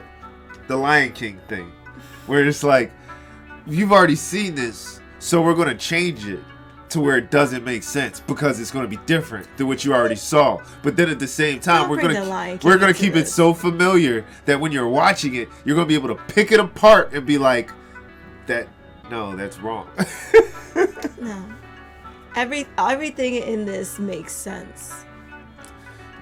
the 0.69 0.77
Lion 0.77 1.13
King 1.13 1.41
thing. 1.49 1.73
Where 2.27 2.45
it's 2.45 2.63
like 2.63 2.93
you've 3.67 3.93
already 3.93 4.17
seen 4.17 4.55
this, 4.55 5.01
so 5.19 5.43
we're 5.43 5.55
gonna 5.55 5.75
change 5.75 6.27
it 6.27 6.41
to 6.89 7.01
where 7.01 7.17
it 7.19 7.31
doesn't 7.33 7.65
make 7.65 7.83
sense 7.83 8.21
because 8.21 8.61
it's 8.61 8.71
gonna 8.71 8.87
be 8.87 8.99
different 9.07 9.47
than 9.57 9.67
what 9.67 9.85
you 9.85 9.93
already 9.93 10.15
saw. 10.15 10.59
But 10.83 10.97
then 10.97 11.09
at 11.11 11.19
the 11.19 11.27
same 11.27 11.59
time 11.61 11.83
Don't 11.83 11.91
we're 11.91 12.01
gonna 12.03 12.15
the 12.21 12.25
Lion 12.25 12.59
King 12.59 12.71
we're 12.71 12.79
gonna 12.79 12.95
keep 12.95 13.17
it 13.17 13.27
so 13.29 13.53
familiar 13.53 14.25
that 14.45 14.61
when 14.61 14.71
you're 14.73 14.89
watching 14.89 15.35
it, 15.35 15.49
you're 15.65 15.75
gonna 15.75 15.87
be 15.89 15.95
able 15.97 16.09
to 16.09 16.23
pick 16.33 16.53
it 16.53 16.61
apart 16.61 17.13
and 17.13 17.27
be 17.27 17.39
like, 17.39 17.71
that 18.47 18.69
no, 19.11 19.35
that's 19.37 19.59
wrong. 19.59 19.89
No. 21.21 21.45
Every 22.37 22.67
everything 22.79 23.37
in 23.37 23.65
this 23.65 23.99
makes 23.99 24.33
sense. 24.33 25.05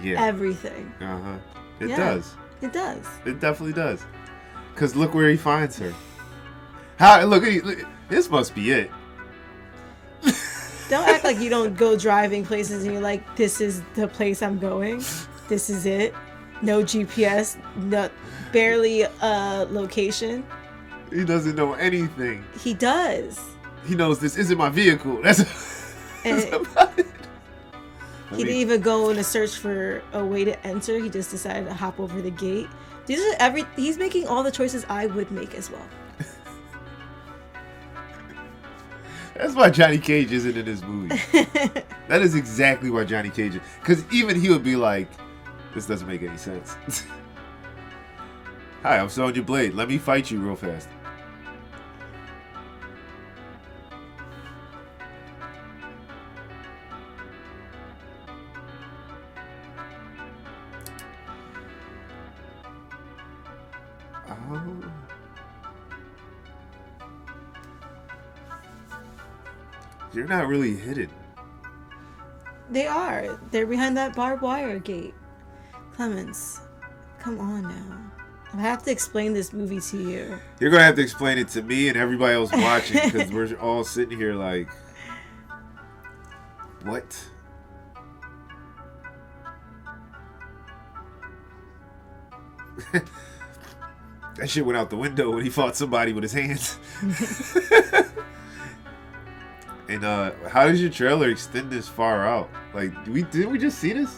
yeah. 0.00 0.22
Everything. 0.22 0.92
Uh-huh. 1.00 1.36
It 1.80 1.88
Yeah. 1.90 1.96
does. 1.96 2.34
It 2.62 2.72
does. 2.72 3.04
It 3.26 3.40
definitely 3.40 3.72
does. 3.74 4.04
Cause 4.76 4.94
look 4.96 5.12
where 5.12 5.28
he 5.28 5.36
finds 5.36 5.76
her. 5.78 5.92
How 6.98 7.24
look, 7.24 7.44
look 7.64 7.86
this 8.08 8.30
must 8.30 8.54
be 8.54 8.70
it. 8.70 8.90
Don't 10.88 11.08
act 11.08 11.24
like 11.24 11.38
you 11.38 11.48
don't 11.48 11.76
go 11.76 11.96
driving 11.98 12.44
places 12.44 12.84
and 12.84 12.92
you're 12.92 13.02
like, 13.02 13.36
this 13.36 13.60
is 13.60 13.82
the 13.94 14.06
place 14.06 14.42
I'm 14.42 14.58
going. 14.58 15.02
This 15.48 15.70
is 15.70 15.86
it. 15.86 16.14
No 16.62 16.82
GPS. 16.82 17.56
No, 17.76 18.10
barely 18.52 19.02
a 19.02 19.66
location. 19.70 20.44
He 21.10 21.24
doesn't 21.24 21.56
know 21.56 21.74
anything. 21.74 22.44
He 22.58 22.74
does. 22.74 23.40
He 23.86 23.94
knows 23.94 24.20
this 24.20 24.36
isn't 24.36 24.56
my 24.56 24.68
vehicle. 24.68 25.20
That's, 25.22 25.38
that's 26.24 26.52
about 26.52 26.98
it. 26.98 27.06
I 28.30 28.36
He 28.36 28.44
didn't 28.44 28.58
even 28.58 28.80
go 28.80 29.10
in 29.10 29.18
a 29.18 29.24
search 29.24 29.56
for 29.56 30.02
a 30.12 30.24
way 30.24 30.44
to 30.44 30.66
enter. 30.66 30.98
He 30.98 31.08
just 31.08 31.30
decided 31.30 31.66
to 31.66 31.74
hop 31.74 32.00
over 32.00 32.20
the 32.20 32.30
gate. 32.30 32.68
These 33.06 33.20
are 33.20 33.36
every. 33.38 33.66
He's 33.76 33.98
making 33.98 34.26
all 34.26 34.42
the 34.42 34.50
choices 34.50 34.86
I 34.88 35.06
would 35.06 35.30
make 35.30 35.54
as 35.54 35.70
well. 35.70 35.86
That's 39.36 39.54
why 39.54 39.70
Johnny 39.70 39.98
Cage 39.98 40.32
isn't 40.32 40.56
in 40.56 40.64
this 40.64 40.82
movie. 40.82 41.16
that 42.08 42.22
is 42.22 42.34
exactly 42.34 42.90
why 42.90 43.04
Johnny 43.04 43.30
Cage. 43.30 43.56
is. 43.56 43.62
Because 43.80 44.04
even 44.12 44.40
he 44.40 44.48
would 44.50 44.62
be 44.62 44.76
like, 44.76 45.08
"This 45.74 45.86
doesn't 45.86 46.06
make 46.06 46.22
any 46.22 46.36
sense." 46.36 46.76
Hi, 48.82 48.98
I'm 48.98 49.08
Sonya 49.08 49.42
Blade. 49.42 49.74
Let 49.74 49.88
me 49.88 49.98
fight 49.98 50.30
you 50.30 50.40
real 50.40 50.56
fast. 50.56 50.88
Oh. 64.28 64.93
You're 70.14 70.28
not 70.28 70.46
really 70.46 70.76
hidden. 70.76 71.10
They 72.70 72.86
are. 72.86 73.38
They're 73.50 73.66
behind 73.66 73.96
that 73.96 74.14
barbed 74.14 74.42
wire 74.42 74.78
gate. 74.78 75.14
Clemens, 75.92 76.60
come 77.18 77.40
on 77.40 77.62
now. 77.62 78.12
I 78.52 78.60
have 78.60 78.84
to 78.84 78.92
explain 78.92 79.32
this 79.32 79.52
movie 79.52 79.80
to 79.80 79.96
you. 79.96 80.38
You're 80.60 80.70
gonna 80.70 80.84
have 80.84 80.94
to 80.94 81.02
explain 81.02 81.38
it 81.38 81.48
to 81.48 81.62
me 81.62 81.88
and 81.88 81.96
everybody 81.96 82.34
else 82.34 82.52
watching 82.52 83.00
because 83.04 83.32
we're 83.32 83.54
all 83.60 83.82
sitting 83.82 84.16
here 84.16 84.34
like, 84.34 84.68
what? 86.84 87.28
that 92.92 94.48
shit 94.48 94.64
went 94.64 94.76
out 94.78 94.90
the 94.90 94.96
window 94.96 95.30
when 95.32 95.42
he 95.42 95.50
fought 95.50 95.74
somebody 95.74 96.12
with 96.12 96.22
his 96.22 96.32
hands. 96.32 96.78
and 99.94 100.04
uh, 100.04 100.32
how 100.48 100.66
does 100.66 100.80
your 100.82 100.90
trailer 100.90 101.30
extend 101.30 101.70
this 101.70 101.88
far 101.88 102.26
out? 102.26 102.50
Like, 102.74 102.92
we 103.06 103.22
didn't 103.22 103.52
we 103.52 103.58
just 103.58 103.78
see 103.78 103.92
this? 103.92 104.16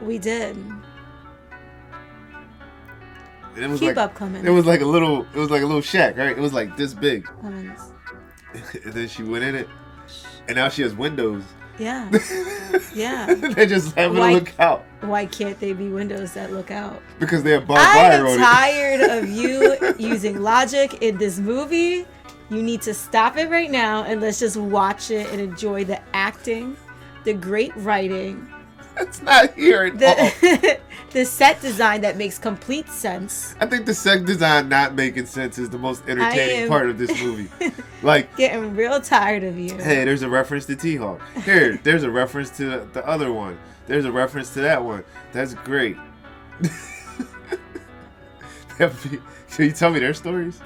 We 0.00 0.18
did. 0.18 0.56
And 3.54 3.64
it 3.64 3.68
was 3.68 3.78
Keep 3.80 3.88
like, 3.88 3.96
up, 3.98 4.14
Clemens. 4.14 4.46
It 4.46 4.50
was 4.50 4.64
like 4.64 4.80
a 4.80 4.86
little. 4.86 5.26
It 5.34 5.38
was 5.38 5.50
like 5.50 5.62
a 5.62 5.66
little 5.66 5.82
shack, 5.82 6.16
right? 6.16 6.30
It 6.36 6.40
was 6.40 6.52
like 6.54 6.76
this 6.78 6.94
big. 6.94 7.24
Clemens. 7.24 7.92
and 8.84 8.92
then 8.94 9.06
she 9.08 9.22
went 9.22 9.44
in 9.44 9.54
it, 9.54 9.68
and 10.48 10.56
now 10.56 10.70
she 10.70 10.80
has 10.82 10.94
windows. 10.94 11.42
Yeah. 11.78 12.10
Yeah. 12.94 13.34
They're 13.34 13.66
just 13.66 13.94
having 13.94 14.18
Why- 14.18 14.32
to 14.32 14.38
look 14.38 14.58
out 14.58 14.84
Why 15.02 15.26
can't 15.26 15.58
they 15.60 15.74
be 15.74 15.90
windows 15.90 16.32
that 16.32 16.50
look 16.50 16.70
out? 16.70 17.02
because 17.18 17.42
they 17.42 17.50
have 17.50 17.66
barbed 17.66 17.82
wire. 17.84 18.26
I'm 18.26 18.38
tired 18.38 19.00
of 19.10 19.28
you 19.40 19.76
using 19.98 20.40
logic 20.40 21.02
in 21.02 21.18
this 21.18 21.38
movie. 21.38 22.06
You 22.50 22.62
need 22.62 22.82
to 22.82 22.94
stop 22.94 23.36
it 23.36 23.50
right 23.50 23.70
now 23.70 24.04
and 24.04 24.20
let's 24.20 24.38
just 24.38 24.56
watch 24.56 25.10
it 25.10 25.30
and 25.32 25.40
enjoy 25.40 25.84
the 25.84 26.00
acting, 26.14 26.76
the 27.24 27.34
great 27.34 27.74
writing, 27.76 28.48
it. 28.96 29.02
It's 29.02 29.20
not 29.20 29.52
here 29.54 29.82
at 29.84 29.92
all. 29.94 29.98
the 29.98 30.78
the 31.12 31.24
set 31.26 31.60
design 31.60 32.00
that 32.02 32.16
makes 32.16 32.38
complete 32.38 32.88
sense. 32.88 33.54
I 33.60 33.66
think 33.66 33.84
the 33.84 33.92
set 33.94 34.24
design 34.24 34.68
not 34.68 34.94
making 34.94 35.26
sense 35.26 35.58
is 35.58 35.68
the 35.68 35.76
most 35.78 36.02
entertaining 36.08 36.62
am- 36.62 36.68
part 36.68 36.88
of 36.88 36.96
this 36.98 37.10
movie. 37.22 37.50
Like, 38.02 38.34
Getting 38.38 38.74
real 38.74 39.00
tired 39.02 39.42
of 39.44 39.58
you. 39.58 39.74
hey, 39.76 40.04
there's 40.04 40.22
a 40.22 40.28
reference 40.30 40.64
to 40.66 40.76
T 40.76 40.96
Hawk. 40.96 41.20
Here, 41.44 41.76
there's 41.82 42.04
a 42.04 42.10
reference 42.10 42.50
to 42.58 42.88
the 42.92 43.06
other 43.06 43.32
one. 43.32 43.58
There's 43.86 44.04
a 44.06 44.12
reference 44.12 44.54
to 44.54 44.60
that 44.62 44.82
one. 44.82 45.04
That's 45.32 45.52
great. 45.54 45.96
That 48.78 48.92
would 48.92 49.10
be- 49.10 49.18
Can 49.50 49.64
you 49.66 49.72
tell 49.72 49.90
me 49.90 49.98
their 50.00 50.14
stories? 50.14 50.60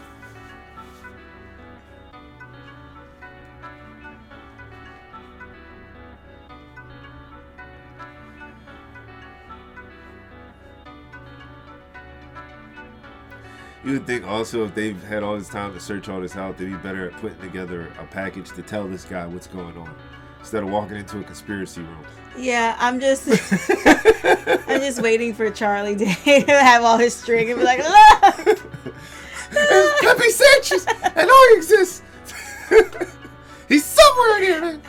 You 13.82 13.92
would 13.92 14.06
think 14.06 14.26
also 14.26 14.64
if 14.64 14.74
they've 14.74 15.02
had 15.04 15.22
all 15.22 15.38
this 15.38 15.48
time 15.48 15.72
to 15.72 15.80
search 15.80 16.08
all 16.08 16.20
this 16.20 16.36
out, 16.36 16.58
they'd 16.58 16.66
be 16.66 16.74
better 16.74 17.08
at 17.08 17.16
putting 17.18 17.40
together 17.40 17.90
a 17.98 18.04
package 18.04 18.50
to 18.52 18.62
tell 18.62 18.86
this 18.86 19.04
guy 19.04 19.26
what's 19.26 19.46
going 19.46 19.76
on 19.76 19.94
instead 20.38 20.62
of 20.62 20.68
walking 20.70 20.96
into 20.96 21.18
a 21.18 21.24
conspiracy 21.24 21.80
room. 21.80 22.04
Yeah, 22.36 22.76
I'm 22.78 23.00
just 23.00 23.26
I'm 24.68 24.80
just 24.80 25.00
waiting 25.02 25.34
for 25.34 25.50
Charlie 25.50 25.96
Day 25.96 26.14
to 26.24 26.52
have 26.62 26.84
all 26.84 26.98
his 26.98 27.14
string 27.14 27.50
and 27.50 27.58
be 27.58 27.64
like, 27.64 27.78
look. 27.78 28.60
Pepe 29.50 30.30
Sanchez! 30.30 30.86
I 30.88 31.24
know 31.24 31.48
he 31.48 31.56
exists! 31.56 32.02
He's 33.68 33.84
somewhere 33.84 34.36
in 34.36 34.42
here, 34.42 34.60
man! 34.60 34.82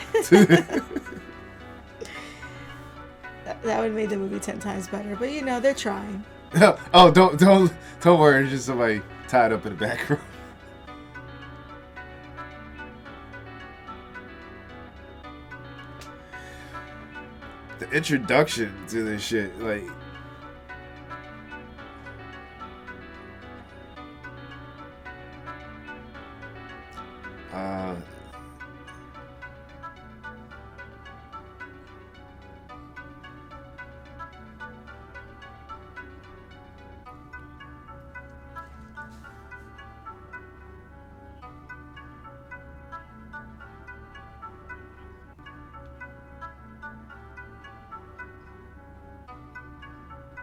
That 3.45 3.63
that 3.63 3.79
would 3.79 3.85
have 3.85 3.93
made 3.93 4.09
the 4.09 4.17
movie 4.17 4.39
ten 4.39 4.59
times 4.59 4.87
better, 4.87 5.15
but 5.15 5.31
you 5.31 5.41
know 5.43 5.59
they're 5.59 5.73
trying. 5.73 6.23
oh, 6.93 7.09
don't 7.09 7.39
don't 7.39 7.71
don't 8.01 8.19
worry, 8.19 8.43
it's 8.43 8.51
just 8.51 8.65
somebody 8.65 9.01
tied 9.29 9.53
up 9.53 9.65
in 9.65 9.77
the 9.77 9.79
back 9.79 10.09
room. 10.09 10.19
The 17.79 17.89
introduction 17.89 18.71
to 18.89 19.03
this 19.03 19.23
shit, 19.23 19.59
like 19.59 19.83
uh 27.51 27.95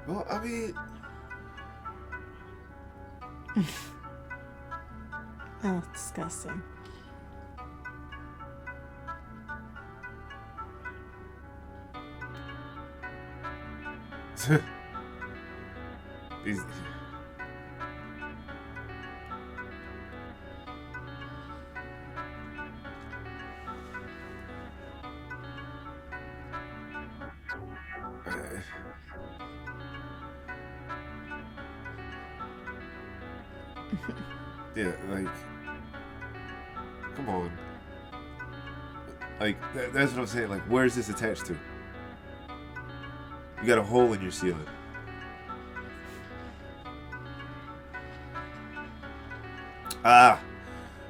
well, 0.09 0.27
I 0.31 0.39
mean, 0.45 0.75
Oh, 5.65 5.83
disgusting. 5.93 6.63
these 16.45 16.63
yeah, 34.79 34.93
like, 35.11 35.27
come 37.17 37.29
on. 37.29 37.51
Like, 39.41 39.57
that, 39.75 39.93
that's 39.93 40.13
what 40.13 40.21
I'm 40.21 40.27
saying. 40.29 40.51
Like, 40.51 40.63
where's 40.63 40.95
this 40.95 41.09
attached 41.09 41.47
to? 41.47 41.59
You 43.61 43.67
got 43.67 43.79
a 43.79 43.83
hole 43.83 44.13
in 44.13 44.23
your 44.23 44.31
ceiling. 44.31 44.65
Ah, 50.05 50.41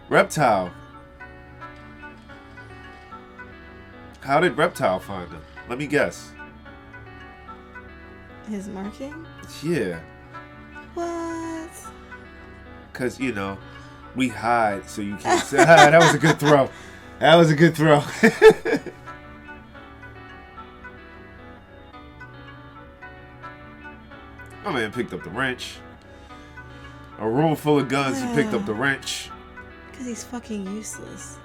Reptile. 0.08 0.72
How 4.20 4.40
did 4.40 4.56
Reptile 4.56 4.98
find 4.98 5.30
him? 5.30 5.42
Let 5.68 5.78
me 5.78 5.86
guess. 5.86 6.32
His 8.48 8.68
marking? 8.68 9.26
Yeah, 9.62 10.00
What? 10.94 11.37
Because, 12.98 13.20
you 13.20 13.32
know, 13.32 13.56
we 14.16 14.26
hide 14.26 14.90
so 14.90 15.00
you 15.02 15.16
can't 15.16 15.40
say. 15.44 15.58
Ah, 15.60 15.90
that 15.90 16.00
was 16.00 16.14
a 16.14 16.18
good 16.18 16.40
throw. 16.40 16.68
That 17.20 17.36
was 17.36 17.52
a 17.52 17.54
good 17.54 17.76
throw. 17.76 18.00
My 24.64 24.72
man 24.72 24.90
picked 24.92 25.12
up 25.12 25.22
the 25.22 25.30
wrench. 25.30 25.76
A 27.20 27.28
room 27.28 27.54
full 27.54 27.78
of 27.78 27.88
guns, 27.88 28.20
he 28.20 28.26
picked 28.34 28.52
up 28.52 28.66
the 28.66 28.74
wrench. 28.82 29.30
Because 29.90 30.06
he's 30.06 30.24
fucking 30.24 30.66
useless. 30.74 31.36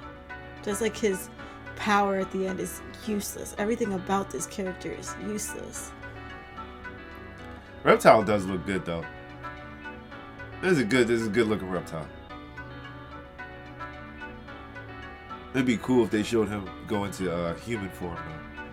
Just 0.64 0.82
like 0.82 0.98
his 0.98 1.30
power 1.76 2.18
at 2.18 2.32
the 2.32 2.48
end 2.48 2.60
is 2.60 2.82
useless. 3.06 3.54
Everything 3.60 3.94
about 3.94 4.32
this 4.32 4.48
character 4.48 4.92
is 4.92 5.16
useless. 5.28 5.92
Reptile 7.84 8.24
does 8.24 8.46
look 8.46 8.66
good 8.66 8.86
though. 8.86 9.06
This 10.64 10.72
is 10.72 10.80
a 10.80 10.86
good. 10.86 11.08
This 11.10 11.20
is 11.20 11.28
a 11.28 11.30
good 11.30 11.48
looking 11.48 11.70
reptile. 11.70 12.08
It'd 15.54 15.66
be 15.66 15.76
cool 15.76 16.06
if 16.06 16.10
they 16.10 16.24
showed 16.24 16.48
him 16.48 16.70
go 16.88 17.04
into 17.04 17.36
uh, 17.36 17.54
human 17.56 17.90
form 17.90 18.16
though. 18.16 18.64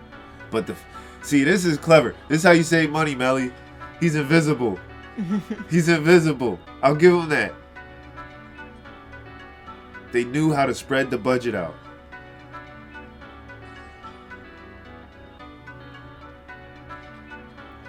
But 0.51 0.67
the 0.67 0.75
see, 1.21 1.43
this 1.43 1.65
is 1.65 1.77
clever. 1.77 2.15
This 2.29 2.37
is 2.37 2.43
how 2.45 2.51
you 2.51 2.63
save 2.63 2.91
money, 2.91 3.13
Meli. 3.13 3.51
He's 3.99 4.15
invisible. 4.15 4.79
He's 5.69 5.89
invisible. 5.89 6.61
I'll 6.81 6.95
give 6.95 7.13
him 7.13 7.27
that. 7.27 7.53
They 10.13 10.23
knew 10.23 10.53
how 10.53 10.67
to 10.67 10.73
spread 10.73 11.11
the 11.11 11.17
budget 11.17 11.55
out. 11.55 11.75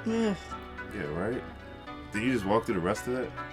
Ugh. 0.08 0.36
Yeah, 0.92 1.02
right. 1.14 1.44
Did 2.12 2.24
you 2.24 2.32
just 2.32 2.44
walk 2.44 2.66
through 2.66 2.74
the 2.74 2.80
rest 2.80 3.06
of 3.06 3.14
that? 3.14 3.51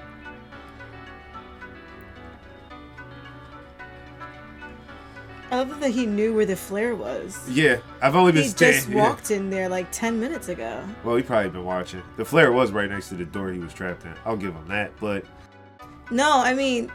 Love 5.64 5.80
that 5.82 5.90
he 5.92 6.06
knew 6.06 6.34
where 6.34 6.46
the 6.46 6.56
flare 6.56 6.96
was. 6.96 7.38
Yeah, 7.50 7.78
I've 8.02 8.16
only 8.16 8.32
been 8.32 8.44
He 8.44 8.50
staying. 8.50 8.74
just 8.76 8.90
walked 9.04 9.32
in 9.32 9.50
there 9.50 9.68
like 9.70 9.92
10 9.92 10.20
minutes 10.20 10.48
ago. 10.50 10.84
Well, 11.04 11.16
he 11.16 11.24
probably 11.24 11.50
been 11.50 11.66
watching. 11.66 12.02
The 12.18 12.26
flare 12.26 12.52
was 12.52 12.72
right 12.72 12.90
next 12.90 13.10
to 13.10 13.16
the 13.16 13.26
door 13.26 13.52
he 13.52 13.60
was 13.60 13.74
trapped 13.74 14.06
in. 14.06 14.14
I'll 14.26 14.38
give 14.38 14.54
him 14.54 14.68
that. 14.68 14.92
But 15.00 15.26
No, 16.12 16.32
I 16.42 16.54
mean, 16.54 16.92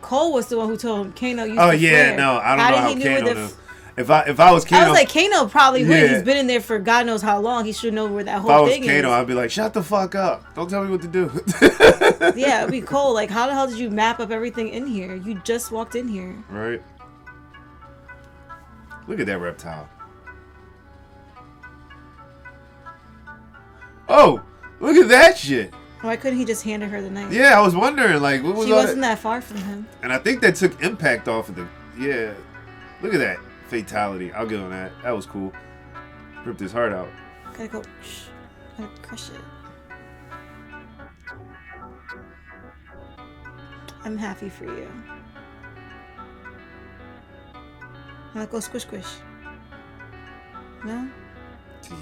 Cole 0.00 0.32
was 0.32 0.48
the 0.48 0.58
one 0.58 0.68
who 0.68 0.76
told 0.76 1.06
him 1.06 1.12
Kano 1.12 1.44
used 1.44 1.58
oh 1.58 1.70
yeah, 1.70 1.90
flare. 1.90 2.16
no, 2.16 2.36
I 2.36 2.56
don't 2.56 2.58
How 2.64 2.70
know 2.70 2.76
how 2.76 2.88
he 2.88 2.94
knew 2.96 3.04
Kano 3.04 3.24
where 3.24 3.34
knew. 3.34 3.46
the 3.46 3.54
If 3.96 4.10
I 4.10 4.22
if 4.22 4.40
I 4.40 4.50
was 4.50 4.64
Kano, 4.64 4.86
I 4.86 4.88
was 4.88 4.98
like, 4.98 5.12
Kano 5.12 5.48
probably 5.48 5.84
would. 5.86 6.10
He's 6.10 6.22
been 6.22 6.36
in 6.36 6.48
there 6.48 6.60
for 6.60 6.80
God 6.80 7.06
knows 7.06 7.22
how 7.22 7.38
long. 7.38 7.64
He 7.64 7.72
should 7.72 7.94
know 7.94 8.06
where 8.06 8.24
that 8.24 8.40
whole. 8.40 8.50
if 8.50 8.56
I 8.56 8.60
was 8.60 8.72
thing 8.72 8.82
Kano, 8.82 9.08
is. 9.08 9.14
I'd 9.14 9.26
be 9.28 9.34
like, 9.34 9.52
shut 9.52 9.72
the 9.72 9.84
fuck 9.84 10.16
up! 10.16 10.52
Don't 10.54 10.68
tell 10.68 10.82
me 10.84 10.90
what 10.90 11.02
to 11.02 11.08
do. 11.08 11.30
yeah, 12.36 12.62
it'd 12.62 12.72
be 12.72 12.80
cool. 12.86 13.14
Like, 13.14 13.30
how 13.30 13.46
the 13.46 13.52
hell 13.52 13.68
did 13.68 13.78
you 13.78 13.90
map 13.90 14.18
up 14.18 14.32
everything 14.32 14.68
in 14.70 14.86
here? 14.86 15.14
You 15.14 15.40
just 15.44 15.70
walked 15.70 15.94
in 15.94 16.08
here. 16.08 16.34
right. 16.50 16.82
Look 19.06 19.20
at 19.20 19.26
that 19.26 19.38
reptile. 19.38 19.88
Oh, 24.08 24.42
look 24.80 24.96
at 24.96 25.08
that 25.08 25.36
shit. 25.36 25.72
Why 26.00 26.16
couldn't 26.16 26.38
he 26.38 26.44
just 26.44 26.64
handed 26.64 26.88
her 26.88 27.00
the 27.00 27.10
knife? 27.10 27.30
Yeah, 27.30 27.56
I 27.56 27.60
was 27.60 27.76
wondering, 27.76 28.20
like, 28.22 28.42
what 28.42 28.56
was 28.56 28.66
she 28.66 28.72
wasn't 28.72 29.02
that? 29.02 29.16
that 29.16 29.18
far 29.18 29.40
from 29.40 29.58
him. 29.58 29.86
And 30.02 30.12
I 30.12 30.18
think 30.18 30.40
that 30.40 30.56
took 30.56 30.82
impact 30.82 31.28
off 31.28 31.48
of 31.48 31.54
the. 31.54 31.68
Yeah, 31.98 32.32
look 33.02 33.14
at 33.14 33.20
that 33.20 33.38
fatality. 33.82 34.32
I'll 34.32 34.46
give 34.46 34.60
him 34.60 34.70
that. 34.70 34.92
That 35.02 35.10
was 35.10 35.26
cool. 35.26 35.52
Ripped 36.44 36.60
his 36.60 36.70
heart 36.70 36.92
out. 36.92 37.08
Gotta 37.52 37.68
go. 37.68 37.82
Shh. 38.02 38.26
Gotta 38.78 39.00
crush 39.02 39.30
it. 39.30 39.40
I'm 44.04 44.16
happy 44.16 44.48
for 44.48 44.66
you. 44.66 44.88
Now 48.34 48.46
go 48.46 48.60
squish 48.60 48.82
squish. 48.82 49.06
No? 50.84 51.08
Yeah. 51.90 51.96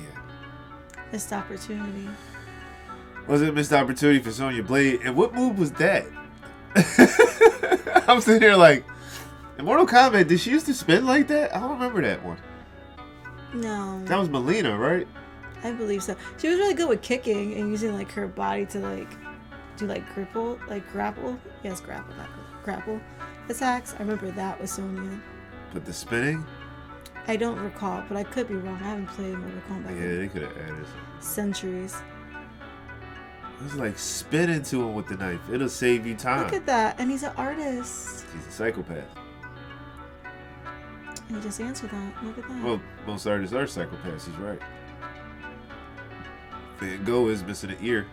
Missed 1.10 1.32
opportunity. 1.32 2.08
Was 3.28 3.40
it 3.40 3.48
a 3.48 3.52
missed 3.52 3.72
opportunity 3.72 4.18
for 4.18 4.32
Sonya 4.32 4.62
Blade? 4.62 5.00
And 5.04 5.16
what 5.16 5.32
move 5.32 5.58
was 5.58 5.70
that? 5.72 6.04
I'm 8.08 8.20
sitting 8.20 8.42
here 8.42 8.56
like, 8.56 8.84
in 9.62 9.66
Mortal 9.66 9.86
Kombat, 9.86 10.26
did 10.26 10.40
she 10.40 10.50
used 10.50 10.66
to 10.66 10.74
spin 10.74 11.06
like 11.06 11.28
that? 11.28 11.54
I 11.54 11.60
don't 11.60 11.70
remember 11.70 12.02
that 12.02 12.22
one. 12.24 12.36
No, 13.54 14.02
That 14.06 14.18
was 14.18 14.28
Melina, 14.28 14.76
right? 14.76 15.06
I 15.62 15.70
believe 15.70 16.02
so. 16.02 16.16
She 16.38 16.48
was 16.48 16.58
really 16.58 16.74
good 16.74 16.88
with 16.88 17.02
kicking 17.02 17.54
and 17.54 17.70
using 17.70 17.92
like 17.94 18.10
her 18.12 18.26
body 18.26 18.66
to 18.66 18.80
like 18.80 19.08
do 19.76 19.86
like 19.86 20.02
grapple, 20.14 20.58
like 20.68 20.90
grapple. 20.90 21.38
Yes, 21.62 21.80
grapple, 21.80 22.14
not 22.16 22.26
gra- 22.34 22.62
grapple 22.64 23.00
attacks. 23.48 23.94
I 23.94 23.98
remember 24.00 24.32
that 24.32 24.60
with 24.60 24.70
Sonya. 24.70 25.20
But 25.72 25.84
the 25.84 25.92
spinning, 25.92 26.44
I 27.28 27.36
don't 27.36 27.60
recall, 27.60 28.02
but 28.08 28.16
I 28.16 28.24
could 28.24 28.48
be 28.48 28.54
wrong. 28.56 28.74
I 28.82 28.88
haven't 28.88 29.06
played 29.08 29.38
Mortal 29.38 29.60
Kombat 29.70 30.00
yeah, 30.00 30.16
they 30.18 30.28
could 30.28 30.42
have 30.42 30.56
added 30.56 30.86
something. 30.86 31.20
centuries. 31.20 31.96
It 33.60 33.64
was 33.64 33.74
like 33.76 33.96
spin 33.96 34.50
into 34.50 34.82
him 34.82 34.94
with 34.94 35.06
the 35.06 35.16
knife. 35.16 35.40
It'll 35.52 35.68
save 35.68 36.04
you 36.04 36.16
time. 36.16 36.42
Look 36.44 36.54
at 36.54 36.66
that, 36.66 36.98
and 36.98 37.08
he's 37.08 37.22
an 37.22 37.32
artist. 37.36 38.24
He's 38.34 38.46
a 38.48 38.50
psychopath. 38.50 39.04
He 41.32 41.40
just 41.40 41.60
answered 41.60 41.90
that. 41.90 42.24
Look 42.24 42.38
at 42.38 42.48
that. 42.48 42.62
Well, 42.62 42.80
most 43.06 43.26
artists 43.26 43.54
are 43.54 43.64
psychopaths. 43.64 44.26
He's 44.26 44.36
right. 44.36 44.60
Van 46.78 47.04
Gogh 47.04 47.28
is 47.28 47.42
missing 47.42 47.70
an 47.70 47.78
ear. 47.80 48.06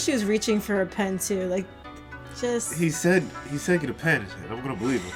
That 0.00 0.04
she 0.04 0.12
was 0.12 0.24
reaching 0.24 0.60
for 0.60 0.80
a 0.82 0.86
pen 0.86 1.18
too. 1.18 1.46
Like, 1.46 1.66
just 2.40 2.74
He 2.74 2.90
said 2.90 3.22
he 3.44 3.50
he's 3.50 3.66
taking 3.66 3.90
a 3.90 3.94
pen, 3.94 4.26
and 4.42 4.52
I'm 4.52 4.62
gonna 4.62 4.76
believe 4.76 5.02
him. 5.02 5.12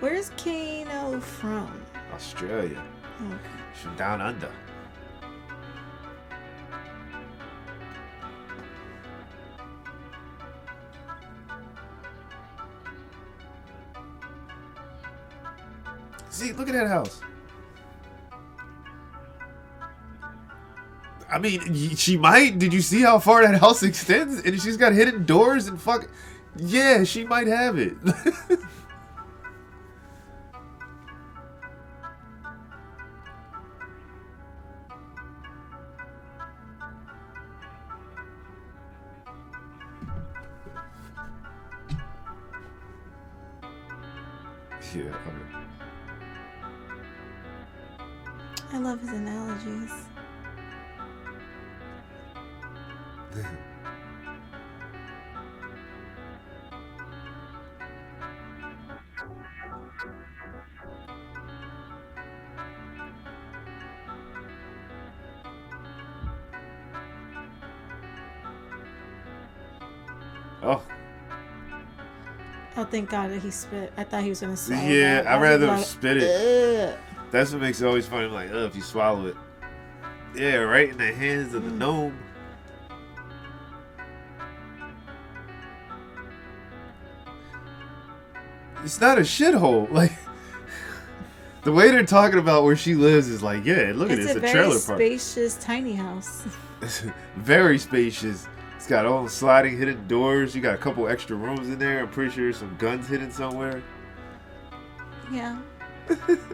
where's 0.00 0.30
Kano 0.30 1.20
from? 1.20 1.80
Australia. 2.12 2.82
Okay. 3.26 3.38
She's 3.74 3.82
from 3.82 3.96
down 3.96 4.20
under. 4.20 4.50
At 16.74 16.82
that 16.82 16.88
house. 16.88 17.20
I 21.30 21.38
mean, 21.38 21.94
she 21.96 22.18
might. 22.18 22.58
Did 22.58 22.74
you 22.74 22.82
see 22.82 23.00
how 23.00 23.18
far 23.18 23.42
that 23.42 23.58
house 23.58 23.82
extends? 23.82 24.42
And 24.44 24.60
she's 24.60 24.76
got 24.76 24.92
hidden 24.92 25.24
doors 25.24 25.66
and 25.66 25.80
fuck. 25.80 26.08
Yeah, 26.56 27.04
she 27.04 27.24
might 27.24 27.46
have 27.46 27.78
it. 27.78 27.96
thank 72.92 73.10
God 73.10 73.30
that 73.32 73.40
he 73.42 73.50
spit. 73.50 73.92
I 73.96 74.04
thought 74.04 74.22
he 74.22 74.28
was 74.28 74.40
gonna 74.40 74.56
swallow. 74.56 74.82
Yeah. 74.82 75.24
I'd 75.26 75.40
rather 75.42 75.66
like, 75.66 75.84
spit 75.84 76.18
it. 76.18 76.90
"Ugh." 76.92 76.98
That's 77.32 77.50
what 77.52 77.62
makes 77.62 77.80
it 77.80 77.86
always 77.86 78.06
funny. 78.06 78.26
I'm 78.26 78.32
like, 78.32 78.50
oh, 78.52 78.66
if 78.66 78.76
you 78.76 78.82
swallow 78.82 79.26
it. 79.26 79.36
Yeah, 80.36 80.56
right 80.56 80.90
in 80.90 80.98
the 80.98 81.12
hands 81.12 81.54
of 81.54 81.64
the 81.64 81.70
Mm. 81.70 81.78
gnome. 81.78 82.18
It's 88.84 89.00
not 89.00 89.18
a 89.18 89.22
shithole. 89.22 89.90
Like, 89.92 90.12
the 91.64 91.72
way 91.72 91.90
they're 91.92 92.04
talking 92.04 92.40
about 92.40 92.64
where 92.64 92.74
she 92.74 92.96
lives 92.96 93.28
is 93.28 93.40
like, 93.42 93.64
yeah, 93.64 93.92
look 93.94 94.10
at 94.10 94.18
It's 94.18 94.26
this, 94.26 94.34
a 94.34 94.38
a 94.38 94.40
very 94.40 94.52
trailer 94.52 94.80
park. 94.80 94.98
spacious 94.98 95.54
tiny 95.58 95.92
house. 95.94 96.42
Very 97.36 97.78
spacious. 97.78 98.48
It's 98.82 98.88
got 98.88 99.06
all 99.06 99.22
the 99.22 99.30
sliding 99.30 99.78
hidden 99.78 100.08
doors. 100.08 100.56
You 100.56 100.60
got 100.60 100.74
a 100.74 100.76
couple 100.76 101.06
extra 101.06 101.36
rooms 101.36 101.68
in 101.68 101.78
there. 101.78 102.00
I'm 102.00 102.08
pretty 102.08 102.32
sure 102.32 102.52
some 102.52 102.74
guns 102.78 103.06
hidden 103.06 103.30
somewhere. 103.30 103.80
yeah. 105.30 105.56
then 106.08 106.48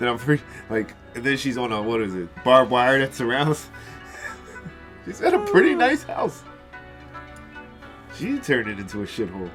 I'm 0.00 0.16
pretty 0.16 0.44
like, 0.70 0.94
and 1.16 1.24
then 1.24 1.36
she's 1.36 1.58
on 1.58 1.72
a 1.72 1.82
what 1.82 2.02
is 2.02 2.14
it, 2.14 2.28
barbed 2.44 2.70
wire 2.70 3.00
that 3.00 3.16
surrounds. 3.16 3.68
she's 5.04 5.18
got 5.18 5.34
a 5.34 5.40
pretty 5.40 5.72
oh. 5.72 5.78
nice 5.78 6.04
house. 6.04 6.44
She 8.16 8.38
turned 8.38 8.68
it 8.68 8.78
into 8.78 9.02
a 9.02 9.04
shithole. 9.04 9.50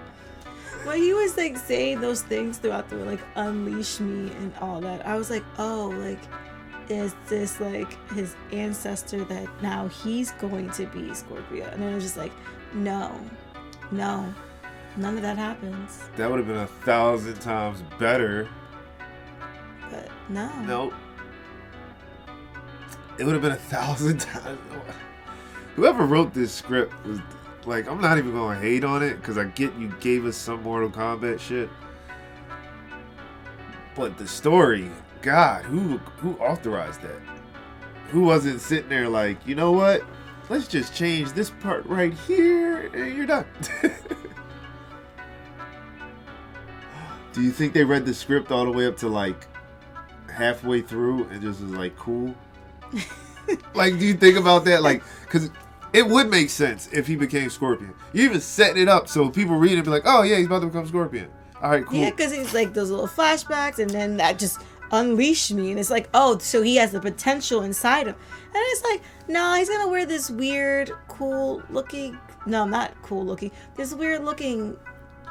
Well, 0.85 0.97
he 0.97 1.13
was 1.13 1.37
like 1.37 1.55
saying 1.55 2.01
those 2.01 2.23
things 2.23 2.57
throughout 2.57 2.89
the 2.89 2.97
like 2.97 3.21
unleash 3.35 4.01
me 4.01 4.33
and 4.33 4.53
all 4.59 4.81
that, 4.81 5.07
I 5.07 5.15
was 5.15 5.29
like, 5.29 5.45
oh, 5.57 5.93
like 5.95 6.19
is 6.89 7.15
this 7.27 7.59
like 7.59 7.97
his 8.11 8.35
ancestor 8.51 9.23
that 9.25 9.47
now 9.61 9.87
he's 9.87 10.31
going 10.31 10.69
to 10.71 10.85
be 10.87 11.13
Scorpio? 11.13 11.65
And 11.65 11.81
then 11.81 11.91
it 11.91 11.95
was 11.95 12.03
just 12.03 12.17
like, 12.17 12.31
no, 12.73 13.19
no, 13.91 14.33
none 14.95 15.15
of 15.15 15.21
that 15.21 15.37
happens. 15.37 16.03
That 16.15 16.29
would 16.29 16.39
have 16.39 16.47
been 16.47 16.57
a 16.57 16.67
thousand 16.67 17.39
times 17.39 17.83
better. 17.99 18.47
But 19.89 20.09
no, 20.29 20.51
Nope. 20.61 20.93
It 23.17 23.23
would 23.25 23.33
have 23.33 23.41
been 23.41 23.51
a 23.51 23.55
thousand 23.55 24.19
times. 24.19 24.59
Whoever 25.75 26.05
wrote 26.05 26.33
this 26.33 26.51
script 26.53 26.93
was 27.05 27.19
like, 27.65 27.87
I'm 27.87 27.99
not 28.01 28.17
even 28.17 28.31
going 28.31 28.59
to 28.59 28.63
hate 28.63 28.83
on 28.83 29.01
it 29.03 29.15
because 29.15 29.37
I 29.37 29.45
get 29.45 29.75
you 29.75 29.93
gave 29.99 30.25
us 30.25 30.37
some 30.37 30.63
Mortal 30.63 30.89
Kombat 30.89 31.39
shit. 31.39 31.69
But 33.95 34.17
the 34.17 34.27
story, 34.27 34.89
God, 35.21 35.65
who 35.65 35.97
who 36.17 36.35
authorized 36.37 37.01
that? 37.01 37.19
Who 38.09 38.21
wasn't 38.21 38.61
sitting 38.61 38.89
there 38.89 39.09
like, 39.09 39.45
you 39.45 39.55
know 39.55 39.71
what? 39.71 40.03
Let's 40.49 40.67
just 40.67 40.95
change 40.95 41.33
this 41.33 41.49
part 41.49 41.85
right 41.85 42.13
here 42.13 42.87
and 42.93 43.15
you're 43.15 43.25
done. 43.25 43.45
Do 47.33 47.41
you 47.41 47.51
think 47.51 47.73
they 47.73 47.83
read 47.83 48.05
the 48.05 48.13
script 48.13 48.51
all 48.51 48.65
the 48.65 48.71
way 48.71 48.87
up 48.87 48.97
to 48.97 49.09
like 49.09 49.45
halfway 50.31 50.81
through 50.81 51.25
and 51.25 51.41
just 51.41 51.61
was 51.61 51.71
like, 51.71 51.95
cool? 51.97 52.33
like, 53.75 53.99
do 53.99 54.05
you 54.05 54.13
think 54.15 54.37
about 54.37 54.65
that? 54.65 54.81
Like, 54.81 55.03
because 55.21 55.51
it 55.93 56.07
would 56.07 56.29
make 56.29 56.49
sense 56.49 56.89
if 56.91 57.05
he 57.05 57.15
became 57.15 57.49
Scorpion. 57.49 57.93
You 58.13 58.23
even 58.23 58.41
setting 58.41 58.81
it 58.81 58.87
up 58.87 59.07
so 59.07 59.29
people 59.29 59.55
read 59.55 59.73
it 59.73 59.75
and 59.75 59.83
be 59.83 59.91
like, 59.91 60.03
oh, 60.05 60.23
yeah, 60.23 60.37
he's 60.37 60.47
about 60.47 60.61
to 60.61 60.67
become 60.67 60.87
Scorpion. 60.87 61.29
All 61.61 61.71
right, 61.71 61.85
cool. 61.85 61.99
yeah, 61.99 62.11
because 62.11 62.31
he's 62.31 62.53
like 62.53 62.73
those 62.73 62.91
little 62.91 63.07
flashbacks, 63.07 63.79
and 63.79 63.89
then 63.89 64.17
that 64.17 64.37
just 64.37 64.61
unleashed 64.91 65.53
me, 65.53 65.71
and 65.71 65.79
it's 65.79 65.89
like, 65.89 66.09
oh, 66.13 66.37
so 66.37 66.61
he 66.61 66.75
has 66.77 66.91
the 66.91 66.99
potential 66.99 67.61
inside 67.61 68.07
him, 68.07 68.15
and 68.15 68.55
it's 68.55 68.83
like, 68.83 69.01
no, 69.27 69.55
he's 69.55 69.69
gonna 69.69 69.89
wear 69.89 70.05
this 70.05 70.29
weird, 70.29 70.91
cool 71.07 71.61
looking, 71.69 72.17
no, 72.45 72.65
not 72.65 72.93
cool 73.01 73.25
looking, 73.25 73.51
this 73.75 73.93
weird 73.93 74.23
looking 74.23 74.77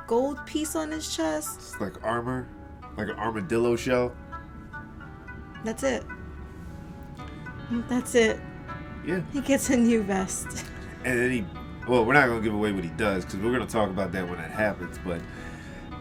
gold 0.07 0.45
piece 0.47 0.77
on 0.77 0.91
his 0.91 1.15
chest. 1.15 1.57
It's 1.59 1.81
like 1.81 2.03
armor, 2.05 2.49
like 2.97 3.09
an 3.09 3.17
armadillo 3.17 3.77
shell. 3.77 4.15
That's 5.65 5.83
it. 5.83 6.05
That's 7.89 8.15
it. 8.15 8.39
Yeah. 9.05 9.21
He 9.33 9.41
gets 9.41 9.71
a 9.71 9.77
new 9.77 10.03
vest. 10.03 10.65
And 11.05 11.19
then 11.19 11.31
he, 11.31 11.47
well, 11.89 12.05
we're 12.05 12.15
not 12.15 12.27
to 12.27 12.41
give 12.41 12.55
away 12.55 12.73
what 12.73 12.85
he 12.85 12.91
does 12.91 13.25
because 13.25 13.41
we're 13.41 13.53
to 13.67 13.73
talk 13.73 13.91
about 13.91 14.13
that 14.13 14.29
when 14.29 14.39
that 14.39 14.51
happens, 14.51 14.99
but 15.05 15.21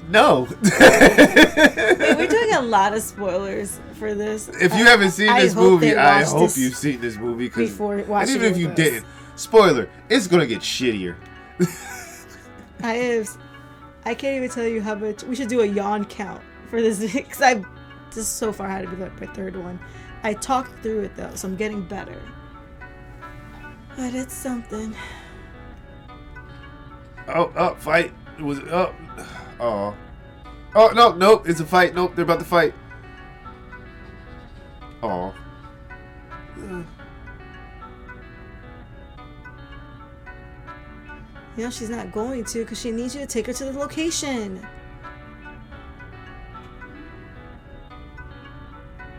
no. 0.10 0.48
Wait, 0.64 2.18
we're 2.18 2.28
doing 2.28 2.54
a 2.54 2.62
lot 2.62 2.94
of 2.94 3.02
spoilers 3.02 3.80
for 3.94 4.14
this. 4.14 4.50
If 4.50 4.74
you 4.76 4.86
haven't 4.86 5.12
seen 5.12 5.30
I 5.30 5.42
this 5.42 5.56
movie, 5.56 5.96
I 5.96 6.24
hope 6.24 6.42
this 6.42 6.58
you've 6.58 6.76
seen 6.76 7.02
this 7.02 7.18
movie. 7.18 7.50
Before 7.50 7.98
and 7.98 8.08
watching 8.08 8.36
even 8.36 8.52
if 8.52 8.58
you 8.58 8.70
us. 8.70 8.76
didn't, 8.76 9.06
spoiler, 9.36 9.90
it's 10.10 10.28
gonna 10.28 10.46
get 10.46 10.60
shittier. 10.62 11.16
I 12.82 12.94
have. 12.94 13.38
I 14.06 14.14
can't 14.14 14.38
even 14.38 14.50
tell 14.50 14.68
you 14.68 14.82
how 14.82 14.96
much. 14.96 15.24
We 15.24 15.36
should 15.36 15.48
do 15.48 15.62
a 15.62 15.66
yawn 15.66 16.06
count 16.06 16.42
for 16.70 16.82
this 16.82 17.00
because 17.14 17.42
I 17.42 17.64
just 18.14 18.38
so 18.38 18.52
far 18.52 18.70
had 18.70 18.86
to 18.86 18.90
be 18.90 18.98
like 18.98 19.20
my 19.20 19.28
third 19.28 19.56
one. 19.56 19.80
I 20.24 20.34
talked 20.34 20.82
through 20.82 21.02
it 21.02 21.16
though, 21.16 21.34
so 21.36 21.48
I'm 21.48 21.56
getting 21.56 21.84
better. 21.84 22.22
But 23.96 24.14
it's 24.14 24.34
something. 24.34 24.96
Oh, 27.28 27.52
oh, 27.56 27.76
fight. 27.76 28.14
It 28.38 28.44
was 28.44 28.60
oh, 28.60 28.94
oh, 29.60 29.96
oh 30.76 30.92
no, 30.96 31.14
nope. 31.14 31.48
It's 31.48 31.60
a 31.60 31.66
fight. 31.66 31.96
Nope, 31.96 32.16
they're 32.16 32.24
about 32.24 32.40
to 32.40 32.46
fight. 32.46 32.74
Oh. 35.02 35.34
You 41.58 41.64
know 41.64 41.70
she's 41.70 41.90
not 41.90 42.12
going 42.12 42.44
to 42.44 42.60
because 42.60 42.80
she 42.80 42.92
needs 42.92 43.16
you 43.16 43.22
to 43.22 43.28
take 43.28 43.48
her 43.48 43.54
to 43.54 43.66
the 43.66 43.80
location. 43.80 44.66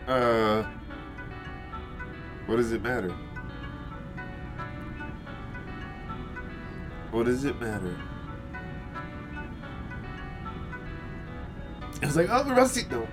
Uh. 0.07 0.63
What 2.45 2.57
does 2.57 2.71
it 2.71 2.81
matter? 2.81 3.13
What 7.11 7.25
does 7.25 7.43
it 7.43 7.59
matter? 7.59 7.97
I 12.01 12.05
was 12.05 12.15
like, 12.15 12.27
oh, 12.29 12.43
to 12.43 12.67
see. 12.67 12.83
No. 12.89 13.07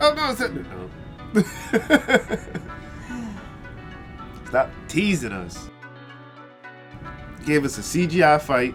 Oh, 0.00 0.14
no, 0.14 0.30
it's. 0.30 0.40
No. 0.40 0.90
Stop 4.48 4.70
teasing 4.88 5.32
us. 5.32 5.68
Gave 7.44 7.64
us 7.64 7.78
a 7.78 7.82
CGI 7.82 8.40
fight. 8.40 8.74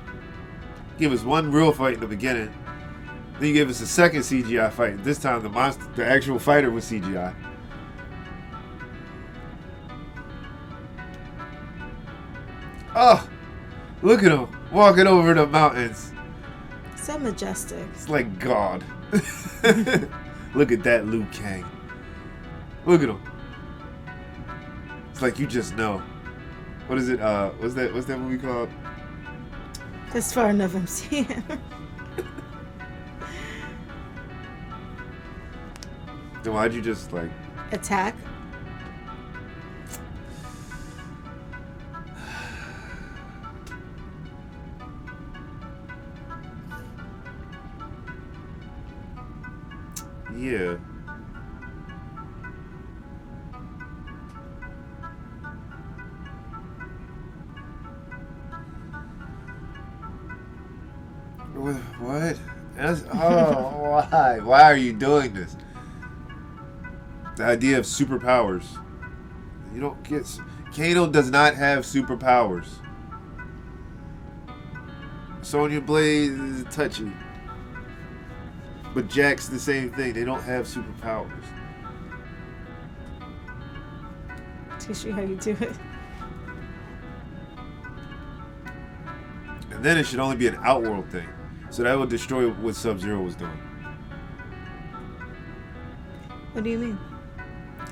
Gave 0.98 1.12
us 1.12 1.24
one 1.24 1.52
real 1.52 1.72
fight 1.72 1.96
in 1.96 2.00
the 2.00 2.08
beginning. 2.08 2.54
Then 3.40 3.50
you 3.50 3.54
gave 3.54 3.70
us 3.70 3.82
a 3.82 3.88
second 3.88 4.22
CGI 4.22 4.72
fight. 4.72 5.04
This 5.04 5.18
time 5.18 5.42
the 5.42 5.50
monster, 5.50 5.86
the 5.96 6.06
actual 6.06 6.40
fighter 6.40 6.72
was 6.72 6.86
CGI. 6.86 7.36
Oh, 12.96 13.28
look 14.04 14.24
at 14.24 14.32
him 14.32 14.48
walking 14.72 15.08
over 15.08 15.34
the 15.34 15.48
mountains. 15.48 16.13
So 17.04 17.20
majestic. 17.20 17.86
It's 17.92 18.08
like 18.08 18.40
God. 18.40 18.82
look 20.56 20.72
at 20.72 20.84
that 20.84 21.06
Liu 21.06 21.28
Kang. 21.34 21.66
Look 22.86 23.04
at 23.04 23.10
him. 23.10 23.22
It's 25.12 25.22
like 25.22 25.38
you 25.38 25.46
just 25.46 25.76
know. 25.76 26.02
What 26.88 26.98
is 26.98 27.10
it? 27.10 27.20
Uh, 27.20 27.50
what's 27.58 27.74
that? 27.74 27.94
What's 27.94 28.06
that 28.06 28.20
movie 28.20 28.38
called? 28.38 28.70
That's 30.14 30.32
far 30.32 30.50
enough 30.52 30.76
I'm 30.76 30.88
seeing. 30.88 31.28
Then 36.44 36.54
why'd 36.54 36.74
you 36.74 36.82
just 36.82 37.12
like? 37.12 37.32
Attack. 37.72 38.16
Wha- 61.56 61.74
What? 62.00 62.38
That's, 62.76 63.04
oh, 63.14 64.06
why? 64.10 64.40
Why 64.42 64.64
are 64.64 64.78
you 64.78 64.94
doing 64.94 65.34
this? 65.34 65.56
The 67.36 67.46
idea 67.46 67.78
of 67.80 67.86
superpowers. 67.86 68.66
You 69.74 69.82
don't 69.82 70.02
get. 70.04 70.28
Kano 70.76 71.08
does 71.08 71.30
not 71.30 71.56
have 71.56 71.84
superpowers. 71.84 72.68
Sonya 75.42 75.82
Blade 75.82 76.32
is 76.32 76.64
touchy. 76.76 77.12
But 78.94 79.08
Jax 79.08 79.48
the 79.48 79.60
same 79.60 79.92
thing. 79.92 80.14
They 80.14 80.24
don't 80.24 80.44
have 80.44 80.66
superpowers. 80.66 81.44
Teach 84.80 85.06
you 85.06 85.14
how 85.14 85.22
you 85.22 85.36
do 85.36 85.52
it. 85.60 85.72
And 89.72 89.84
then 89.84 89.98
it 89.98 90.06
should 90.06 90.20
only 90.20 90.36
be 90.36 90.48
an 90.48 90.58
outworld 90.62 91.10
thing. 91.10 91.28
So 91.70 91.84
that 91.84 91.98
would 91.98 92.10
destroy 92.10 92.50
what 92.50 92.76
Sub 92.76 93.00
Zero 93.00 93.22
was 93.22 93.36
doing. 93.36 93.58
What 96.52 96.64
do 96.64 96.70
you 96.70 96.78
mean? 96.78 97.00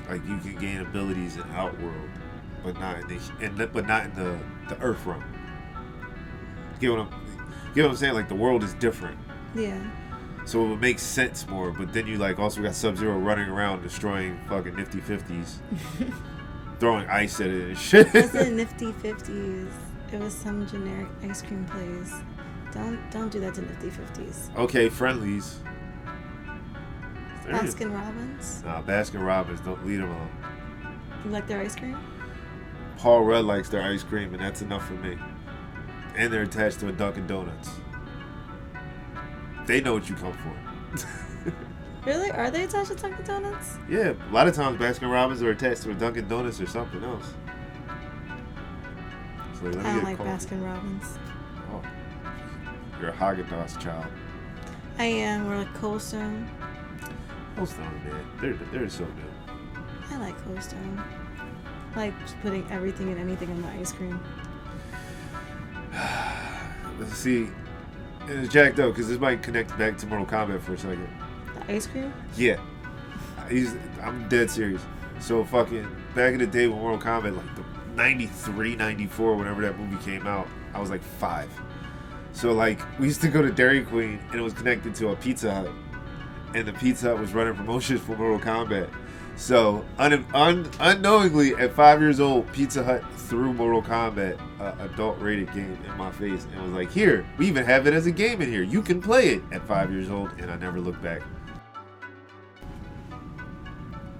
Like 0.08 0.24
you 0.24 0.38
can 0.38 0.56
gain 0.56 0.80
abilities 0.82 1.36
in 1.36 1.42
outworld, 1.50 2.10
but 2.62 2.78
not 2.78 3.00
in 3.00 3.08
the, 3.08 3.44
in 3.44 3.56
the 3.56 3.66
but 3.66 3.86
not 3.86 4.04
in 4.04 4.14
the 4.14 4.38
the 4.68 4.80
Earth 4.80 5.04
realm. 5.04 5.24
Get 6.78 6.90
what 6.92 7.00
I'm 7.00 7.10
get 7.74 7.82
what 7.82 7.90
I'm 7.90 7.96
saying? 7.96 8.14
Like 8.14 8.28
the 8.28 8.36
world 8.36 8.62
is 8.62 8.74
different. 8.74 9.18
Yeah. 9.54 9.82
So 10.44 10.64
it 10.64 10.68
would 10.70 10.80
make 10.80 10.98
sense 10.98 11.46
more, 11.48 11.70
but 11.70 11.92
then 11.92 12.06
you 12.06 12.18
like 12.18 12.38
also 12.38 12.62
got 12.62 12.74
Sub 12.74 12.96
Zero 12.96 13.18
running 13.18 13.48
around 13.48 13.82
destroying 13.82 14.38
fucking 14.48 14.74
nifty 14.76 15.00
fifties. 15.00 15.60
throwing 16.82 17.06
ice 17.08 17.40
at 17.40 17.46
it 17.48 17.68
and 17.68 17.78
shit. 17.78 18.08
It 18.12 18.24
wasn't 18.24 18.56
Nifty 18.56 18.90
Fifties. 18.90 19.68
It 20.12 20.18
was 20.18 20.34
some 20.34 20.66
generic 20.66 21.06
ice 21.22 21.40
cream 21.40 21.64
place. 21.66 22.12
Don't 22.72 22.98
don't 23.12 23.30
do 23.30 23.38
that 23.38 23.54
to 23.54 23.62
Nifty 23.62 23.88
Fifties. 23.90 24.50
okay, 24.56 24.88
Friendly's. 24.88 25.60
There 27.44 27.54
it 27.54 27.64
is. 27.64 27.74
Baskin 27.76 27.94
Robbins. 27.94 28.62
Nah, 28.64 28.82
Baskin 28.82 29.24
Robbins, 29.24 29.60
don't 29.60 29.86
lead 29.86 29.98
them 29.98 30.10
on. 30.10 30.28
You 31.24 31.30
like 31.30 31.46
their 31.46 31.60
ice 31.60 31.76
cream? 31.76 31.96
Paul 32.96 33.22
Rudd 33.24 33.44
likes 33.44 33.68
their 33.68 33.82
ice 33.82 34.02
cream, 34.02 34.34
and 34.34 34.42
that's 34.42 34.60
enough 34.62 34.84
for 34.86 34.94
me. 34.94 35.16
And 36.16 36.32
they're 36.32 36.42
attached 36.42 36.80
to 36.80 36.88
a 36.88 36.92
Dunkin' 36.92 37.26
Donuts. 37.28 37.70
They 39.66 39.80
know 39.80 39.94
what 39.94 40.08
you 40.08 40.14
come 40.16 40.32
for. 40.32 41.52
Really? 42.04 42.32
Are 42.32 42.50
they 42.50 42.64
attached 42.64 42.90
to 42.90 42.96
Dunkin' 42.96 43.24
Donuts? 43.24 43.78
yeah, 43.88 44.14
a 44.28 44.32
lot 44.32 44.48
of 44.48 44.56
times 44.56 44.76
Baskin 44.76 45.10
Robbins 45.10 45.40
are 45.40 45.50
attached 45.50 45.82
to 45.82 45.92
a 45.92 45.94
Dunkin' 45.94 46.26
Donuts 46.26 46.60
or 46.60 46.66
something 46.66 47.02
else. 47.04 47.32
So 49.60 49.68
I 49.68 49.70
don't 49.70 50.02
like. 50.02 50.18
Baskin 50.18 50.64
Robbins. 50.64 51.04
Oh, 51.70 51.80
you're 53.00 53.10
a 53.10 53.12
Haagen-Dazs 53.12 53.80
child. 53.80 54.06
I 54.98 55.04
am. 55.04 55.46
We're 55.46 55.58
like 55.58 55.72
Cold 55.74 56.02
Stone. 56.02 56.50
Of 57.56 57.76
them, 57.76 58.02
man, 58.08 58.26
they're 58.40 58.54
they're 58.72 58.88
so 58.88 59.04
good. 59.04 59.54
I 60.10 60.16
like 60.18 60.36
Cold 60.44 60.62
Stone. 60.62 61.04
I 61.94 62.06
like 62.06 62.20
just 62.20 62.40
putting 62.40 62.68
everything 62.72 63.10
and 63.10 63.20
anything 63.20 63.50
in 63.50 63.60
my 63.60 63.72
ice 63.78 63.92
cream. 63.92 64.18
Let's 66.98 67.16
see, 67.16 67.48
and 68.28 68.44
it's 68.44 68.52
jacked 68.52 68.78
up 68.78 68.92
because 68.92 69.08
this 69.08 69.18
might 69.18 69.42
connect 69.42 69.76
back 69.78 69.98
to 69.98 70.06
Mortal 70.06 70.26
Kombat 70.26 70.60
for 70.60 70.74
a 70.74 70.78
second. 70.78 71.08
The 71.66 71.74
ice 71.74 71.86
cream? 71.86 72.12
Yeah. 72.36 72.60
He's, 73.48 73.74
I'm 74.02 74.28
dead 74.28 74.50
serious. 74.50 74.82
So 75.20 75.44
fucking 75.44 75.88
back 76.14 76.32
in 76.32 76.38
the 76.40 76.46
day 76.46 76.66
when 76.66 76.78
Mortal 76.80 77.00
Kombat, 77.00 77.36
like 77.36 77.54
the 77.56 77.64
93, 77.94 78.76
94, 78.76 79.36
whenever 79.36 79.62
that 79.62 79.78
movie 79.78 80.02
came 80.04 80.26
out, 80.26 80.48
I 80.74 80.80
was 80.80 80.90
like 80.90 81.02
five. 81.02 81.50
So 82.32 82.52
like 82.52 82.80
we 82.98 83.06
used 83.06 83.20
to 83.22 83.28
go 83.28 83.42
to 83.42 83.50
Dairy 83.50 83.82
Queen 83.84 84.18
and 84.30 84.40
it 84.40 84.42
was 84.42 84.54
connected 84.54 84.94
to 84.96 85.08
a 85.10 85.16
Pizza 85.16 85.52
Hut. 85.54 85.70
And 86.54 86.66
the 86.66 86.72
Pizza 86.72 87.08
Hut 87.08 87.18
was 87.18 87.32
running 87.32 87.54
promotions 87.54 88.00
for 88.00 88.16
Mortal 88.16 88.38
Kombat. 88.38 88.90
So 89.42 89.84
un- 89.98 90.24
un- 90.34 90.70
unknowingly 90.78 91.56
at 91.56 91.72
five 91.72 92.00
years 92.00 92.20
old, 92.20 92.50
Pizza 92.52 92.84
Hut 92.84 93.02
threw 93.16 93.52
Mortal 93.52 93.82
Kombat, 93.82 94.38
uh, 94.60 94.72
adult 94.78 95.18
rated 95.18 95.52
game, 95.52 95.76
in 95.84 95.96
my 95.96 96.12
face 96.12 96.46
and 96.52 96.62
was 96.62 96.70
like, 96.70 96.92
"Here, 96.92 97.26
we 97.38 97.48
even 97.48 97.64
have 97.64 97.88
it 97.88 97.92
as 97.92 98.06
a 98.06 98.12
game 98.12 98.40
in 98.40 98.48
here. 98.48 98.62
You 98.62 98.82
can 98.82 99.02
play 99.02 99.30
it." 99.30 99.42
At 99.50 99.66
five 99.66 99.90
years 99.90 100.08
old, 100.10 100.30
and 100.38 100.48
I 100.48 100.54
never 100.58 100.78
looked 100.78 101.02
back. 101.02 101.22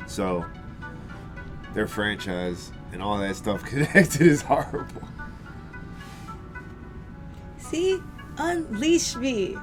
So 0.08 0.44
their 1.72 1.86
franchise 1.86 2.72
and 2.92 3.00
all 3.00 3.16
that 3.18 3.36
stuff 3.36 3.62
connected 3.64 4.22
is 4.22 4.42
horrible. 4.42 5.02
See? 7.58 8.02
Unleash 8.38 9.14
me. 9.14 9.56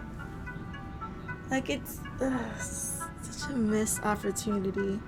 Like 1.52 1.70
it's 1.70 2.00
ugh, 2.22 2.62
such 2.62 3.52
a 3.52 3.58
missed 3.58 4.06
opportunity. 4.06 5.02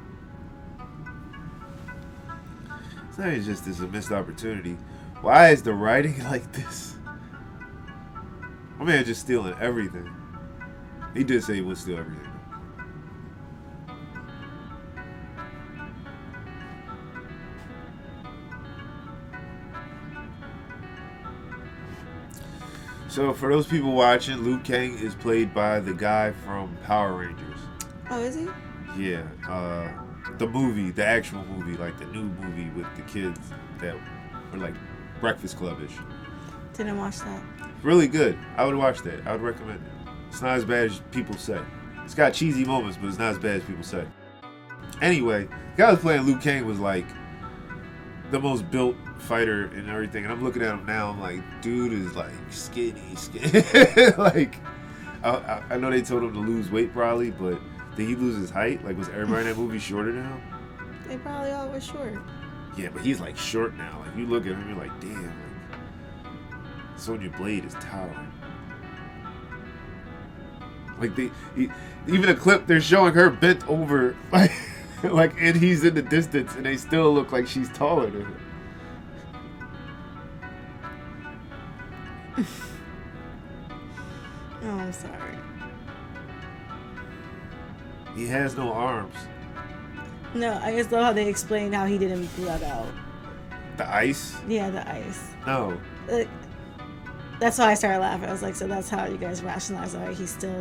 Not 3.22 3.34
even 3.34 3.44
just 3.44 3.66
this 3.66 3.80
a 3.80 3.88
missed 3.88 4.12
opportunity. 4.12 4.76
Why 5.22 5.50
is 5.50 5.62
the 5.62 5.74
writing 5.74 6.22
like 6.24 6.52
this? 6.52 6.96
My 8.80 8.86
man 8.86 9.06
just 9.06 9.22
stealing 9.22 9.56
everything. 9.60 10.10
He 11.14 11.24
did 11.24 11.44
say 11.44 11.56
he 11.56 11.62
would 11.62 11.78
steal 11.78 12.00
everything. 12.00 12.28
So 23.08 23.34
for 23.34 23.50
those 23.50 23.68
people 23.68 23.92
watching, 23.92 24.42
Liu 24.44 24.58
Kang 24.60 24.98
is 24.98 25.14
played 25.14 25.54
by 25.54 25.82
the 25.82 25.94
guy 25.94 26.32
from 26.32 26.76
Power 26.86 27.18
Rangers. 27.18 27.60
Oh, 28.10 28.22
is 28.22 28.36
he? 28.36 28.48
Yeah, 28.98 29.24
uh, 29.48 29.92
the 30.42 30.48
movie, 30.48 30.90
the 30.90 31.06
actual 31.06 31.46
movie, 31.46 31.78
like 31.78 32.00
the 32.00 32.06
new 32.06 32.24
movie 32.24 32.68
with 32.72 32.88
the 32.96 33.04
kids 33.04 33.54
that 33.80 33.96
were 34.52 34.58
like 34.58 34.74
Breakfast 35.20 35.56
Clubbish. 35.56 35.92
Didn't 36.74 36.98
watch 36.98 37.20
that. 37.20 37.44
Really 37.84 38.08
good. 38.08 38.36
I 38.58 38.66
would 38.66 38.74
watch 38.74 39.02
that. 39.04 39.22
I 39.28 39.34
would 39.34 39.42
recommend 39.42 39.86
it. 39.86 40.12
It's 40.30 40.42
not 40.42 40.58
as 40.58 40.66
bad 40.66 40.86
as 40.86 41.00
people 41.12 41.38
say. 41.38 41.60
It's 42.04 42.16
got 42.16 42.34
cheesy 42.34 42.66
moments, 42.66 42.98
but 42.98 43.08
it's 43.08 43.20
not 43.20 43.34
as 43.34 43.38
bad 43.38 43.58
as 43.58 43.64
people 43.66 43.84
say. 43.84 44.04
Anyway, 45.00 45.44
the 45.44 45.78
guy 45.78 45.86
who 45.86 45.92
was 45.92 46.00
playing 46.02 46.26
Liu 46.26 46.38
Kang 46.38 46.66
was 46.66 46.80
like 46.80 47.06
the 48.32 48.40
most 48.40 48.70
built 48.72 48.96
fighter 49.20 49.66
and 49.76 49.92
everything. 49.92 50.24
And 50.24 50.34
I'm 50.34 50.44
looking 50.44 50.64
at 50.64 50.74
him 50.74 50.88
now. 50.88 51.12
I'm 51.12 51.22
like, 51.22 51.62
dude 51.62 51.94
is 51.94 52.16
like 52.16 52.34
skinny, 52.50 53.16
skinny. 53.16 53.62
like, 54.18 54.56
I, 55.24 55.30
I, 55.30 55.64
I 55.70 55.78
know 55.78 55.92
they 55.92 56.02
told 56.02 56.24
him 56.24 56.34
to 56.34 56.40
lose 56.40 56.72
weight 56.72 56.94
probably, 56.94 57.30
but 57.30 57.62
did 57.96 58.08
he 58.08 58.16
lose 58.16 58.38
his 58.38 58.50
height? 58.50 58.84
Like, 58.84 58.98
was 58.98 59.10
everybody 59.10 59.42
in 59.42 59.48
that 59.48 59.58
movie 59.58 59.80
shorter 59.80 60.14
now? 60.14 60.42
They 61.08 61.18
probably 61.18 61.52
all 61.52 61.68
were 61.68 61.82
short. 61.82 62.20
Yeah, 62.78 62.90
but 62.94 63.02
he's 63.02 63.20
like 63.20 63.38
short 63.38 63.76
now. 63.76 64.04
Like, 64.06 64.16
you 64.16 64.26
look 64.26 64.46
at 64.46 64.54
him, 64.54 64.68
you're 64.70 64.78
like, 64.78 64.98
damn. 65.02 65.26
Like, 65.26 66.32
Sonya 66.96 67.32
Blade 67.32 67.66
is 67.66 67.74
towering. 67.76 68.32
Like 71.00 71.16
they, 71.16 71.32
he, 71.56 71.70
even 72.08 72.30
a 72.30 72.36
clip 72.36 72.68
they're 72.68 72.80
showing 72.80 73.16
her 73.16 73.30
bent 73.30 73.68
over, 73.68 74.16
like, 74.32 74.52
like, 75.04 75.34
and 75.40 75.58
he's 75.58 75.84
in 75.84 75.96
the 75.96 76.02
distance, 76.02 76.56
and 76.56 76.66
they 76.66 76.78
still 76.78 77.12
look 77.12 77.32
like 77.32 77.48
she's 77.48 77.70
taller 77.70 78.10
than 78.10 78.22
him. 78.22 78.38
Oh, 84.64 84.70
I'm 84.70 84.94
sorry. 84.94 85.41
He 88.16 88.28
has 88.28 88.56
no 88.58 88.72
arms. 88.72 89.16
No, 90.34 90.60
I 90.64 90.72
just 90.76 90.92
love 90.92 91.04
how 91.04 91.14
they 91.14 91.28
explained 91.28 91.74
how 91.76 91.86
he 91.86 91.98
didn't 91.98 92.28
blood 92.36 92.64
out. 92.64 92.88
The 93.78 93.90
ice? 93.94 94.36
Yeah, 94.48 94.70
the 94.70 94.90
ice. 94.90 95.28
No. 95.46 95.78
Like, 96.08 96.28
that's 97.40 97.58
why 97.58 97.72
I 97.72 97.74
started 97.74 98.00
laughing. 98.00 98.30
I 98.30 98.32
was 98.32 98.42
like, 98.42 98.56
so 98.56 98.68
that's 98.68 98.90
how 98.90 99.06
you 99.08 99.18
guys 99.18 99.42
rationalize 99.44 99.96
why 99.96 100.14
he's 100.14 100.30
still 100.30 100.52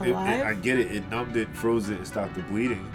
It- 0.00 0.06
it- 0.06 0.10
alive? 0.10 0.46
I 0.46 0.54
get 0.54 0.78
it. 0.78 0.90
It 0.92 1.08
numbed 1.10 1.36
it, 1.36 1.48
froze 1.54 1.90
it, 1.90 1.98
and 1.98 2.06
stopped 2.06 2.34
the 2.34 2.42
bleeding. 2.42 2.90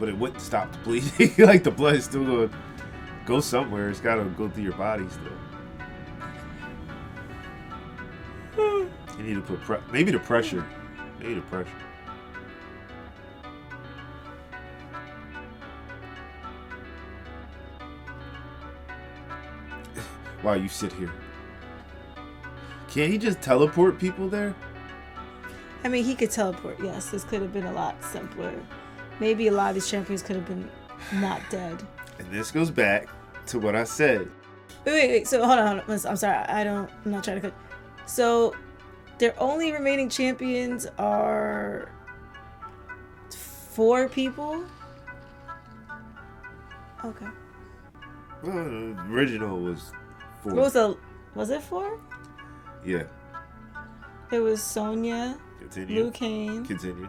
But 0.00 0.08
it 0.08 0.16
wouldn't 0.18 0.40
stop 0.40 0.72
the 0.72 0.78
bleeding. 0.78 1.32
like 1.46 1.62
the 1.64 1.70
blood 1.70 1.94
is 1.96 2.04
still 2.06 2.24
going 2.24 2.48
to 2.48 2.54
go 3.26 3.40
somewhere. 3.40 3.90
It's 3.90 4.00
got 4.00 4.16
to 4.16 4.24
go 4.24 4.48
through 4.48 4.64
your 4.64 4.72
body 4.74 5.04
still. 5.08 5.32
You 9.16 9.22
need 9.22 9.34
to 9.34 9.42
put 9.42 9.60
pre- 9.60 9.78
maybe 9.92 10.10
the 10.10 10.18
pressure. 10.18 10.64
Maybe 11.20 11.34
the 11.34 11.40
pressure. 11.42 11.70
While 20.44 20.60
you 20.60 20.68
sit 20.68 20.92
here. 20.92 21.10
Can't 22.88 23.10
he 23.10 23.16
just 23.16 23.40
teleport 23.40 23.98
people 23.98 24.28
there? 24.28 24.54
I 25.82 25.88
mean, 25.88 26.04
he 26.04 26.14
could 26.14 26.30
teleport. 26.30 26.76
Yes, 26.82 27.08
this 27.08 27.24
could 27.24 27.40
have 27.40 27.50
been 27.50 27.64
a 27.64 27.72
lot 27.72 28.04
simpler. 28.04 28.52
Maybe 29.20 29.48
a 29.48 29.52
lot 29.52 29.70
of 29.70 29.74
these 29.76 29.88
champions 29.88 30.22
could 30.22 30.36
have 30.36 30.46
been 30.46 30.70
not 31.14 31.40
dead. 31.50 31.82
And 32.18 32.30
this 32.30 32.50
goes 32.50 32.70
back 32.70 33.08
to 33.46 33.58
what 33.58 33.74
I 33.74 33.84
said. 33.84 34.30
Wait, 34.84 34.92
wait, 34.92 35.08
wait. 35.08 35.26
So 35.26 35.42
hold 35.46 35.58
on, 35.58 35.78
hold 35.78 35.88
on. 35.88 36.10
I'm 36.10 36.16
sorry. 36.16 36.36
I 36.36 36.62
don't. 36.62 36.90
I'm 37.06 37.10
not 37.10 37.24
trying 37.24 37.40
to 37.40 37.48
cut. 37.48 37.58
So, 38.04 38.54
their 39.16 39.34
only 39.40 39.72
remaining 39.72 40.10
champions 40.10 40.86
are 40.98 41.90
four 43.30 44.10
people. 44.10 44.62
Okay. 47.02 47.26
Well, 48.42 48.52
the 48.52 49.06
original 49.08 49.58
was 49.58 49.90
four. 50.44 50.52
What 50.54 50.62
was 50.64 50.72
the? 50.74 50.96
Was 51.34 51.50
it 51.50 51.62
four? 51.62 51.98
yeah. 52.84 53.04
It 54.32 54.40
was 54.40 54.62
Sonya, 54.62 55.38
Continue. 55.60 56.04
Liu 56.04 56.10
Kang, 56.10 56.64
Continue. 56.64 57.08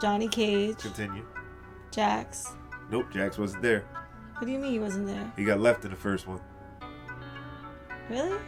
Johnny 0.00 0.28
Cage, 0.28 0.78
Continue. 0.78 1.24
Jax. 1.90 2.54
Nope, 2.90 3.06
Jax 3.12 3.38
wasn't 3.38 3.62
there. 3.62 3.84
What 4.36 4.46
do 4.46 4.52
you 4.52 4.58
mean 4.58 4.72
he 4.72 4.78
wasn't 4.78 5.06
there? 5.06 5.32
He 5.36 5.44
got 5.44 5.60
left 5.60 5.84
in 5.84 5.90
the 5.90 5.96
first 5.96 6.26
one. 6.28 6.40
Really? 8.08 8.38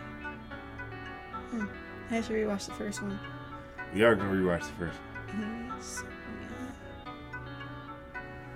Hmm. 1.51 1.67
I 2.11 2.21
should 2.21 2.33
rewatch 2.37 2.67
the 2.67 2.73
first 2.75 3.03
one. 3.03 3.19
We 3.95 4.03
are 4.05 4.15
gonna 4.15 4.31
rewatch 4.31 4.61
the 4.67 4.87
first. 4.87 4.99
Sonya. 5.81 6.11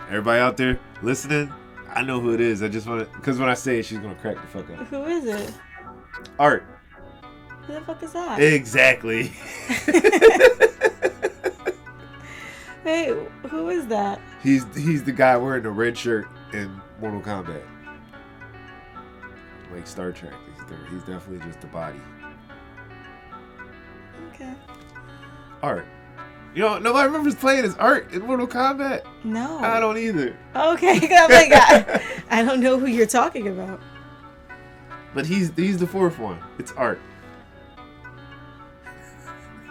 Everybody 0.09 0.41
out 0.41 0.57
there 0.57 0.79
listening, 1.03 1.53
I 1.95 2.03
know 2.03 2.21
who 2.21 2.35
it 2.35 2.41
is. 2.41 2.63
I 2.63 2.69
just 2.69 2.87
want 2.87 3.01
to, 3.01 3.17
because 3.17 3.39
when 3.39 3.49
I 3.49 3.55
say 3.55 3.79
it, 3.79 3.85
she's 3.87 3.99
gonna 3.99 4.15
crack 4.15 4.37
the 4.37 4.47
fuck 4.47 4.71
up. 4.71 4.87
Who 4.89 5.05
is 5.05 5.25
it? 5.25 5.53
Art. 6.39 6.65
Who 7.67 7.75
the 7.75 7.81
fuck 7.83 8.03
is 8.03 8.13
that? 8.13 8.41
Exactly. 8.41 9.33
Hey, 12.89 13.15
who 13.51 13.69
is 13.69 13.87
that? 13.89 14.19
he's 14.43 14.65
he's 14.75 15.05
the 15.05 15.13
guy 15.13 15.37
wearing 15.37 15.63
the 15.63 15.71
red 15.71 15.99
shirt 15.99 16.27
in 16.55 16.81
Mortal 17.03 17.21
Kombat. 17.21 17.63
Like 19.71 19.87
Star 19.87 20.11
Trek. 20.11 20.33
He's, 20.91 21.03
definitely 21.03 21.47
just 21.47 21.61
the 21.61 21.67
body. 21.67 22.01
Okay. 24.33 24.55
Art. 25.63 25.87
You 26.55 26.63
know, 26.63 26.79
nobody 26.79 27.07
remembers 27.07 27.35
playing 27.35 27.65
as 27.65 27.75
Art 27.77 28.13
in 28.13 28.23
Mortal 28.23 28.47
Kombat. 28.47 29.03
No. 29.23 29.59
I 29.59 29.79
don't 29.81 29.97
either. 29.99 30.37
Okay, 30.57 30.95
I'm 31.17 31.31
like, 31.31 31.51
I, 31.53 32.03
I 32.31 32.43
don't 32.43 32.61
know 32.61 32.79
who 32.79 32.87
you're 32.87 33.07
talking 33.07 33.49
about. 33.49 33.81
But 35.15 35.27
he's 35.27 35.53
he's 35.57 35.79
the 35.79 35.87
fourth 35.87 36.19
one. 36.19 36.39
It's 36.59 36.73
Art. 36.73 37.01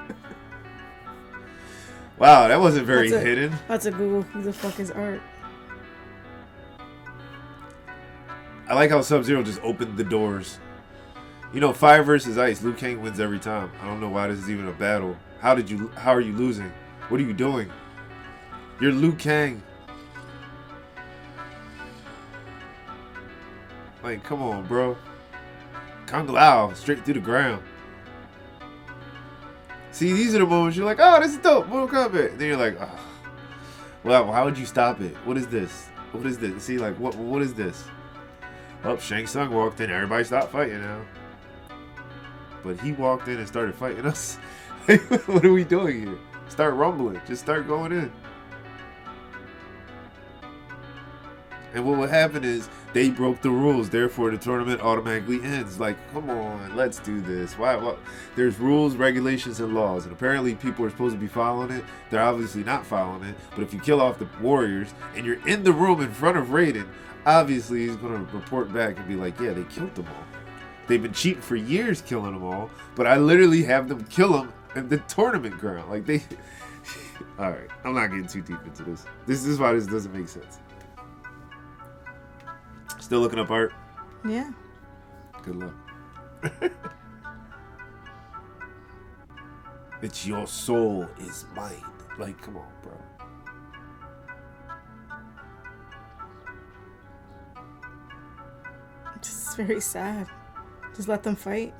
wow, 2.17 2.47
that 2.47 2.59
wasn't 2.59 2.86
very 2.86 3.09
That's 3.09 3.23
a- 3.23 3.28
hidden. 3.28 3.53
That's 3.67 3.86
a 3.86 3.91
Google. 3.91 4.21
Who 4.23 4.41
the 4.43 4.53
fuck 4.53 4.80
is 4.80 4.91
Art? 4.91 5.21
I 8.67 8.73
like 8.73 8.89
how 8.91 9.01
Sub 9.01 9.23
Zero 9.23 9.43
just 9.43 9.61
opened 9.61 9.97
the 9.97 10.03
doors. 10.03 10.59
You 11.53 11.61
know, 11.61 11.71
fire 11.73 12.03
versus 12.03 12.37
ice. 12.37 12.61
Liu 12.61 12.73
Kang 12.73 13.01
wins 13.01 13.19
every 13.19 13.39
time. 13.39 13.71
I 13.81 13.85
don't 13.85 14.01
know 14.01 14.09
why 14.09 14.27
this 14.27 14.39
is 14.39 14.49
even 14.49 14.67
a 14.67 14.73
battle. 14.73 15.15
How 15.39 15.55
did 15.55 15.69
you? 15.69 15.87
How 15.89 16.13
are 16.13 16.21
you 16.21 16.33
losing? 16.33 16.71
What 17.09 17.21
are 17.21 17.23
you 17.23 17.33
doing? 17.33 17.71
You're 18.81 18.91
Liu 18.91 19.13
Kang. 19.13 19.61
Like, 24.03 24.23
come 24.23 24.41
on, 24.41 24.65
bro. 24.67 24.97
Kung 26.05 26.27
Lao 26.27 26.73
straight 26.73 27.03
through 27.03 27.15
the 27.15 27.19
ground. 27.19 27.63
See, 29.91 30.13
these 30.13 30.35
are 30.35 30.39
the 30.39 30.45
moments 30.45 30.77
you're 30.77 30.85
like, 30.85 30.99
oh, 31.01 31.19
this 31.19 31.31
is 31.31 31.37
dope, 31.39 31.67
Mortal 31.67 31.87
Kombat. 31.87 32.37
Then 32.37 32.49
you're 32.49 32.57
like, 32.57 32.77
oh. 32.79 32.99
well, 34.03 34.31
how 34.31 34.45
would 34.45 34.57
you 34.57 34.65
stop 34.65 35.01
it? 35.01 35.15
What 35.25 35.37
is 35.37 35.47
this? 35.47 35.87
What 36.11 36.25
is 36.25 36.37
this? 36.37 36.63
See, 36.63 36.77
like, 36.77 36.97
what? 36.99 37.15
What 37.15 37.41
is 37.41 37.53
this? 37.53 37.85
Oh, 38.83 38.97
Shang 38.97 39.25
Tsung 39.25 39.53
walked 39.53 39.81
in. 39.81 39.89
Everybody 39.89 40.23
stopped 40.23 40.51
fighting 40.51 40.81
now. 40.81 41.01
But 42.64 42.80
he 42.80 42.91
walked 42.91 43.28
in 43.28 43.38
and 43.38 43.47
started 43.47 43.76
fighting 43.76 44.05
us. 44.05 44.36
what 45.26 45.43
are 45.45 45.53
we 45.53 45.64
doing 45.64 46.08
here? 46.08 46.20
Start 46.49 46.76
rumbling. 46.76 47.22
Just 47.28 47.41
start 47.41 47.68
going 47.68 47.91
in. 47.91 48.12
And 51.74 51.86
what 51.86 51.99
would 51.99 52.10
happen 52.10 52.43
is 52.43 52.70
they 52.93 53.10
broke 53.10 53.41
the 53.41 53.51
rules, 53.51 53.89
therefore 53.89 54.32
the 54.32 54.38
tournament 54.38 54.82
automatically 54.82 55.43
ends. 55.43 55.80
Like, 55.80 55.95
come 56.12 56.30
on, 56.30 56.76
let's 56.76 56.99
do 56.99 57.22
this. 57.22 57.58
Why? 57.58 57.76
What? 57.76 57.99
There's 58.36 58.58
rules, 58.58 58.95
regulations, 58.95 59.60
and 59.60 59.76
laws, 59.76 60.05
and 60.05 60.14
apparently 60.14 60.55
people 60.55 60.86
are 60.86 60.89
supposed 60.89 61.14
to 61.14 61.20
be 61.20 61.28
following 61.28 61.70
it. 61.72 61.84
They're 62.10 62.24
obviously 62.24 62.64
not 62.64 62.86
following 62.86 63.24
it. 63.24 63.36
But 63.51 63.62
if 63.62 63.74
you 63.74 63.80
kill 63.80 64.01
off 64.01 64.18
the 64.18 64.28
warriors 64.41 64.93
and 65.16 65.26
you're 65.26 65.45
in 65.47 65.64
the 65.64 65.74
room 65.74 66.01
in 66.01 66.12
front 66.12 66.38
of 66.38 66.47
Raiden, 66.47 66.88
obviously 67.26 67.86
he's 67.86 67.97
gonna 67.97 68.28
report 68.34 68.74
back 68.74 68.97
and 68.97 69.08
be 69.08 69.16
like, 69.16 69.39
"Yeah, 69.39 69.51
they 69.53 69.64
killed 69.66 69.93
them 69.93 70.08
all. 70.08 70.36
They've 70.88 71.01
been 71.01 71.13
cheating 71.13 71.41
for 71.41 71.55
years, 71.55 72.01
killing 72.01 72.33
them 72.33 72.43
all. 72.43 72.69
But 72.95 73.07
I 73.07 73.17
literally 73.17 73.63
have 73.63 73.89
them 73.89 74.03
kill 74.05 74.33
them 74.33 74.53
in 74.75 74.88
the 74.88 74.97
tournament 74.99 75.57
ground. 75.57 75.89
Like 75.89 76.05
they." 76.05 76.23
all 77.39 77.51
right, 77.51 77.69
I'm 77.83 77.93
not 77.93 78.07
getting 78.07 78.27
too 78.27 78.41
deep 78.41 78.63
into 78.65 78.83
this. 78.83 79.05
This 79.25 79.45
is 79.45 79.59
why 79.59 79.73
this 79.73 79.85
doesn't 79.85 80.13
make 80.13 80.27
sense. 80.27 80.59
Still 82.99 83.19
looking 83.19 83.39
up 83.39 83.51
art. 83.51 83.73
Yeah. 84.27 84.51
Good 85.43 85.55
luck. 85.55 85.73
it's 90.01 90.25
your 90.25 90.47
soul 90.47 91.07
is 91.19 91.45
mine. 91.55 91.83
Like, 92.17 92.41
come 92.41 92.57
on, 92.57 92.67
bro. 92.81 92.93
It's 99.15 99.55
very 99.55 99.79
sad. 99.79 100.27
Just 100.97 101.07
let 101.07 101.21
them 101.21 101.35
fight. 101.35 101.73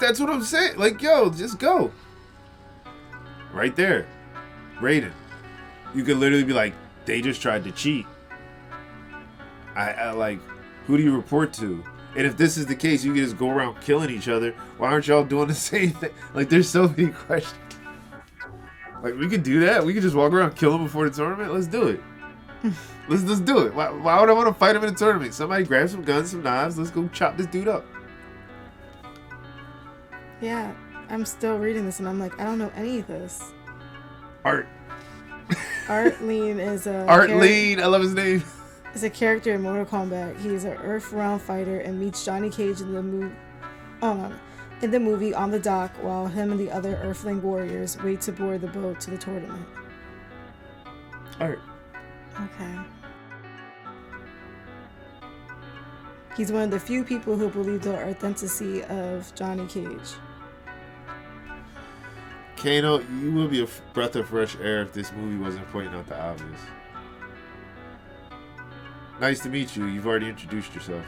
That's 0.00 0.18
what 0.18 0.28
I'm 0.28 0.42
saying. 0.42 0.76
Like, 0.76 1.00
yo, 1.00 1.30
just 1.30 1.58
go. 1.58 1.92
Right 3.52 3.74
there. 3.76 4.08
Raiden. 4.80 5.12
You 5.94 6.02
could 6.02 6.16
literally 6.16 6.42
be 6.42 6.52
like, 6.52 6.74
they 7.04 7.22
just 7.22 7.40
tried 7.40 7.62
to 7.64 7.70
cheat. 7.70 8.06
I, 9.76 9.92
I 9.92 10.10
like, 10.10 10.40
who 10.86 10.96
do 10.96 11.02
you 11.04 11.14
report 11.14 11.52
to? 11.54 11.84
And 12.16 12.26
if 12.26 12.36
this 12.36 12.56
is 12.56 12.66
the 12.66 12.74
case, 12.74 13.04
you 13.04 13.14
can 13.14 13.22
just 13.22 13.38
go 13.38 13.50
around 13.50 13.80
killing 13.80 14.10
each 14.10 14.28
other. 14.28 14.52
Why 14.76 14.90
aren't 14.90 15.06
y'all 15.06 15.24
doing 15.24 15.46
the 15.46 15.54
same 15.54 15.90
thing? 15.90 16.10
Like, 16.34 16.48
there's 16.48 16.68
so 16.68 16.88
many 16.88 17.12
questions. 17.12 17.54
Like, 19.00 19.16
we 19.16 19.28
could 19.28 19.44
do 19.44 19.60
that. 19.60 19.84
We 19.84 19.94
could 19.94 20.02
just 20.02 20.16
walk 20.16 20.32
around, 20.32 20.56
kill 20.56 20.74
him 20.74 20.82
before 20.82 21.08
the 21.08 21.14
tournament. 21.14 21.54
Let's 21.54 21.68
do 21.68 21.88
it. 21.88 22.00
let's 23.08 23.22
let's 23.24 23.40
do 23.40 23.66
it. 23.66 23.74
Why, 23.74 23.90
why 23.90 24.20
would 24.20 24.28
I 24.30 24.32
want 24.32 24.48
to 24.48 24.54
fight 24.54 24.76
him 24.76 24.84
in 24.84 24.92
a 24.92 24.96
tournament? 24.96 25.34
Somebody 25.34 25.64
grab 25.64 25.88
some 25.88 26.02
guns, 26.02 26.30
some 26.30 26.42
knives. 26.42 26.78
Let's 26.78 26.90
go 26.90 27.08
chop 27.08 27.36
this 27.36 27.46
dude 27.46 27.68
up. 27.68 27.84
Yeah, 30.40 30.74
I'm 31.08 31.24
still 31.24 31.58
reading 31.58 31.84
this 31.86 31.98
and 32.00 32.08
I'm 32.08 32.18
like, 32.18 32.38
I 32.40 32.44
don't 32.44 32.58
know 32.58 32.72
any 32.76 32.98
of 33.00 33.06
this. 33.06 33.52
Art. 34.44 34.66
Art 35.88 36.22
Lean 36.22 36.58
is 36.60 36.86
a 36.86 37.06
Art 37.06 37.30
char- 37.30 37.38
Lean. 37.38 37.80
I 37.80 37.86
love 37.86 38.02
his 38.02 38.14
name. 38.14 38.42
is 38.94 39.04
a 39.04 39.10
character 39.10 39.54
in 39.54 39.62
Mortal 39.62 39.86
Kombat. 39.86 40.38
He's 40.40 40.64
an 40.64 40.72
Earth 40.78 41.12
Realm 41.12 41.38
fighter 41.38 41.80
and 41.80 41.98
meets 41.98 42.24
Johnny 42.24 42.50
Cage 42.50 42.80
in 42.80 42.92
the 42.92 43.02
movie. 43.02 43.34
Oh 44.02 44.14
no, 44.14 44.32
in 44.82 44.90
the 44.90 45.00
movie 45.00 45.32
on 45.34 45.50
the 45.50 45.58
dock 45.58 45.92
while 46.02 46.26
him 46.26 46.50
and 46.50 46.60
the 46.60 46.70
other 46.70 46.96
Earthling 47.02 47.40
warriors 47.40 47.96
wait 48.02 48.20
to 48.22 48.32
board 48.32 48.60
the 48.60 48.66
boat 48.66 49.00
to 49.00 49.10
the 49.10 49.18
tournament. 49.18 49.64
Art. 51.40 51.60
Okay. 52.40 52.74
He's 56.36 56.50
one 56.50 56.62
of 56.62 56.70
the 56.72 56.80
few 56.80 57.04
people 57.04 57.36
who 57.36 57.48
believe 57.48 57.82
the 57.82 57.96
authenticity 58.08 58.82
of 58.84 59.32
Johnny 59.36 59.66
Cage. 59.66 60.14
Kano, 62.56 63.00
you 63.20 63.32
would 63.34 63.50
be 63.50 63.62
a 63.62 63.68
breath 63.92 64.16
of 64.16 64.28
fresh 64.28 64.56
air 64.56 64.82
if 64.82 64.92
this 64.92 65.12
movie 65.12 65.36
wasn't 65.36 65.70
pointing 65.70 65.94
out 65.94 66.08
the 66.08 66.20
obvious. 66.20 66.60
Nice 69.20 69.40
to 69.40 69.48
meet 69.48 69.76
you. 69.76 69.86
You've 69.86 70.06
already 70.06 70.28
introduced 70.28 70.74
yourself. 70.74 71.04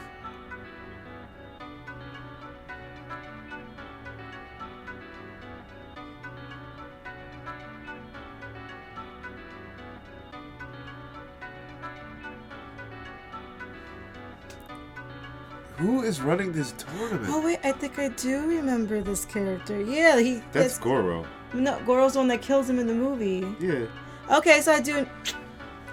Who 15.77 16.01
is 16.03 16.21
running 16.21 16.51
this 16.51 16.73
tournament? 16.77 17.25
Oh 17.29 17.41
wait, 17.43 17.59
I 17.63 17.71
think 17.71 17.99
I 17.99 18.09
do 18.09 18.47
remember 18.47 19.01
this 19.01 19.25
character. 19.25 19.79
Yeah, 19.81 20.19
he. 20.19 20.35
That's 20.51 20.65
it's- 20.75 20.79
Goro. 20.79 21.25
no 21.53 21.79
Goro's 21.85 22.13
the 22.13 22.19
one 22.19 22.27
that 22.29 22.41
kills 22.41 22.69
him 22.69 22.79
in 22.79 22.87
the 22.87 22.93
movie. 22.95 23.47
Yeah, 23.59 23.85
Okay, 24.31 24.59
so 24.61 24.71
I 24.73 24.81
do. 24.81 25.05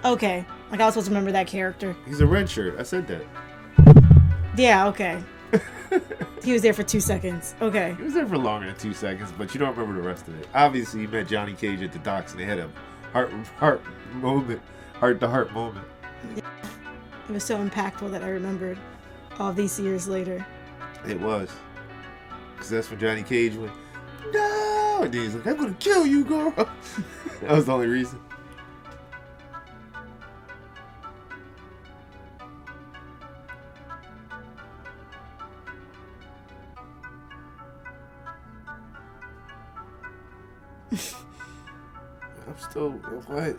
Okay, 0.04 0.44
like 0.70 0.80
I 0.80 0.84
was 0.86 0.94
supposed 0.94 1.06
to 1.06 1.10
remember 1.10 1.32
that 1.32 1.46
character. 1.46 1.94
he's 2.06 2.20
a 2.20 2.26
red 2.26 2.48
shirt. 2.48 2.78
I 2.78 2.82
said 2.82 3.06
that. 3.08 3.22
Yeah. 4.56 4.86
Okay. 4.88 5.22
he 6.42 6.52
was 6.52 6.62
there 6.62 6.72
for 6.72 6.82
two 6.82 7.00
seconds. 7.00 7.54
Okay. 7.62 7.94
He 7.96 8.02
was 8.04 8.14
there 8.14 8.26
for 8.26 8.38
longer 8.38 8.66
than 8.66 8.76
two 8.76 8.92
seconds, 8.94 9.32
but 9.36 9.54
you 9.54 9.60
don't 9.60 9.76
remember 9.76 10.00
the 10.00 10.06
rest 10.06 10.26
of 10.28 10.38
it. 10.40 10.48
Obviously, 10.54 11.02
you 11.02 11.08
met 11.08 11.28
Johnny 11.28 11.54
Cage 11.54 11.82
at 11.82 11.92
the 11.92 11.98
docks 12.00 12.32
and 12.32 12.40
they 12.40 12.44
had 12.44 12.58
a 12.58 12.68
heart 13.12 13.30
heart 13.58 13.82
moment, 14.14 14.60
heart 14.94 15.20
to 15.20 15.28
heart 15.28 15.52
moment. 15.52 15.86
It 16.36 17.32
was 17.32 17.44
so 17.44 17.56
impactful 17.58 18.10
that 18.10 18.22
I 18.22 18.28
remembered 18.28 18.78
all 19.38 19.52
these 19.52 19.78
years 19.78 20.08
later. 20.08 20.44
It 21.06 21.20
was. 21.20 21.50
Because 22.54 22.70
that's 22.70 22.90
when 22.90 22.98
Johnny 22.98 23.22
Cage 23.22 23.54
went, 23.54 23.72
no! 24.32 25.00
And 25.02 25.12
he's 25.12 25.34
like, 25.34 25.46
I'm 25.46 25.56
going 25.56 25.74
to 25.74 25.80
kill 25.80 26.06
you, 26.06 26.24
girl. 26.24 26.50
that 27.42 27.50
was 27.50 27.66
the 27.66 27.72
only 27.72 27.88
reason. 27.88 28.20
I'm 40.92 42.58
still, 42.58 42.90
what? 43.26 43.56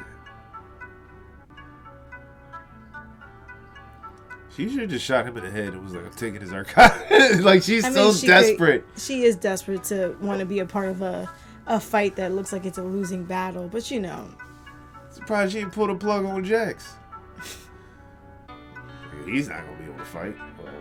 She 4.55 4.69
should 4.69 4.81
have 4.81 4.89
just 4.89 5.03
shot 5.03 5.27
him 5.27 5.35
in 5.37 5.43
the 5.43 5.51
head 5.51 5.73
and 5.73 5.83
was 5.83 5.93
like, 5.93 6.05
I'm 6.05 6.11
taking 6.13 6.39
his 6.39 6.53
archive. 6.53 7.39
like, 7.41 7.61
she's 7.63 7.83
I 7.83 7.89
mean, 7.89 7.95
so 7.97 8.13
she 8.13 8.21
could- 8.27 8.33
desperate. 8.33 8.85
She 8.97 9.23
is 9.23 9.35
desperate 9.35 9.83
to 9.85 10.15
want 10.21 10.39
to 10.39 10.45
be 10.45 10.59
a 10.59 10.65
part 10.65 10.89
of 10.89 11.01
a 11.01 11.29
a 11.67 11.79
fight 11.79 12.15
that 12.15 12.31
looks 12.31 12.53
like 12.53 12.63
it's 12.63 12.77
a 12.77 12.83
losing 12.83 13.23
battle, 13.23 13.67
but 13.67 13.89
you 13.89 13.99
know, 13.99 14.29
Surprised 15.09 15.53
she 15.53 15.59
didn't 15.59 15.73
pull 15.73 15.87
the 15.87 15.95
plug 15.95 16.23
on 16.25 16.43
Jax. 16.43 16.93
He's 19.25 19.47
not 19.49 19.65
gonna 19.65 19.77
be 19.77 19.85
able 19.85 19.97
to 19.97 20.05
fight. 20.05 20.35
Well, 20.61 20.73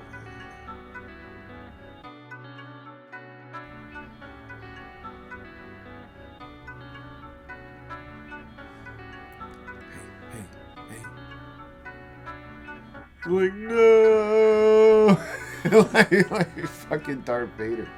Like 13.26 13.54
no, 13.54 15.18
like, 15.94 16.30
like 16.30 16.66
fucking 16.66 17.22
Darth 17.22 17.48
Vader. 17.56 17.88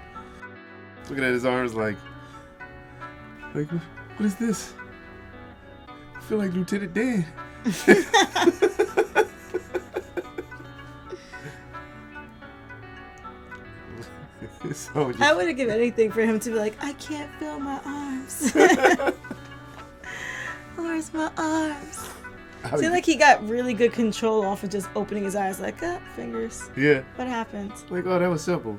Looking 1.08 1.24
at 1.24 1.32
his 1.32 1.44
arms, 1.44 1.74
like, 1.74 1.96
like 3.52 3.68
what 3.68 4.24
is 4.24 4.36
this? 4.36 4.72
I 5.88 6.20
feel 6.20 6.38
like 6.38 6.52
Lieutenant 6.52 6.94
Dan. 6.94 7.26
so 14.72 15.12
I 15.20 15.32
would 15.34 15.48
have 15.48 15.56
given 15.56 15.74
anything 15.74 16.12
for 16.12 16.22
him 16.22 16.38
to 16.40 16.50
be 16.50 16.56
like, 16.56 16.76
I 16.80 16.92
can't 16.94 17.34
feel 17.40 17.58
my 17.58 17.80
arms. 17.84 18.52
Where's 20.76 21.12
my 21.12 21.30
arms? 21.36 22.15
I 22.72 22.76
feel 22.78 22.90
like 22.90 23.04
he 23.06 23.14
got 23.16 23.46
really 23.48 23.74
good 23.74 23.92
control 23.92 24.44
off 24.44 24.62
of 24.64 24.70
just 24.70 24.88
opening 24.96 25.24
his 25.24 25.36
eyes, 25.36 25.60
like, 25.60 25.82
ah, 25.82 26.00
fingers. 26.14 26.68
yeah, 26.76 27.02
What 27.16 27.28
happened? 27.28 27.72
like 27.90 28.06
oh 28.06 28.18
that 28.18 28.28
was 28.28 28.42
simple. 28.42 28.78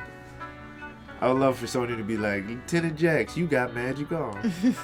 I 1.20 1.30
would 1.30 1.40
love 1.40 1.58
for 1.58 1.66
Sony 1.66 1.98
to 1.98 2.04
be 2.04 2.16
like 2.18 2.46
Lieutenant 2.48 2.96
Jax, 2.98 3.36
you 3.36 3.48
got 3.48 3.74
magic 3.74 4.12
on. 4.12 4.54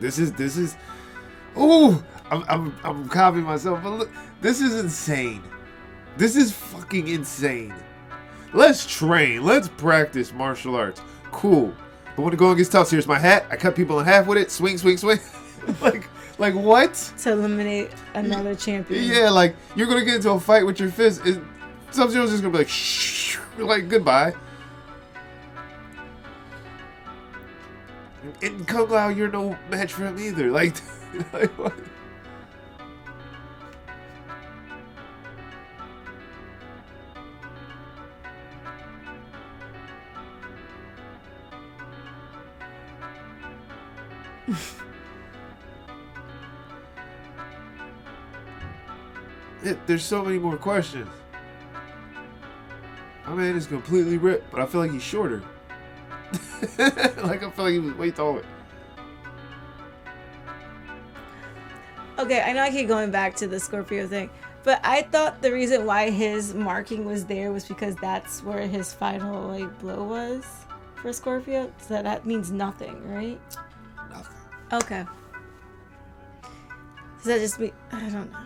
this 0.00 0.18
is 0.18 0.32
this 0.32 0.56
is. 0.56 0.76
oh, 1.56 2.02
I'm 2.30 2.44
I'm 2.48 2.76
I'm 2.84 3.08
copying 3.08 3.44
myself, 3.44 3.82
but 3.82 3.90
look, 3.90 4.10
this 4.40 4.60
is 4.60 4.78
insane. 4.80 5.42
This 6.16 6.36
is 6.36 6.52
fucking 6.52 7.08
insane. 7.08 7.74
Let's 8.52 8.84
train. 8.86 9.44
Let's 9.44 9.68
practice 9.68 10.32
martial 10.32 10.74
arts. 10.76 11.00
Cool. 11.30 11.72
But 12.16 12.22
when 12.22 12.30
the 12.30 12.36
going 12.36 12.56
gets 12.56 12.68
tough, 12.68 12.90
here's 12.90 13.06
my 13.06 13.18
hat. 13.18 13.46
I 13.50 13.56
cut 13.56 13.74
people 13.74 13.98
in 14.00 14.06
half 14.06 14.26
with 14.26 14.38
it. 14.38 14.50
Swing, 14.50 14.76
swing, 14.78 14.96
swing. 14.96 15.18
like, 15.80 16.08
like 16.38 16.54
what? 16.54 16.94
To 17.18 17.32
eliminate 17.32 17.90
another 18.14 18.54
champion. 18.54 19.04
Yeah, 19.04 19.30
like 19.30 19.56
you're 19.74 19.86
gonna 19.86 20.04
get 20.04 20.16
into 20.16 20.30
a 20.30 20.40
fight 20.40 20.66
with 20.66 20.78
your 20.80 20.90
fist. 20.90 21.24
Is 21.24 21.38
Sub 21.90 22.10
Zero's 22.10 22.30
just 22.30 22.42
gonna 22.42 22.52
be 22.52 22.58
like, 22.58 22.68
shh, 22.68 23.38
like 23.58 23.88
goodbye. 23.88 24.34
And 28.40 28.66
Kung 28.68 28.88
Lao, 28.88 29.08
you're 29.08 29.30
no 29.30 29.56
match 29.70 29.92
for 29.92 30.06
him 30.06 30.18
either. 30.18 30.50
Like, 30.50 30.76
like 31.32 31.50
what? 31.58 31.74
It, 49.64 49.86
there's 49.86 50.04
so 50.04 50.24
many 50.24 50.38
more 50.38 50.56
questions. 50.56 51.08
My 53.26 53.34
man 53.34 53.56
is 53.56 53.66
completely 53.66 54.18
ripped, 54.18 54.50
but 54.50 54.60
I 54.60 54.66
feel 54.66 54.80
like 54.80 54.90
he's 54.90 55.02
shorter. 55.02 55.42
like 56.78 57.42
I 57.42 57.50
feel 57.50 57.64
like 57.64 57.72
he 57.72 57.78
was 57.78 57.94
way 57.94 58.10
taller. 58.10 58.44
Okay, 62.18 62.42
I 62.42 62.52
know 62.52 62.62
I 62.62 62.70
keep 62.70 62.88
going 62.88 63.10
back 63.10 63.36
to 63.36 63.46
the 63.46 63.60
Scorpio 63.60 64.06
thing, 64.06 64.30
but 64.64 64.80
I 64.84 65.02
thought 65.02 65.40
the 65.40 65.52
reason 65.52 65.86
why 65.86 66.10
his 66.10 66.54
marking 66.54 67.04
was 67.04 67.24
there 67.24 67.52
was 67.52 67.64
because 67.64 67.94
that's 67.96 68.42
where 68.42 68.66
his 68.66 68.92
final 68.92 69.48
like 69.48 69.78
blow 69.78 70.02
was 70.02 70.44
for 70.96 71.12
Scorpio. 71.12 71.72
So 71.78 72.02
that 72.02 72.26
means 72.26 72.50
nothing, 72.50 73.00
right? 73.08 73.40
Okay. 74.72 75.04
Does 77.18 77.24
that 77.24 77.40
just 77.40 77.60
mean 77.60 77.72
I 77.92 78.00
don't 78.00 78.30
know? 78.30 78.38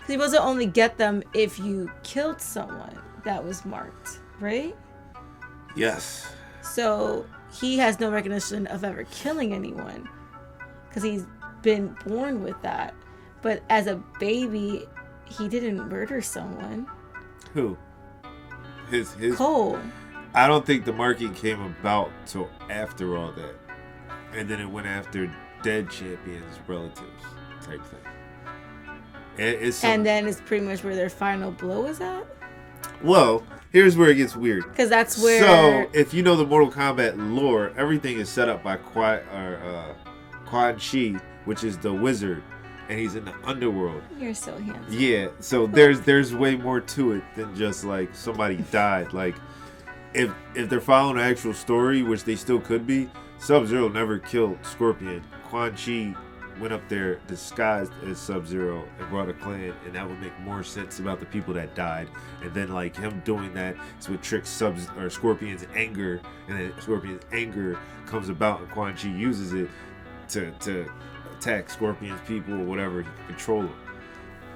Cuz 0.00 0.08
he 0.08 0.16
was 0.16 0.32
to 0.32 0.40
only 0.40 0.66
get 0.66 0.96
them 0.96 1.22
if 1.34 1.58
you 1.58 1.90
killed 2.02 2.40
someone 2.40 2.98
that 3.24 3.44
was 3.44 3.64
marked, 3.64 4.20
right? 4.40 4.76
Yes. 5.76 6.32
So 6.62 7.26
he 7.60 7.78
has 7.78 8.00
no 8.00 8.10
recognition 8.10 8.66
of 8.68 8.84
ever 8.84 9.04
killing 9.04 9.52
anyone 9.52 10.08
because 10.88 11.02
he's 11.02 11.26
been 11.62 11.96
born 12.06 12.42
with 12.42 12.60
that. 12.62 12.94
But 13.42 13.62
as 13.68 13.86
a 13.86 13.96
baby, 14.18 14.86
he 15.24 15.48
didn't 15.48 15.88
murder 15.88 16.20
someone. 16.20 16.86
Who? 17.54 17.76
His 18.90 19.12
his. 19.14 19.36
Cole. 19.36 19.78
I 20.34 20.46
don't 20.46 20.64
think 20.64 20.84
the 20.84 20.92
marking 20.92 21.34
came 21.34 21.60
about 21.60 22.10
till 22.26 22.48
after 22.70 23.16
all 23.16 23.32
that, 23.32 23.54
and 24.32 24.48
then 24.48 24.60
it 24.60 24.66
went 24.70 24.86
after 24.86 25.32
dead 25.62 25.90
champions' 25.90 26.58
relatives 26.66 27.24
type 27.62 27.84
thing. 27.84 28.00
It- 29.36 29.62
it's 29.62 29.76
some- 29.78 29.90
And 29.90 30.06
then 30.06 30.26
it's 30.26 30.40
pretty 30.40 30.64
much 30.64 30.82
where 30.84 30.94
their 30.96 31.08
final 31.10 31.50
blow 31.52 31.86
is 31.86 32.00
at. 32.00 32.24
well, 33.02 33.42
here's 33.72 33.96
where 33.96 34.10
it 34.10 34.16
gets 34.16 34.34
weird. 34.36 34.64
Because 34.64 34.88
that's 34.88 35.22
where. 35.22 35.40
So, 35.40 35.90
if 35.92 36.12
you 36.12 36.22
know 36.22 36.36
the 36.36 36.44
Mortal 36.46 36.70
Kombat 36.70 37.14
lore, 37.16 37.72
everything 37.76 38.18
is 38.18 38.28
set 38.28 38.48
up 38.48 38.62
by 38.64 38.76
Quan, 38.76 39.20
or, 39.32 39.60
uh, 39.64 40.10
Quan 40.46 40.76
Chi, 40.78 41.20
which 41.44 41.62
is 41.64 41.76
the 41.78 41.92
wizard, 41.92 42.42
and 42.88 42.98
he's 42.98 43.14
in 43.14 43.24
the 43.24 43.34
underworld. 43.44 44.02
You're 44.18 44.34
so 44.34 44.56
handsome. 44.58 44.84
Yeah, 44.90 45.28
so 45.40 45.66
there's 45.66 46.00
there's 46.00 46.34
way 46.34 46.56
more 46.56 46.80
to 46.80 47.12
it 47.12 47.22
than 47.36 47.54
just 47.54 47.84
like 47.84 48.14
somebody 48.14 48.56
died. 48.72 49.12
Like, 49.12 49.36
if 50.14 50.30
if 50.54 50.68
they're 50.68 50.80
following 50.80 51.16
the 51.18 51.22
actual 51.22 51.52
story, 51.54 52.02
which 52.02 52.24
they 52.24 52.34
still 52.34 52.60
could 52.60 52.86
be, 52.86 53.08
Sub 53.38 53.66
Zero 53.66 53.88
never 53.88 54.18
killed 54.18 54.58
Scorpion. 54.62 55.22
Quan 55.48 55.74
Chi 55.74 56.14
went 56.60 56.72
up 56.72 56.86
there 56.88 57.16
disguised 57.26 57.92
as 58.04 58.18
Sub 58.18 58.46
Zero 58.46 58.84
and 58.98 59.08
brought 59.08 59.28
a 59.28 59.32
clan, 59.32 59.72
and 59.84 59.94
that 59.94 60.08
would 60.08 60.20
make 60.20 60.38
more 60.40 60.62
sense 60.62 60.98
about 60.98 61.20
the 61.20 61.26
people 61.26 61.54
that 61.54 61.74
died. 61.74 62.08
And 62.42 62.52
then 62.52 62.68
like 62.68 62.96
him 62.96 63.22
doing 63.24 63.54
that 63.54 63.76
is 63.98 64.08
what 64.08 64.22
tricks 64.22 64.48
Sub 64.48 64.76
or 64.98 65.08
Scorpion's 65.08 65.66
anger, 65.74 66.20
and 66.48 66.58
then 66.58 66.72
Scorpion's 66.80 67.22
anger 67.32 67.78
comes 68.06 68.28
about, 68.28 68.60
and 68.60 68.70
Quan 68.70 68.96
Chi 68.96 69.08
uses 69.08 69.52
it 69.52 69.70
to 70.30 70.50
to 70.60 70.90
attack 71.38 71.70
Scorpion's 71.70 72.20
people 72.26 72.54
or 72.54 72.64
whatever 72.64 73.04
control 73.26 73.62
them. 73.62 73.74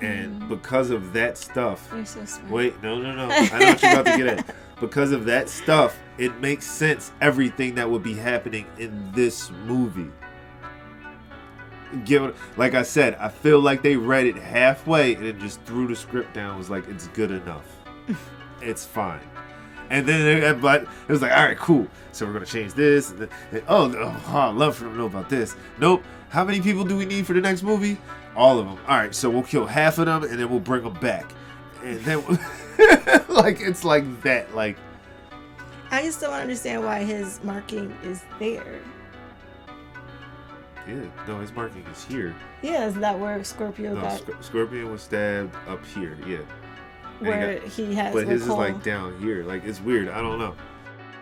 And 0.01 0.41
mm-hmm. 0.41 0.49
because 0.49 0.91
of 0.91 1.13
that 1.13 1.39
stuff, 1.39 1.89
so. 2.05 2.41
Wait, 2.51 2.83
no, 2.83 3.01
no, 3.01 3.15
no. 3.15 3.29
I 3.31 3.59
know 3.59 3.67
what 3.67 3.83
you're 3.83 3.93
about 3.93 4.07
to 4.07 4.17
get 4.17 4.27
at. 4.27 4.55
Because 4.81 5.13
of 5.13 5.27
that 5.27 5.49
stuff, 5.49 5.97
it 6.19 6.41
makes 6.41 6.67
sense 6.67 7.13
everything 7.21 7.77
that 7.77 7.89
would 7.89 8.03
be 8.03 8.15
happening 8.15 8.67
in 8.79 9.13
this 9.13 9.49
movie. 9.65 10.11
Give 12.05 12.23
it, 12.25 12.35
like 12.57 12.75
I 12.75 12.83
said, 12.83 13.15
I 13.17 13.29
feel 13.29 13.61
like 13.61 13.83
they 13.83 13.97
read 13.97 14.27
it 14.27 14.37
halfway 14.37 15.15
and 15.15 15.27
then 15.27 15.39
just 15.41 15.61
threw 15.63 15.87
the 15.87 15.97
script 15.97 16.35
down. 16.35 16.59
Was 16.59 16.71
like, 16.71 16.89
it's 16.89 17.09
good 17.09 17.31
enough. 17.31 17.65
it's 18.63 18.85
fine. 18.85 19.21
And 19.91 20.09
then 20.09 20.43
it, 20.43 20.61
but 20.61 20.83
it 20.83 21.09
was 21.09 21.21
like, 21.21 21.33
all 21.33 21.45
right, 21.45 21.59
cool. 21.59 21.87
So 22.13 22.25
we're 22.27 22.33
gonna 22.33 22.47
change 22.47 22.73
this. 22.75 23.11
And 23.11 23.21
then, 23.21 23.29
and- 23.51 23.63
oh, 23.69 23.93
oh, 23.95 24.25
oh, 24.29 24.37
I'd 24.39 24.55
love 24.57 24.77
for 24.77 24.85
them 24.85 24.95
to 24.95 24.99
know 24.99 25.07
about 25.07 25.29
this. 25.29 25.55
Nope. 25.79 26.03
How 26.31 26.45
many 26.45 26.63
people 26.63 26.85
do 26.85 26.97
we 26.97 27.05
need 27.05 27.27
for 27.27 27.35
the 27.35 27.43
next 27.43 27.63
movie? 27.63 27.99
All 28.35 28.59
of 28.59 28.65
them. 28.67 28.79
All 28.89 28.97
right, 28.97 29.15
so 29.15 29.29
we'll 29.29 29.43
kill 29.43 29.67
half 29.67 29.99
of 29.99 30.07
them 30.07 30.23
and 30.23 30.39
then 30.39 30.49
we'll 30.49 30.61
bring 30.61 30.83
them 30.83 30.95
back. 30.95 31.31
And 31.85 32.01
then, 32.01 32.23
like, 33.29 33.61
it's 33.61 33.85
like 33.85 34.23
that. 34.23 34.55
Like, 34.55 34.79
I 35.91 36.03
just 36.03 36.23
don't 36.23 36.33
understand 36.33 36.83
why 36.85 37.05
his 37.05 37.43
marking 37.45 37.95
is 38.03 38.23
there. 38.39 38.81
Yeah, 40.89 41.01
no, 41.29 41.39
his 41.41 41.53
marking 41.53 41.85
is 41.87 42.05
here. 42.05 42.35
Yeah, 42.63 42.87
is 42.87 42.95
that 42.97 43.19
where 43.19 43.43
Scorpio 43.45 43.95
No, 43.95 44.01
got 44.01 44.19
Sc- 44.19 44.43
Scorpion 44.43 44.91
was 44.91 45.03
stabbed 45.03 45.55
up 45.69 45.85
here. 45.87 46.17
Yeah. 46.27 46.39
And 46.39 46.47
he 47.21 47.25
where 47.29 47.55
got- 47.61 47.69
he 47.69 47.95
has 47.95 48.13
but 48.15 48.27
his 48.27 48.43
is 48.43 48.49
like 48.49 48.83
down 48.83 49.19
here. 49.21 49.45
Like 49.45 49.65
it's 49.65 49.81
weird. 49.81 50.09
I 50.09 50.21
don't 50.21 50.39
know. 50.39 50.55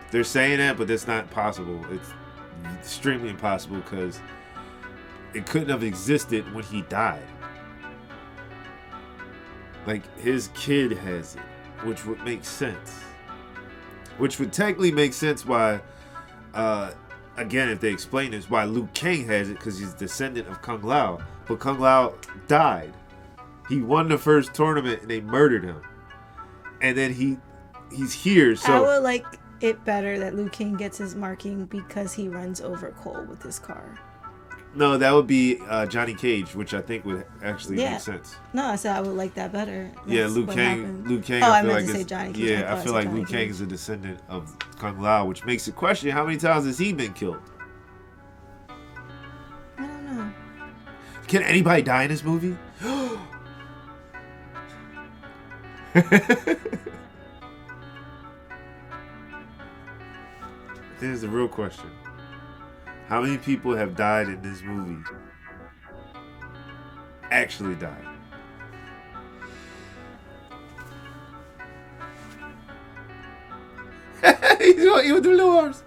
They're 0.09 0.23
saying 0.23 0.57
that, 0.57 0.77
but 0.77 0.87
that's 0.87 1.07
not 1.07 1.29
possible. 1.31 1.85
It's 1.91 2.09
extremely 2.79 3.29
impossible 3.29 3.77
because 3.77 4.19
it 5.33 5.45
couldn't 5.45 5.69
have 5.69 5.83
existed 5.83 6.51
when 6.53 6.63
he 6.65 6.81
died. 6.83 7.23
Like 9.87 10.03
his 10.19 10.49
kid 10.53 10.91
has 10.91 11.35
it, 11.35 11.41
which 11.85 12.05
would 12.05 12.23
make 12.23 12.45
sense. 12.45 12.99
Which 14.17 14.37
would 14.39 14.53
technically 14.53 14.91
make 14.91 15.13
sense 15.13 15.45
why, 15.45 15.81
uh, 16.53 16.91
again, 17.37 17.69
if 17.69 17.79
they 17.79 17.91
explain 17.91 18.31
this, 18.31 18.49
why 18.49 18.65
Liu 18.65 18.87
Kang 18.93 19.25
has 19.27 19.49
it 19.49 19.57
because 19.57 19.77
he's 19.77 19.93
descendant 19.93 20.47
of 20.47 20.61
Kung 20.61 20.81
Lao. 20.81 21.19
But 21.45 21.59
Kung 21.59 21.79
Lao 21.79 22.13
died. 22.47 22.93
He 23.69 23.81
won 23.81 24.09
the 24.09 24.17
first 24.17 24.53
tournament 24.53 25.01
and 25.01 25.09
they 25.09 25.21
murdered 25.21 25.63
him. 25.63 25.81
And 26.81 26.97
then 26.97 27.13
he 27.13 27.37
he's 27.91 28.13
here. 28.13 28.55
So 28.55 28.73
I 28.73 28.79
would 28.79 29.03
like 29.03 29.25
it 29.61 29.83
better 29.85 30.17
that 30.19 30.35
Liu 30.35 30.49
Kang 30.49 30.75
gets 30.75 30.97
his 30.97 31.15
marking 31.15 31.65
because 31.65 32.13
he 32.13 32.27
runs 32.27 32.61
over 32.61 32.91
Cole 32.91 33.25
with 33.25 33.43
his 33.43 33.59
car. 33.59 33.99
No, 34.73 34.97
that 34.97 35.11
would 35.13 35.27
be 35.27 35.59
uh, 35.67 35.85
Johnny 35.85 36.13
Cage, 36.13 36.55
which 36.55 36.73
I 36.73 36.81
think 36.81 37.03
would 37.05 37.25
actually 37.43 37.81
Yeah. 37.81 37.91
make 37.91 37.99
sense. 38.01 38.35
No, 38.53 38.65
I 38.65 38.75
said 38.77 38.95
I 38.95 39.01
would 39.01 39.15
like 39.17 39.33
that 39.35 39.51
better. 39.51 39.91
yeah, 40.07 40.21
That's 40.23 40.33
Liu 40.33 40.45
what 40.45 40.55
Kang. 40.55 41.03
Liu 41.05 41.19
Kang. 41.19 41.43
Oh, 41.43 41.51
I 41.51 41.61
feel 41.61 41.71
meant 41.73 41.85
like 41.87 41.93
to 41.93 41.99
say 41.99 42.03
Johnny 42.05 42.33
Cage. 42.33 42.49
I 42.49 42.53
Yeah, 42.61 42.73
I 42.73 42.77
I 42.79 42.83
feel 42.83 42.93
like 42.93 43.11
Liu 43.11 43.25
Kang 43.25 43.49
is 43.49 43.59
a 43.61 43.65
descendant 43.65 44.19
of 44.29 44.55
Kung 44.77 44.99
Lao, 44.99 45.25
which 45.25 45.43
makes 45.45 45.67
it 45.67 45.75
question 45.75 46.09
how 46.11 46.25
many 46.25 46.37
times 46.37 46.65
has 46.65 46.77
he 46.77 46.93
been 46.93 47.13
killed? 47.13 47.41
I 49.77 49.85
don't 49.87 50.05
know. 50.05 50.31
Can 51.27 51.43
anybody 51.43 51.81
die 51.81 52.03
in 52.03 52.09
this 52.09 52.23
movie? 52.23 52.55
Here's 60.99 61.21
the 61.21 61.27
real 61.29 61.47
question. 61.47 61.89
How 63.11 63.19
many 63.19 63.37
people 63.37 63.75
have 63.75 63.93
died 63.97 64.29
in 64.29 64.41
this 64.41 64.61
movie? 64.61 65.03
Actually 67.29 67.75
died. 67.75 68.07
He's 74.61 74.75
going 74.75 75.07
you 75.07 75.15
with 75.15 75.23
the 75.25 75.43
arms. 75.43 75.83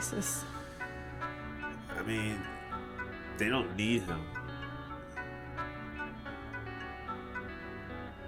So 0.00 0.16
racist. 0.16 0.44
I 1.96 2.02
mean, 2.02 2.40
they 3.38 3.48
don't 3.48 3.76
need 3.76 4.02
him. 4.02 4.20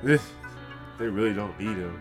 Eh, 0.06 0.18
they 0.98 1.06
really 1.06 1.32
don't 1.32 1.58
need 1.58 1.76
him. 1.76 2.00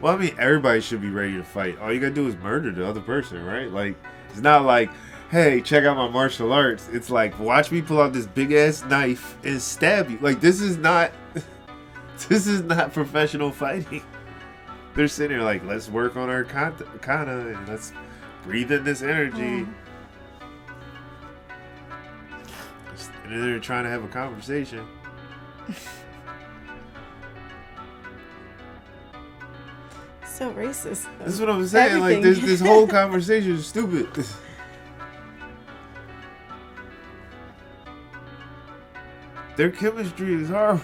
Well, 0.00 0.14
I 0.14 0.18
mean, 0.18 0.34
everybody 0.36 0.80
should 0.80 1.00
be 1.00 1.10
ready 1.10 1.36
to 1.36 1.44
fight. 1.44 1.78
All 1.78 1.92
you 1.92 2.00
gotta 2.00 2.12
do 2.12 2.26
is 2.26 2.34
murder 2.36 2.72
the 2.72 2.86
other 2.86 3.00
person, 3.00 3.44
right? 3.44 3.70
Like, 3.70 3.94
it's 4.30 4.40
not 4.40 4.64
like, 4.64 4.90
hey, 5.30 5.60
check 5.60 5.84
out 5.84 5.96
my 5.96 6.08
martial 6.08 6.52
arts. 6.52 6.88
It's 6.92 7.08
like, 7.08 7.38
watch 7.38 7.70
me 7.70 7.82
pull 7.82 8.00
out 8.00 8.12
this 8.12 8.26
big 8.26 8.52
ass 8.52 8.84
knife 8.84 9.36
and 9.44 9.62
stab 9.62 10.10
you. 10.10 10.18
Like, 10.20 10.40
this 10.40 10.60
is 10.60 10.76
not. 10.76 11.12
this 12.28 12.46
is 12.46 12.62
not 12.62 12.92
professional 12.92 13.50
fighting. 13.50 14.02
They're 14.94 15.08
sitting 15.08 15.36
here 15.36 15.44
like, 15.44 15.64
let's 15.64 15.88
work 15.88 16.16
on 16.16 16.28
our 16.28 16.44
kata, 16.44 16.84
kana 17.00 17.48
and 17.48 17.68
let's 17.68 17.92
breathe 18.42 18.70
in 18.70 18.84
this 18.84 19.02
energy. 19.02 19.66
Mm. 19.66 19.74
And 23.24 23.42
they're 23.42 23.58
trying 23.58 23.84
to 23.84 23.90
have 23.90 24.04
a 24.04 24.08
conversation. 24.08 24.86
So 30.42 30.50
racist. 30.54 31.06
That's 31.18 31.38
what 31.38 31.50
I'm 31.50 31.64
saying. 31.66 32.00
Like 32.00 32.22
this, 32.22 32.40
this 32.40 32.60
whole 32.60 32.86
conversation 32.88 33.52
is 33.52 33.66
stupid. 33.66 34.26
Their 39.56 39.70
chemistry 39.70 40.34
is 40.34 40.48
horrible. 40.48 40.82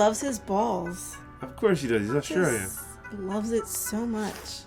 Loves 0.00 0.22
his 0.22 0.38
balls. 0.38 1.18
Of 1.42 1.54
course 1.56 1.82
he 1.82 1.88
does. 1.88 2.00
He's 2.00 2.14
Australian. 2.14 2.62
Just 2.62 2.84
loves 3.18 3.52
it 3.52 3.66
so 3.66 4.06
much. 4.06 4.34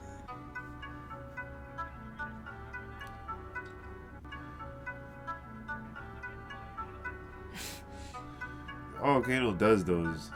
Oh, 9.06 9.22
Kano 9.22 9.52
does 9.54 9.84
those. 9.84 10.30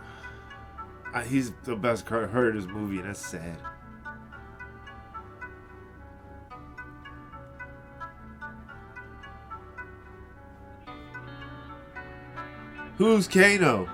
Uh, 1.14 1.22
he's 1.22 1.52
the 1.64 1.74
best 1.76 2.06
card 2.06 2.32
heard 2.32 2.58
of 2.58 2.64
this 2.64 2.70
movie, 2.70 2.98
and 2.98 3.08
that's 3.08 3.26
sad. 3.26 3.58
Who's 12.98 13.26
Kano? 13.30 13.88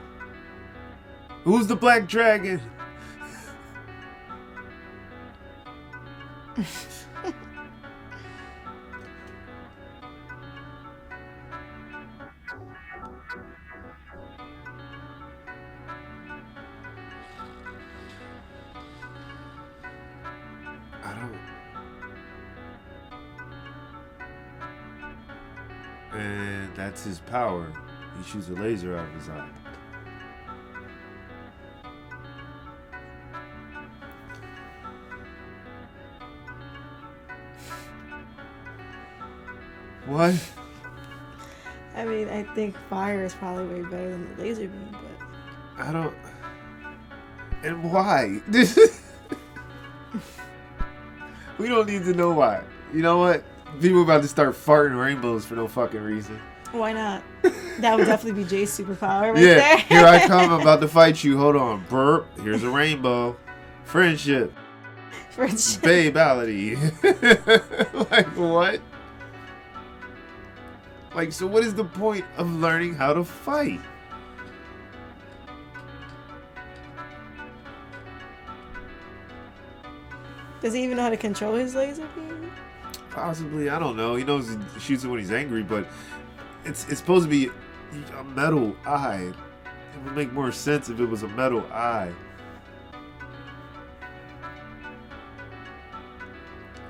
Who's 1.43 1.67
the 1.67 1.75
Black 1.75 2.07
Dragon? 2.07 2.61
I 21.03 21.13
don't. 21.13 21.37
And 26.13 26.73
that's 26.73 27.03
his 27.03 27.19
power. 27.19 27.67
He 28.17 28.23
shoots 28.23 28.47
a 28.47 28.53
laser 28.53 28.97
out 28.97 29.09
of 29.09 29.13
his 29.13 29.27
eye. 29.27 29.49
Think 42.53 42.75
fire 42.89 43.23
is 43.23 43.33
probably 43.33 43.81
way 43.81 43.89
better 43.89 44.11
than 44.11 44.35
the 44.35 44.43
laser 44.43 44.67
beam, 44.67 44.89
but 44.91 44.99
I 45.77 45.91
don't. 45.91 46.15
And 47.63 47.91
why? 47.91 48.41
we 51.57 51.67
don't 51.67 51.87
need 51.87 52.03
to 52.03 52.13
know 52.13 52.31
why. 52.31 52.63
You 52.93 53.01
know 53.01 53.17
what? 53.17 53.43
People 53.81 54.03
about 54.03 54.21
to 54.21 54.27
start 54.27 54.53
farting 54.53 54.99
rainbows 54.99 55.45
for 55.45 55.55
no 55.55 55.67
fucking 55.67 56.01
reason. 56.01 56.39
why 56.71 56.91
not? 56.93 57.23
That 57.79 57.97
would 57.97 58.05
definitely 58.05 58.43
be 58.43 58.49
Jay's 58.49 58.77
superpower 58.77 59.33
right 59.33 59.41
yeah, 59.41 59.55
there. 59.55 59.77
here 59.77 60.05
I 60.05 60.27
come. 60.27 60.51
I'm 60.51 60.61
about 60.61 60.81
to 60.81 60.87
fight 60.89 61.23
you. 61.23 61.37
Hold 61.37 61.55
on. 61.55 61.85
Burp. 61.89 62.27
Here's 62.39 62.63
a 62.63 62.69
rainbow. 62.69 63.35
Friendship. 63.85 64.53
Friendship. 65.31 65.81
Babality. 65.81 66.77
like 68.11 68.27
what? 68.37 68.81
Like 71.15 71.31
so 71.31 71.47
what 71.47 71.63
is 71.63 71.73
the 71.73 71.85
point 71.85 72.25
of 72.37 72.51
learning 72.55 72.95
how 72.95 73.13
to 73.13 73.23
fight? 73.23 73.79
Does 80.61 80.73
he 80.73 80.83
even 80.83 80.97
know 80.97 81.03
how 81.03 81.09
to 81.09 81.17
control 81.17 81.55
his 81.55 81.75
laser 81.75 82.07
beam? 82.15 82.49
Possibly, 83.09 83.69
I 83.69 83.77
don't 83.77 83.97
know. 83.97 84.15
He 84.15 84.23
knows 84.23 84.49
he 84.49 84.79
shoots 84.79 85.03
it 85.03 85.07
when 85.07 85.19
he's 85.19 85.31
angry, 85.31 85.61
but 85.61 85.87
it's 86.63 86.87
it's 86.87 86.99
supposed 86.99 87.25
to 87.25 87.29
be 87.29 87.51
a 88.17 88.23
metal 88.23 88.75
eye. 88.85 89.33
It 89.65 90.03
would 90.03 90.15
make 90.15 90.31
more 90.31 90.51
sense 90.51 90.89
if 90.89 90.99
it 90.99 91.05
was 91.05 91.23
a 91.23 91.27
metal 91.27 91.61
eye. 91.71 92.11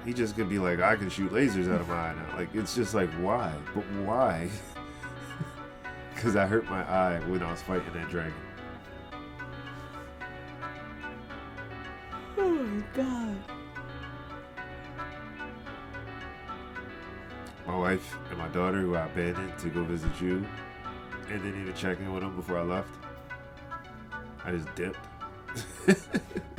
He 0.06 0.14
just 0.14 0.36
could 0.36 0.49
be 0.49 0.60
like, 0.60 0.82
I 0.82 0.95
can 0.95 1.10
shoot 1.10 1.32
lasers 1.32 1.74
out 1.74 1.82
of 1.82 1.88
my 1.88 1.95
eye 1.95 2.14
now. 2.14 2.38
Like 2.38 2.54
it's 2.54 2.76
just 2.76 2.93
like 2.93 3.10
why? 3.14 3.54
But 3.74 3.84
why? 4.06 4.49
Because 6.14 6.38
I 6.38 6.45
hurt 6.45 6.64
my 6.70 6.89
eye 6.89 7.20
when 7.28 7.43
I 7.43 7.51
was 7.51 7.62
fighting 7.62 7.91
that 7.95 8.10
dragon. 8.10 8.34
Oh 12.38 12.49
my 12.49 12.84
god. 12.93 13.38
My 17.68 17.78
wife 17.78 18.16
and 18.30 18.38
my 18.38 18.47
daughter, 18.49 18.80
who 18.80 18.95
I 18.95 19.06
abandoned 19.06 19.60
to 19.60 19.70
go 19.70 19.84
visit 19.84 20.12
you, 20.22 20.45
and 21.30 21.43
didn't 21.43 21.62
even 21.62 21.74
check 21.74 21.99
in 21.99 22.14
with 22.14 22.24
them 22.24 22.38
before 22.38 22.58
I 22.58 22.64
left. 22.64 22.95
I 24.45 24.51
just 24.51 24.74
dipped. 24.76 25.06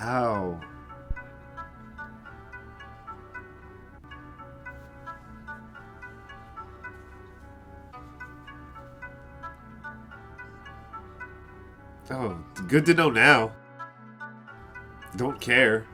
How? 0.00 0.58
Oh, 12.10 12.42
good 12.66 12.86
to 12.86 12.94
know 12.94 13.10
now. 13.10 13.52
Don't 15.16 15.38
care. 15.38 15.86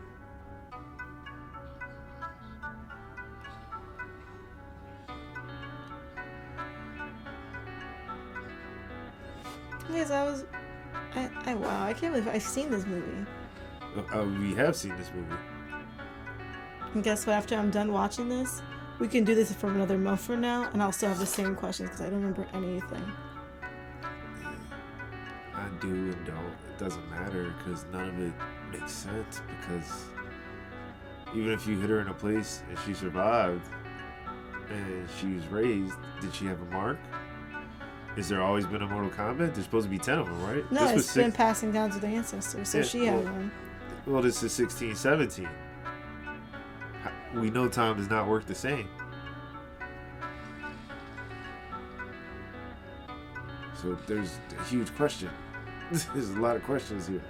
Yes, 9.91 10.13
I 10.13 10.23
was. 10.23 10.45
I, 11.17 11.29
I 11.45 11.55
wow, 11.57 11.85
I 11.85 11.93
can't 11.93 12.15
believe 12.15 12.29
I've 12.29 12.41
seen 12.41 12.71
this 12.71 12.87
movie. 12.87 13.27
Uh, 13.97 14.21
uh, 14.21 14.25
we 14.41 14.55
have 14.55 14.77
seen 14.77 14.97
this 14.97 15.11
movie. 15.15 15.35
And 16.95 17.03
guess 17.03 17.27
what? 17.27 17.35
After 17.35 17.57
I'm 17.57 17.71
done 17.71 17.93
watching 17.93 18.29
this, 18.29 18.63
we 18.99 19.09
can 19.09 19.25
do 19.25 19.35
this 19.35 19.53
for 19.53 19.69
another 19.69 19.99
month 19.99 20.21
from 20.23 20.41
now, 20.41 20.69
and 20.73 20.83
I'll 20.83 20.93
still 20.93 21.09
have 21.11 21.19
the 21.19 21.27
same 21.27 21.55
questions 21.55 21.91
because 21.91 22.03
I 22.03 22.11
don't 22.11 22.21
remember 22.21 22.47
anything. 22.55 23.13
I 25.55 25.69
do 25.81 25.89
and 25.89 26.27
don't. 26.27 26.37
It 26.37 26.79
doesn't 26.79 27.09
matter 27.11 27.55
because 27.59 27.85
none 27.93 28.09
of 28.09 28.21
it 28.21 28.33
makes 28.73 28.93
sense. 28.93 29.41
Because 29.61 30.05
even 31.35 31.53
if 31.53 31.67
you 31.67 31.79
hit 31.79 31.91
her 31.91 32.01
in 32.01 32.09
a 32.09 32.15
place 32.15 32.63
and 32.69 32.79
she 32.85 32.93
survived 32.95 33.67
and 34.71 35.09
she 35.19 35.29
was 35.35 35.47
raised, 35.49 35.95
did 36.21 36.35
she 36.35 36.45
have 36.47 36.61
a 36.61 36.65
mark? 36.67 36.99
Is 38.17 38.29
there 38.29 38.43
always 38.43 38.65
been 38.67 38.81
a 38.83 38.87
Mortal 38.87 39.11
Kombat? 39.11 39.53
There's 39.55 39.65
supposed 39.65 39.85
to 39.87 39.91
be 39.91 39.99
10 39.99 40.19
of 40.19 40.27
them, 40.27 40.43
right? 40.43 40.73
No, 40.73 40.81
this 40.85 40.93
was 40.95 41.05
it's 41.05 41.15
been 41.15 41.25
six- 41.27 41.37
passing 41.37 41.71
down 41.73 41.91
to 41.91 41.99
the 41.99 42.07
ancestors, 42.07 42.69
so 42.71 42.79
Yeah, 42.79 42.85
she 42.85 43.05
had 43.07 43.25
well- 43.25 43.33
one. 43.35 43.51
Well, 44.07 44.23
this 44.23 44.41
is 44.45 44.53
16, 44.53 44.95
17. 44.95 45.49
We 47.35 47.51
know 47.51 47.69
time 47.69 47.97
does 47.97 48.09
not 48.09 48.29
work 48.29 48.47
the 48.47 48.55
same. 48.55 48.89
So 53.75 53.99
there's 54.07 54.39
a 54.57 54.63
huge 54.65 54.95
question. 54.95 55.31
There's 55.91 56.31
a 56.31 56.41
lot 56.41 56.57
of 56.57 56.65
questions 56.65 57.07
here. 57.07 57.23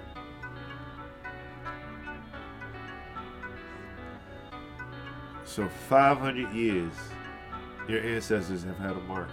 So 5.45 5.67
500 5.67 6.53
years, 6.53 6.93
your 7.87 8.01
ancestors 8.01 8.63
have 8.63 8.77
had 8.77 8.91
a 8.91 9.01
mark 9.01 9.29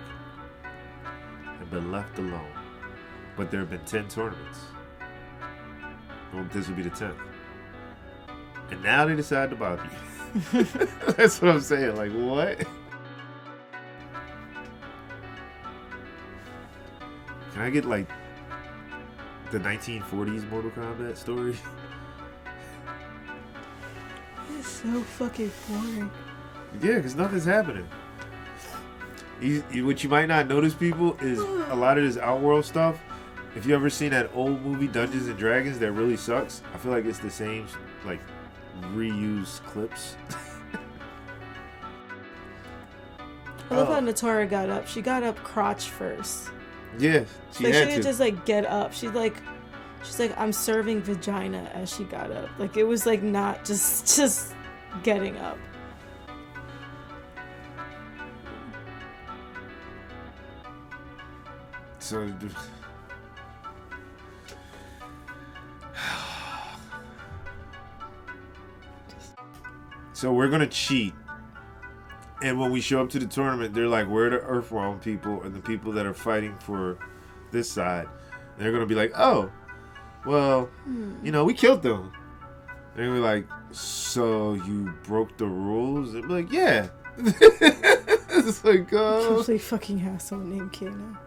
and 1.58 1.70
been 1.70 1.92
left 1.92 2.18
alone. 2.18 2.52
But 3.36 3.50
there 3.50 3.60
have 3.60 3.70
been 3.70 3.84
10 3.84 4.08
tournaments. 4.08 4.60
Well, 6.32 6.46
this 6.52 6.68
will 6.68 6.76
be 6.76 6.82
the 6.82 6.90
10th. 6.90 7.33
And 8.74 8.82
now 8.82 9.04
they 9.04 9.14
decide 9.14 9.50
to 9.50 9.56
bother 9.56 9.84
you. 9.84 10.64
That's 11.16 11.40
what 11.40 11.52
I'm 11.52 11.60
saying. 11.60 11.94
Like, 11.94 12.10
what? 12.10 12.58
Can 17.52 17.62
I 17.62 17.70
get, 17.70 17.84
like, 17.84 18.08
the 19.52 19.60
1940s 19.60 20.50
Mortal 20.50 20.72
Kombat 20.72 21.16
story? 21.16 21.56
It's 24.58 24.68
so 24.68 25.00
fucking 25.02 25.52
boring. 25.68 26.10
Yeah, 26.82 26.96
because 26.96 27.14
nothing's 27.14 27.44
happening. 27.44 27.86
What 29.84 30.02
you 30.02 30.10
might 30.10 30.26
not 30.26 30.48
notice, 30.48 30.74
people, 30.74 31.16
is 31.20 31.38
a 31.38 31.74
lot 31.74 31.96
of 31.96 32.04
this 32.04 32.16
Outworld 32.16 32.64
stuff. 32.64 32.98
If 33.56 33.66
you 33.66 33.74
ever 33.74 33.88
seen 33.88 34.10
that 34.10 34.30
old 34.34 34.62
movie 34.62 34.86
Dungeons 34.86 35.28
and 35.28 35.38
Dragons 35.38 35.78
that 35.78 35.92
really 35.92 36.16
sucks, 36.16 36.62
I 36.74 36.78
feel 36.78 36.92
like 36.92 37.04
it's 37.04 37.18
the 37.18 37.30
same, 37.30 37.66
like, 38.04 38.20
reused 38.94 39.62
clips. 39.64 40.16
I 43.70 43.76
love 43.76 43.88
Oh. 43.88 43.94
how 43.94 44.00
Nitara 44.00 44.48
got 44.48 44.68
up. 44.68 44.86
She 44.86 45.00
got 45.02 45.22
up 45.22 45.36
crotch 45.42 45.88
first. 45.88 46.50
yeah, 46.98 47.24
she 47.52 47.64
like 47.64 47.72
she 47.72 47.78
had 47.80 47.88
didn't 47.88 47.96
to. 47.96 48.02
just 48.02 48.20
like 48.20 48.44
get 48.44 48.66
up. 48.66 48.92
She's 48.92 49.10
like, 49.12 49.36
she's 50.04 50.18
like, 50.20 50.38
I'm 50.38 50.52
serving 50.52 51.02
vagina 51.02 51.70
as 51.74 51.92
she 51.94 52.04
got 52.04 52.30
up. 52.30 52.48
Like 52.58 52.76
it 52.76 52.84
was 52.84 53.06
like 53.06 53.22
not 53.22 53.64
just 53.64 54.16
just 54.16 54.54
getting 55.02 55.36
up. 55.38 55.58
So. 61.98 62.28
So 70.24 70.32
we're 70.32 70.48
gonna 70.48 70.66
cheat, 70.66 71.12
and 72.42 72.58
when 72.58 72.70
we 72.70 72.80
show 72.80 73.02
up 73.02 73.10
to 73.10 73.18
the 73.18 73.26
tournament, 73.26 73.74
they're 73.74 73.88
like, 73.88 74.06
"We're 74.06 74.30
the 74.30 74.38
Earthrealm 74.38 75.02
people," 75.02 75.42
and 75.42 75.54
the 75.54 75.60
people 75.60 75.92
that 75.92 76.06
are 76.06 76.14
fighting 76.14 76.54
for 76.54 76.96
this 77.50 77.70
side, 77.70 78.08
they're 78.56 78.72
gonna 78.72 78.86
be 78.86 78.94
like, 78.94 79.12
"Oh, 79.14 79.50
well, 80.24 80.70
you 81.22 81.30
know, 81.30 81.44
we 81.44 81.52
killed 81.52 81.82
them." 81.82 82.10
They're 82.96 83.04
gonna 83.04 83.18
be 83.18 83.22
like, 83.22 83.46
"So 83.70 84.54
you 84.54 84.94
broke 85.02 85.36
the 85.36 85.44
rules?" 85.44 86.14
And 86.14 86.26
be 86.26 86.32
like, 86.32 86.50
"Yeah." 86.50 86.88
it's 87.18 88.64
like, 88.64 88.90
oh. 88.94 89.34
Complete 89.34 89.60
fucking 89.60 90.00
asshole 90.08 90.38
named 90.38 90.72
Kano. 90.72 91.18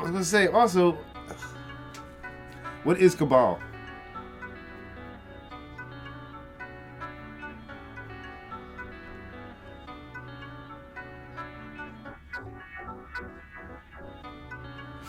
I 0.00 0.02
was 0.02 0.10
gonna 0.10 0.24
say 0.24 0.48
also, 0.48 0.98
what 2.84 2.98
is 2.98 3.14
Kabal? 3.16 3.58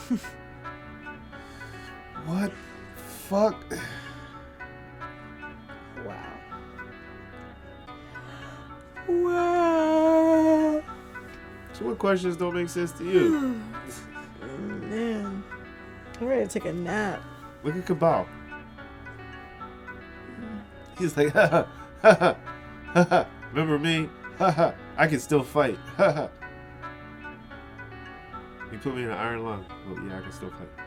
what 2.26 2.52
fuck? 2.96 3.56
Wow. 6.06 6.40
Wow. 9.10 10.84
So 11.74 11.86
what 11.86 12.00
questions 12.00 12.38
don't 12.38 12.54
make 12.56 12.70
sense 12.70 12.94
to 12.94 13.04
you? 13.04 13.60
Man. 14.42 15.44
I'm 16.22 16.28
ready 16.28 16.46
to 16.46 16.48
take 16.48 16.66
a 16.66 16.74
nap. 16.74 17.22
Look 17.66 17.76
at 17.78 17.86
Kabal. 17.88 18.28
Hmm. 20.36 20.60
He's 21.00 21.18
like, 21.18 21.34
ha 21.34 21.48
ha 21.48 21.68
ha 22.04 22.38
ha 22.94 23.04
ha. 23.04 23.28
Remember 23.52 23.80
me? 23.80 24.08
Ha 24.38 24.52
ha. 24.60 24.74
I 24.98 25.08
can 25.08 25.20
still 25.20 25.42
fight. 25.42 25.80
Ha 25.98 26.12
ha. 26.12 26.30
You 28.72 28.78
put 28.78 28.96
me 28.96 29.02
in 29.02 29.10
an 29.10 29.18
iron 29.18 29.44
lung. 29.44 29.66
Well, 29.88 30.06
yeah, 30.06 30.20
I 30.20 30.22
can 30.22 30.32
still 30.32 30.52
fight. 30.52 30.85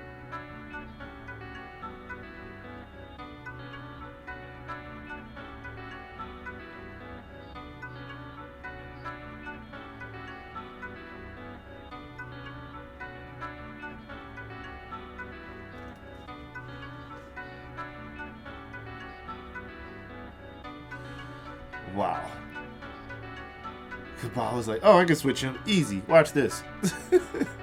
Was 24.59 24.69
like, 24.69 24.81
oh, 24.83 24.99
I 24.99 25.05
can 25.05 25.17
switch 25.17 25.41
him. 25.41 25.59
Easy. 25.67 26.03
Watch 26.07 26.33
this. 26.33 26.63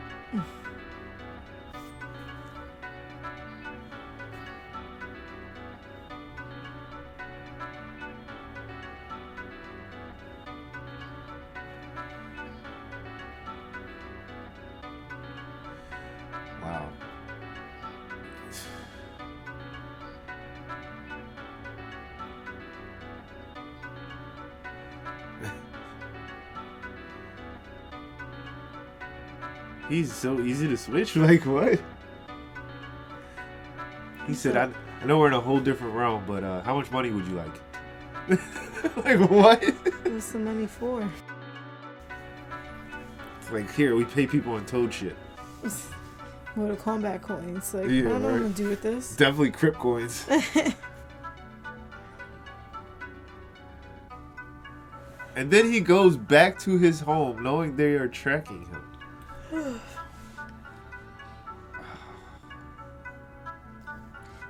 He's 30.05 30.13
so 30.13 30.39
easy 30.39 30.67
to 30.67 30.77
switch. 30.77 31.15
Like 31.15 31.47
what? 31.47 31.79
He 34.27 34.35
said, 34.35 34.55
I, 34.55 34.69
I 35.01 35.05
know 35.07 35.17
we're 35.17 35.29
in 35.29 35.33
a 35.33 35.41
whole 35.41 35.59
different 35.59 35.95
realm, 35.95 36.23
but 36.27 36.43
uh, 36.43 36.61
how 36.61 36.75
much 36.75 36.91
money 36.91 37.09
would 37.09 37.25
you 37.25 37.33
like? 37.33 37.59
like 39.03 39.27
what? 39.31 39.63
What's 40.03 40.31
the 40.31 40.37
money 40.37 40.67
for? 40.67 41.11
It's 43.39 43.49
like 43.51 43.73
here, 43.73 43.95
we 43.95 44.05
pay 44.05 44.27
people 44.27 44.55
in 44.57 44.65
toad 44.67 44.93
shit. 44.93 45.15
Mortal 46.55 46.75
combat 46.75 47.23
coins. 47.23 47.73
Like, 47.73 47.89
Yeah, 47.89 48.01
I 48.01 48.03
don't 48.03 48.03
know 48.03 48.11
what 48.11 48.25
I'm 48.25 48.25
right. 48.25 48.41
gonna 48.41 48.53
do 48.53 48.69
with 48.69 48.83
this. 48.83 49.15
Definitely 49.15 49.49
crypt 49.51 49.79
coins. 49.79 50.23
and 55.35 55.49
then 55.49 55.71
he 55.71 55.79
goes 55.79 56.15
back 56.15 56.59
to 56.59 56.77
his 56.77 56.99
home 56.99 57.41
knowing 57.41 57.75
they 57.75 57.95
are 57.95 58.07
tracking 58.07 58.67
him. 58.67 58.83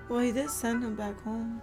Well, 0.10 0.20
he 0.20 0.32
did 0.32 0.50
send 0.50 0.84
him 0.84 0.96
back 0.96 1.20
home. 1.22 1.62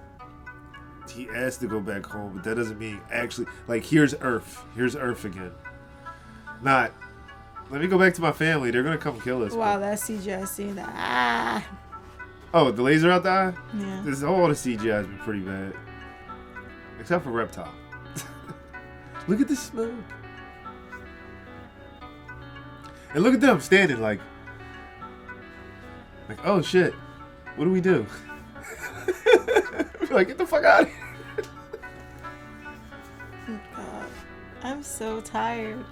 He 1.10 1.28
asked 1.28 1.60
to 1.60 1.66
go 1.66 1.80
back 1.80 2.06
home, 2.06 2.32
but 2.34 2.44
that 2.44 2.54
doesn't 2.54 2.78
mean 2.78 3.00
actually 3.10 3.46
like 3.66 3.84
here's 3.84 4.14
Earth. 4.20 4.64
Here's 4.74 4.96
Earth 4.96 5.24
again. 5.24 5.52
Not 6.62 6.92
let 7.70 7.80
me 7.80 7.86
go 7.86 7.98
back 7.98 8.14
to 8.14 8.22
my 8.22 8.32
family. 8.32 8.70
They're 8.70 8.82
gonna 8.82 8.98
come 8.98 9.20
kill 9.20 9.42
us. 9.42 9.52
Wow, 9.52 9.74
but- 9.78 9.80
that 9.80 9.98
CGI 9.98 10.46
scene. 10.46 10.78
Ah. 10.80 11.64
Oh, 12.54 12.70
the 12.70 12.82
laser 12.82 13.10
out 13.10 13.22
the 13.22 13.30
eye? 13.30 13.52
Yeah. 13.76 14.02
This 14.04 14.22
all 14.22 14.46
the 14.48 14.54
CGI 14.54 14.92
has 14.98 15.06
been 15.06 15.18
pretty 15.18 15.40
bad. 15.40 15.74
Except 17.00 17.24
for 17.24 17.30
Reptile. 17.30 17.72
look 19.28 19.40
at 19.40 19.48
the 19.48 19.56
smoke. 19.56 19.92
And 23.14 23.22
look 23.22 23.34
at 23.34 23.40
them 23.40 23.60
standing 23.60 24.00
like 24.00 24.20
like, 26.28 26.38
oh 26.44 26.62
shit. 26.62 26.94
What 27.56 27.64
do 27.64 27.70
we 27.70 27.80
do? 27.80 28.06
Like, 30.14 30.28
get 30.28 30.38
the 30.38 30.46
fuck 30.46 30.64
out 30.64 30.82
of 30.82 30.88
here. 30.88 30.96
Oh, 33.48 33.60
God. 33.76 34.06
I'm 34.62 34.82
so 34.82 35.20
tired. 35.20 35.84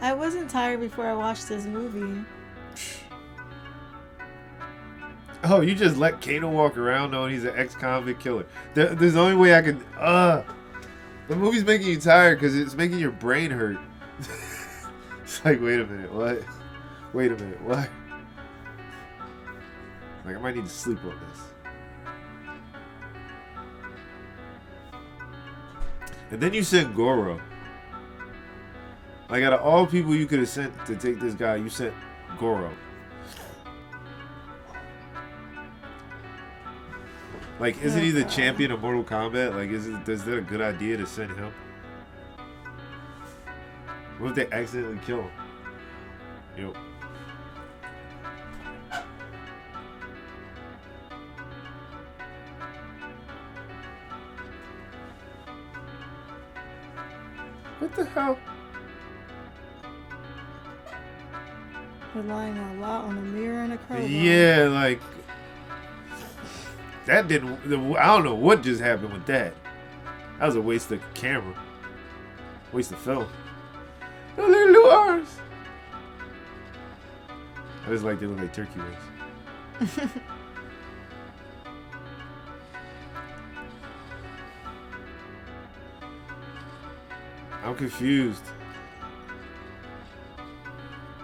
I 0.00 0.12
wasn't 0.12 0.50
tired 0.50 0.80
before 0.80 1.06
I 1.06 1.14
watched 1.14 1.48
this 1.48 1.64
movie. 1.64 2.24
Oh, 5.44 5.60
you 5.60 5.74
just 5.74 5.96
let 5.96 6.20
Kano 6.20 6.50
walk 6.50 6.76
around 6.76 7.12
knowing 7.12 7.32
he's 7.32 7.44
an 7.44 7.54
ex-convict 7.56 8.20
killer. 8.20 8.46
There, 8.74 8.94
there's 8.94 9.14
the 9.14 9.20
only 9.20 9.36
way 9.36 9.54
I 9.54 9.62
can. 9.62 9.84
Uh, 9.96 10.42
the 11.28 11.36
movie's 11.36 11.64
making 11.64 11.88
you 11.88 12.00
tired 12.00 12.38
because 12.40 12.56
it's 12.56 12.74
making 12.74 12.98
your 12.98 13.12
brain 13.12 13.50
hurt. 13.50 13.78
it's 15.22 15.44
like, 15.44 15.60
wait 15.60 15.80
a 15.80 15.86
minute, 15.86 16.12
what? 16.12 16.42
Wait 17.12 17.30
a 17.30 17.36
minute, 17.36 17.60
what? 17.62 17.88
Like, 20.24 20.36
I 20.36 20.40
might 20.40 20.56
need 20.56 20.64
to 20.64 20.70
sleep 20.70 20.98
on 21.04 21.18
this. 21.30 21.40
And 26.30 26.40
then 26.40 26.52
you 26.52 26.62
sent 26.62 26.94
Goro. 26.94 27.40
Like, 29.28 29.42
out 29.42 29.52
of 29.52 29.60
all 29.60 29.86
people 29.86 30.14
you 30.14 30.26
could 30.26 30.38
have 30.38 30.48
sent 30.48 30.72
to 30.86 30.96
take 30.96 31.20
this 31.20 31.34
guy, 31.34 31.56
you 31.56 31.68
sent 31.68 31.94
Goro. 32.38 32.70
Like, 37.58 37.80
isn't 37.82 38.02
he 38.02 38.10
the 38.10 38.24
champion 38.24 38.70
of 38.70 38.82
Mortal 38.82 39.02
Kombat? 39.02 39.54
Like, 39.54 39.70
is 39.70 39.86
it 39.86 40.08
is 40.08 40.24
that 40.24 40.36
a 40.36 40.42
good 40.42 40.60
idea 40.60 40.96
to 40.98 41.06
send 41.06 41.30
him? 41.36 41.52
What 44.18 44.30
if 44.30 44.34
they 44.36 44.56
accidentally 44.56 45.00
kill 45.04 45.22
him? 45.22 45.30
Yep. 46.58 46.76
The 57.96 58.04
hell? 58.04 58.38
Relying 62.14 62.56
a 62.56 62.74
lot 62.80 63.04
on 63.04 63.18
a 63.18 63.20
mirror 63.20 63.62
and 63.62 63.72
a 63.72 63.78
crowbar. 63.78 64.06
Yeah, 64.06 64.68
like 64.70 65.00
that 67.06 67.28
didn't. 67.28 67.60
I 67.96 68.06
don't 68.06 68.24
know 68.24 68.34
what 68.34 68.62
just 68.62 68.80
happened 68.80 69.12
with 69.12 69.26
that. 69.26 69.54
That 70.38 70.46
was 70.46 70.56
a 70.56 70.60
waste 70.60 70.90
of 70.92 71.02
camera, 71.14 71.54
waste 72.72 72.92
of 72.92 72.98
film. 72.98 73.28
At 74.36 74.44
little 74.44 74.90
arms. 74.90 75.36
I 77.86 77.90
just 77.90 78.04
like 78.04 78.20
they 78.20 78.26
look 78.26 78.38
like 78.38 78.52
turkey 78.52 78.80
wings. 79.80 79.98
I'm 87.76 87.80
confused. 87.90 88.42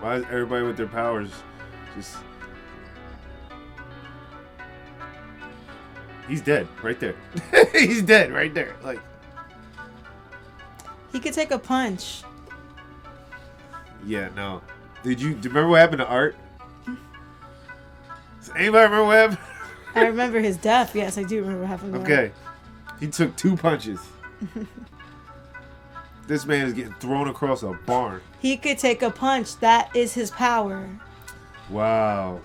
Why 0.00 0.16
is 0.16 0.24
everybody 0.24 0.66
with 0.66 0.76
their 0.76 0.86
powers 0.86 1.30
just. 1.96 2.18
He's 6.28 6.42
dead 6.42 6.68
right 6.82 7.00
there. 7.00 7.14
He's 7.72 8.02
dead 8.02 8.32
right 8.32 8.52
there. 8.52 8.76
Like, 8.84 9.00
He 11.10 11.20
could 11.20 11.32
take 11.32 11.52
a 11.52 11.58
punch. 11.58 12.22
yeah, 14.04 14.28
no. 14.36 14.60
Did 15.02 15.22
you, 15.22 15.30
do 15.30 15.48
you 15.48 15.54
remember 15.54 15.70
what 15.70 15.80
happened 15.80 16.00
to 16.00 16.06
Art? 16.06 16.36
Does 18.40 18.50
anybody 18.50 18.84
remember 18.84 19.04
what 19.04 19.16
happened? 19.16 19.38
I 19.94 20.06
remember 20.06 20.38
his 20.40 20.58
death. 20.58 20.94
Yes, 20.94 21.16
I 21.16 21.22
do 21.22 21.40
remember 21.40 21.60
what 21.60 21.68
happened. 21.68 21.96
Okay. 21.96 22.30
He 23.00 23.06
took 23.06 23.34
two 23.36 23.56
punches. 23.56 24.00
this 26.26 26.46
man 26.46 26.66
is 26.66 26.72
getting 26.72 26.94
thrown 26.94 27.28
across 27.28 27.62
a 27.62 27.72
barn. 27.86 28.20
He 28.40 28.56
could 28.56 28.78
take 28.78 29.02
a 29.02 29.10
punch. 29.10 29.56
That 29.56 29.94
is 29.94 30.14
his 30.14 30.30
power. 30.30 30.88
Wow. 31.70 32.40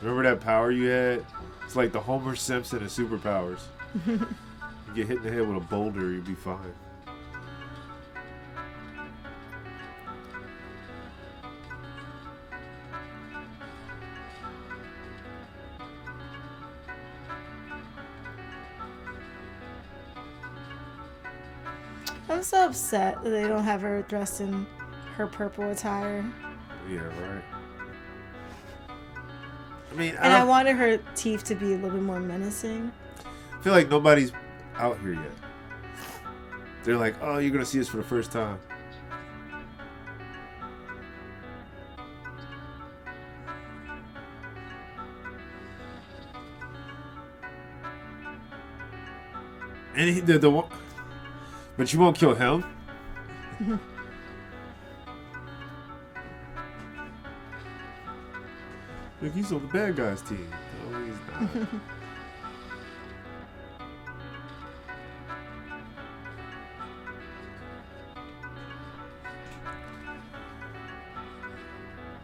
Remember 0.00 0.22
that 0.24 0.40
power 0.40 0.70
you 0.70 0.88
had? 0.88 1.24
It's 1.64 1.76
like 1.76 1.92
the 1.92 2.00
Homer 2.00 2.36
Simpson 2.36 2.82
of 2.82 2.88
superpowers. 2.90 3.60
you 4.06 4.26
get 4.94 5.06
hit 5.06 5.18
in 5.18 5.22
the 5.22 5.30
head 5.30 5.46
with 5.46 5.56
a 5.56 5.66
boulder, 5.66 6.10
you'd 6.10 6.26
be 6.26 6.34
fine. 6.34 6.74
Upset 22.68 23.22
that 23.24 23.30
they 23.30 23.48
don't 23.48 23.64
have 23.64 23.80
her 23.80 24.02
dressed 24.02 24.40
in 24.40 24.66
her 25.16 25.26
purple 25.26 25.70
attire. 25.70 26.24
Yeah, 26.88 27.00
right. 27.00 27.44
I 29.90 29.94
mean, 29.94 30.14
I, 30.16 30.24
And 30.26 30.32
I 30.34 30.44
wanted 30.44 30.76
her 30.76 30.98
teeth 31.14 31.44
to 31.44 31.54
be 31.54 31.72
a 31.72 31.76
little 31.76 31.90
bit 31.90 32.02
more 32.02 32.20
menacing. 32.20 32.92
I 33.24 33.62
feel 33.62 33.72
like 33.72 33.88
nobody's 33.88 34.32
out 34.76 35.00
here 35.00 35.14
yet. 35.14 35.32
They're 36.84 36.96
like, 36.96 37.16
oh, 37.22 37.38
you're 37.38 37.50
gonna 37.50 37.64
see 37.64 37.80
us 37.80 37.88
for 37.88 37.96
the 37.96 38.02
first 38.02 38.30
time. 38.30 38.58
And 49.96 50.10
he, 50.10 50.20
the 50.20 50.38
the 50.38 50.50
one, 50.50 50.66
but 51.78 51.90
you 51.92 52.00
won't 52.00 52.18
kill 52.18 52.34
him. 52.34 52.64
Look, 59.22 59.32
he's 59.32 59.50
on 59.52 59.66
the 59.66 59.72
bad 59.72 59.96
guys 59.96 60.20
team. 60.22 60.52
No, 60.90 61.04
he's 61.04 61.14
not. 61.32 61.68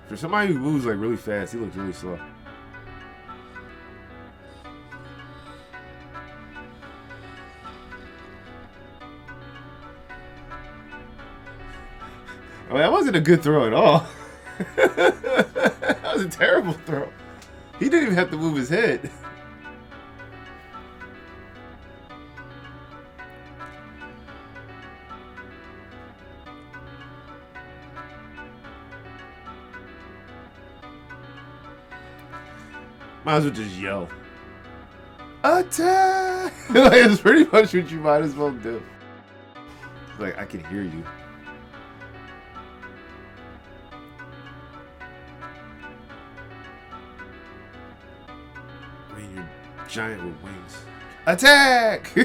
For 0.09 0.16
somebody 0.16 0.52
who 0.52 0.59
moves 0.59 0.85
like 0.85 0.98
really 0.98 1.16
fast, 1.16 1.55
he 1.55 1.59
looks 1.59 1.74
really 1.74 1.93
slow. 1.93 2.18
That 12.78 12.90
wasn't 12.90 13.16
a 13.16 13.20
good 13.20 13.42
throw 13.42 13.66
at 13.66 13.72
all. 13.72 14.06
that 14.76 16.10
was 16.12 16.22
a 16.22 16.28
terrible 16.28 16.72
throw. 16.72 17.09
He 17.78 17.88
didn't 17.88 18.05
even 18.05 18.14
have 18.14 18.30
to 18.30 18.36
move 18.36 18.56
his 18.56 18.68
head. 18.68 19.10
Might 33.24 33.36
as 33.36 33.44
well 33.44 33.52
just 33.55 33.76
yell. 33.76 34.09
Attack! 35.42 36.52
like, 36.70 36.92
it's 36.92 37.20
pretty 37.20 37.44
much 37.44 37.72
what 37.72 37.90
you 37.90 38.01
might 38.01 38.22
as 38.22 38.34
well 38.34 38.51
do. 38.51 38.82
Like, 40.18 40.38
I 40.38 40.44
can 40.44 40.62
hear 40.64 40.82
you. 40.82 41.05
Giant 49.94 50.24
with 50.24 50.34
wings. 50.42 50.76
Attack! 51.24 52.12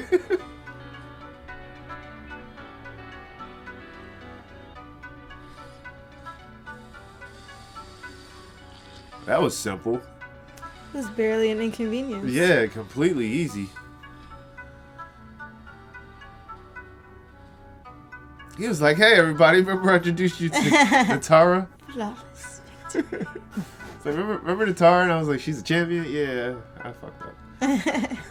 that 9.27 9.39
was 9.39 9.55
simple. 9.55 9.97
It 9.97 10.01
was 10.95 11.07
barely 11.11 11.51
an 11.51 11.61
inconvenience. 11.61 12.31
Yeah, 12.31 12.65
completely 12.65 13.27
easy. 13.27 13.69
He 18.57 18.67
was 18.67 18.81
like, 18.81 18.97
"Hey, 18.97 19.13
everybody! 19.13 19.59
Remember 19.59 19.91
I 19.91 19.97
introduced 19.97 20.41
you 20.41 20.49
to 20.49 20.55
Nitara? 20.57 21.67
Flawless. 21.93 22.61
So 24.01 24.11
remember, 24.11 24.37
remember 24.39 24.65
Nitara?" 24.65 25.03
And 25.03 25.11
I 25.11 25.19
was 25.19 25.27
like, 25.27 25.39
"She's 25.39 25.59
a 25.59 25.63
champion." 25.63 26.05
Yeah, 26.09 26.55
I 26.79 26.93
fucked 26.93 27.21
up. 27.21 27.28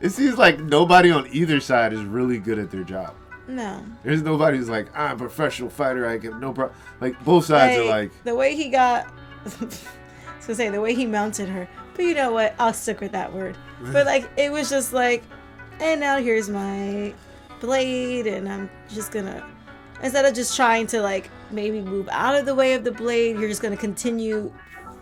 It 0.00 0.10
seems 0.10 0.36
like 0.36 0.60
nobody 0.60 1.10
on 1.10 1.26
either 1.32 1.60
side 1.60 1.92
is 1.92 2.02
really 2.02 2.38
good 2.38 2.58
at 2.58 2.70
their 2.70 2.84
job. 2.84 3.14
no. 3.48 3.82
There's 4.02 4.22
nobody 4.22 4.58
who's 4.58 4.68
like, 4.68 4.88
"I'm 4.96 5.16
a 5.16 5.18
professional 5.18 5.70
fighter. 5.70 6.06
I 6.06 6.12
have 6.12 6.40
no 6.40 6.52
problem." 6.52 6.78
Like 7.00 7.22
both 7.24 7.46
sides 7.46 7.78
are 7.78 7.84
like, 7.84 8.12
the 8.24 8.34
way 8.34 8.54
he 8.54 8.68
got. 8.68 9.06
I 9.46 9.48
was 9.48 10.46
gonna 10.46 10.54
say 10.54 10.68
the 10.68 10.80
way 10.80 10.94
he 10.94 11.06
mounted 11.06 11.48
her, 11.48 11.68
but 11.94 12.04
you 12.04 12.14
know 12.14 12.30
what? 12.30 12.54
I'll 12.58 12.74
stick 12.74 13.00
with 13.00 13.12
that 13.12 13.32
word. 13.32 13.56
But 13.80 14.06
like, 14.12 14.28
it 14.36 14.52
was 14.52 14.68
just 14.68 14.92
like, 14.92 15.24
and 15.80 16.00
now 16.00 16.18
here's 16.18 16.50
my 16.50 17.14
blade, 17.60 18.26
and 18.26 18.48
I'm 18.48 18.70
just 18.88 19.12
gonna 19.12 19.44
instead 20.02 20.24
of 20.24 20.34
just 20.34 20.54
trying 20.54 20.86
to 20.88 21.00
like 21.00 21.30
maybe 21.50 21.80
move 21.80 22.08
out 22.12 22.34
of 22.34 22.44
the 22.44 22.54
way 22.54 22.74
of 22.74 22.84
the 22.84 22.92
blade, 22.92 23.38
you're 23.38 23.48
just 23.48 23.62
gonna 23.62 23.76
continue 23.76 24.52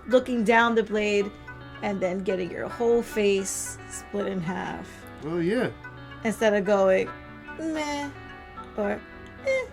looking 0.06 0.44
down 0.44 0.74
the 0.74 0.82
blade, 0.82 1.30
and 1.84 2.00
then 2.00 2.20
getting 2.20 2.50
your 2.50 2.66
whole 2.66 3.02
face 3.02 3.76
split 3.90 4.26
in 4.26 4.40
half 4.40 4.88
"Well, 5.22 5.42
yeah." 5.42 5.68
instead 6.24 6.54
of 6.54 6.64
going 6.64 7.10
meh 7.60 8.08
or 8.78 8.98
eh. 9.46 9.66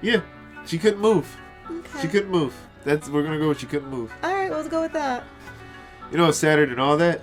Yeah, 0.00 0.22
she 0.64 0.78
couldn't 0.78 1.00
move. 1.00 1.28
Okay. 1.70 2.00
She 2.00 2.08
couldn't 2.08 2.30
move. 2.30 2.54
That's 2.84 3.08
we're 3.10 3.22
gonna 3.22 3.38
go 3.38 3.48
with 3.48 3.60
she 3.60 3.66
couldn't 3.66 3.90
move. 3.90 4.10
All 4.22 4.34
right, 4.34 4.50
let's 4.50 4.68
go 4.68 4.80
with 4.80 4.94
that. 4.94 5.24
You 6.10 6.16
know 6.16 6.26
what's 6.26 6.38
sadder 6.38 6.64
than 6.64 6.78
all 6.78 6.96
that? 6.96 7.20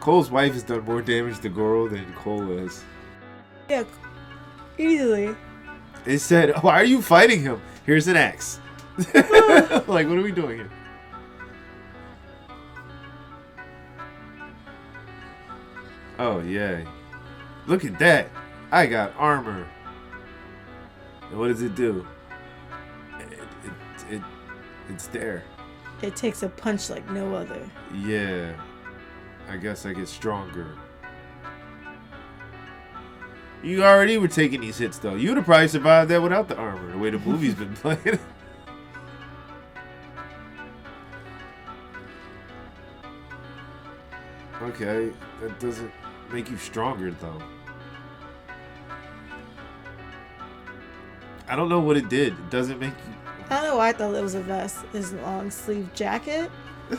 Cole's 0.00 0.30
wife 0.30 0.52
has 0.54 0.64
done 0.64 0.84
more 0.84 1.00
damage 1.00 1.38
to 1.40 1.48
Goro 1.48 1.88
than 1.88 2.12
Cole 2.14 2.58
has. 2.58 2.82
Yeah, 3.68 3.84
easily. 4.78 5.36
It 6.06 6.18
said, 6.18 6.56
"Why 6.62 6.80
are 6.80 6.84
you 6.84 7.02
fighting 7.02 7.40
him? 7.42 7.60
Here's 7.86 8.08
an 8.08 8.16
axe." 8.16 8.58
like, 9.14 10.08
what 10.08 10.18
are 10.18 10.22
we 10.22 10.32
doing 10.32 10.58
here? 10.58 10.70
Oh 16.18 16.40
yeah, 16.40 16.84
look 17.66 17.84
at 17.84 17.98
that! 17.98 18.28
I 18.70 18.86
got 18.86 19.14
armor. 19.16 19.66
And 21.30 21.38
what 21.38 21.48
does 21.48 21.62
it 21.62 21.74
do? 21.74 22.06
It, 23.18 23.32
it, 23.32 24.14
it 24.14 24.22
it's 24.88 25.06
there. 25.08 25.44
It 26.02 26.16
takes 26.16 26.42
a 26.42 26.48
punch 26.48 26.90
like 26.90 27.08
no 27.10 27.34
other. 27.34 27.68
Yeah, 27.94 28.54
I 29.48 29.56
guess 29.56 29.86
I 29.86 29.92
get 29.92 30.08
stronger. 30.08 30.76
You 33.62 33.82
already 33.84 34.18
were 34.18 34.28
taking 34.28 34.60
these 34.60 34.78
hits 34.78 34.98
though. 34.98 35.14
You 35.14 35.30
would 35.30 35.38
have 35.38 35.46
probably 35.46 35.68
survived 35.68 36.10
that 36.10 36.22
without 36.22 36.48
the 36.48 36.56
armor, 36.56 36.92
the 36.92 36.98
way 36.98 37.10
the 37.10 37.18
movie's 37.18 37.54
been 37.54 37.74
playing. 37.74 38.18
okay, 44.62 45.12
that 45.40 45.58
doesn't 45.60 45.90
make 46.32 46.50
you 46.50 46.56
stronger 46.56 47.10
though. 47.10 47.42
I 51.48 51.56
don't 51.56 51.68
know 51.68 51.80
what 51.80 51.96
it 51.96 52.08
did. 52.08 52.34
It 52.34 52.50
doesn't 52.50 52.78
make 52.78 52.92
you. 52.92 53.14
I 53.50 53.56
don't 53.56 53.64
know 53.64 53.76
why 53.76 53.88
I 53.88 53.92
thought 53.92 54.14
it 54.14 54.22
was 54.22 54.34
a 54.34 54.40
vest. 54.42 54.84
His 54.92 55.14
long 55.14 55.50
sleeve 55.50 55.88
jacket. 55.94 56.50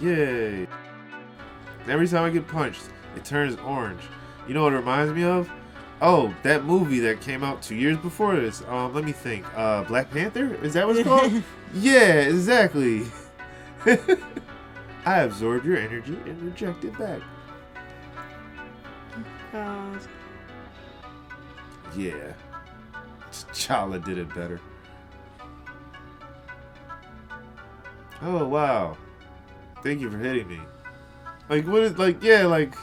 Yay. 0.00 0.66
Every 1.86 2.08
time 2.08 2.24
I 2.24 2.30
get 2.30 2.48
punched, 2.48 2.88
it 3.14 3.24
turns 3.24 3.56
orange. 3.60 4.02
You 4.48 4.54
know 4.54 4.62
what 4.62 4.72
it 4.72 4.76
reminds 4.76 5.12
me 5.12 5.24
of? 5.24 5.50
Oh, 6.02 6.34
that 6.42 6.64
movie 6.64 6.98
that 7.00 7.20
came 7.20 7.44
out 7.44 7.62
two 7.62 7.76
years 7.76 7.96
before 7.98 8.36
this. 8.36 8.62
Um, 8.68 8.92
let 8.92 9.04
me 9.04 9.12
think. 9.12 9.46
Uh, 9.56 9.84
Black 9.84 10.10
Panther? 10.10 10.54
Is 10.62 10.74
that 10.74 10.86
what 10.86 10.96
it's 10.96 11.08
called? 11.08 11.42
yeah, 11.74 12.20
exactly. 12.20 13.04
I 15.06 15.20
absorbed 15.20 15.64
your 15.64 15.76
energy 15.76 16.18
and 16.26 16.42
reject 16.42 16.84
it 16.84 16.98
back. 16.98 17.20
God. 19.52 20.00
Yeah. 21.96 22.32
T'Challa 23.30 24.04
did 24.04 24.18
it 24.18 24.34
better. 24.34 24.60
Oh 28.22 28.46
wow. 28.46 28.96
Thank 29.82 30.00
you 30.00 30.10
for 30.10 30.18
hitting 30.18 30.48
me. 30.48 30.60
Like 31.48 31.66
what 31.66 31.82
is 31.82 31.98
like 31.98 32.22
yeah, 32.22 32.46
like 32.46 32.74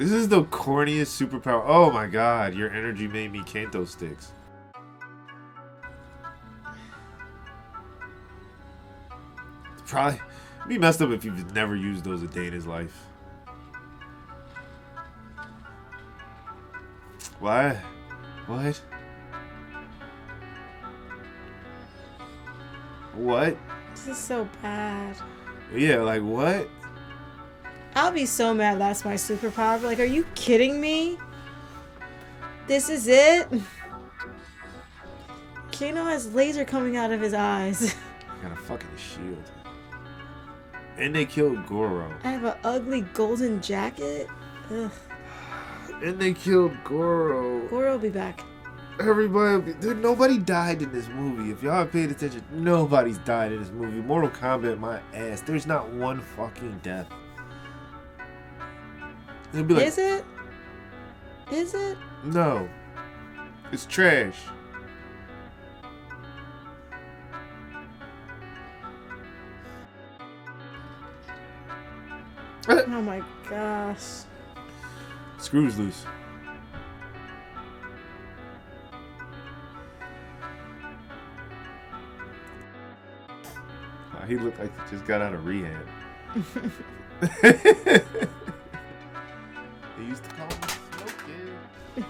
This 0.00 0.12
is 0.12 0.28
the 0.28 0.44
corniest 0.44 1.12
superpower. 1.12 1.62
Oh 1.66 1.90
my 1.90 2.06
god, 2.06 2.54
your 2.54 2.70
energy 2.70 3.06
made 3.06 3.32
me 3.32 3.42
Kanto 3.44 3.84
sticks. 3.84 4.32
It's 9.74 9.82
probably 9.84 10.18
be 10.66 10.78
messed 10.78 11.02
up 11.02 11.10
if 11.10 11.22
you've 11.22 11.54
never 11.54 11.76
used 11.76 12.02
those 12.02 12.22
a 12.22 12.28
day 12.28 12.46
in 12.46 12.54
his 12.54 12.66
life. 12.66 12.98
What? 17.38 17.76
What? 18.46 18.80
What? 23.12 23.56
This 23.90 24.08
is 24.08 24.16
so 24.16 24.48
bad. 24.62 25.14
Yeah, 25.74 26.00
like 26.00 26.22
what? 26.22 26.70
I'll 27.94 28.12
be 28.12 28.26
so 28.26 28.54
mad 28.54 28.80
that's 28.80 29.04
my 29.04 29.14
superpower. 29.14 29.80
But 29.80 29.84
like, 29.84 30.00
are 30.00 30.04
you 30.04 30.24
kidding 30.34 30.80
me? 30.80 31.18
This 32.66 32.88
is 32.88 33.08
it? 33.08 33.48
Kano 35.72 36.04
has 36.04 36.32
laser 36.34 36.64
coming 36.64 36.96
out 36.96 37.10
of 37.10 37.20
his 37.20 37.34
eyes. 37.34 37.94
Got 38.42 38.52
a 38.52 38.56
fucking 38.56 38.96
shield. 38.96 39.50
And 40.96 41.14
they 41.14 41.24
killed 41.24 41.66
Goro. 41.66 42.14
I 42.22 42.30
have 42.30 42.44
an 42.44 42.54
ugly 42.62 43.00
golden 43.00 43.60
jacket. 43.62 44.28
Ugh. 44.70 44.90
And 46.02 46.18
they 46.18 46.32
killed 46.32 46.72
Goro. 46.84 47.66
Goro 47.68 47.92
will 47.92 47.98
be 47.98 48.08
back. 48.08 48.44
Everybody, 49.00 49.72
dude, 49.74 50.02
nobody 50.02 50.36
died 50.36 50.82
in 50.82 50.92
this 50.92 51.08
movie. 51.08 51.50
If 51.50 51.62
y'all 51.62 51.86
paid 51.86 52.10
attention, 52.10 52.44
nobody's 52.52 53.16
died 53.18 53.52
in 53.52 53.60
this 53.60 53.70
movie. 53.70 54.00
Mortal 54.00 54.28
Kombat, 54.28 54.78
my 54.78 55.00
ass. 55.14 55.40
There's 55.40 55.66
not 55.66 55.88
one 55.88 56.20
fucking 56.20 56.80
death. 56.82 57.08
It'd 59.52 59.66
be 59.66 59.74
like, 59.74 59.86
is 59.86 59.98
it? 59.98 60.24
Is 61.50 61.74
it? 61.74 61.98
no, 62.24 62.68
it's 63.72 63.84
trash. 63.86 64.38
Oh 72.68 73.02
my 73.02 73.22
gosh. 73.48 74.24
Screws 75.38 75.78
loose. 75.78 76.04
Ah, 84.12 84.24
he 84.28 84.36
looked 84.36 84.58
like 84.60 84.70
he 84.84 84.90
just 84.90 85.06
got 85.06 85.22
out 85.22 85.34
of 85.34 85.46
rehab. 85.46 85.88
he 90.00 90.08
used 90.08 90.24
to 90.24 90.30
call 90.30 90.46
me. 90.46 90.54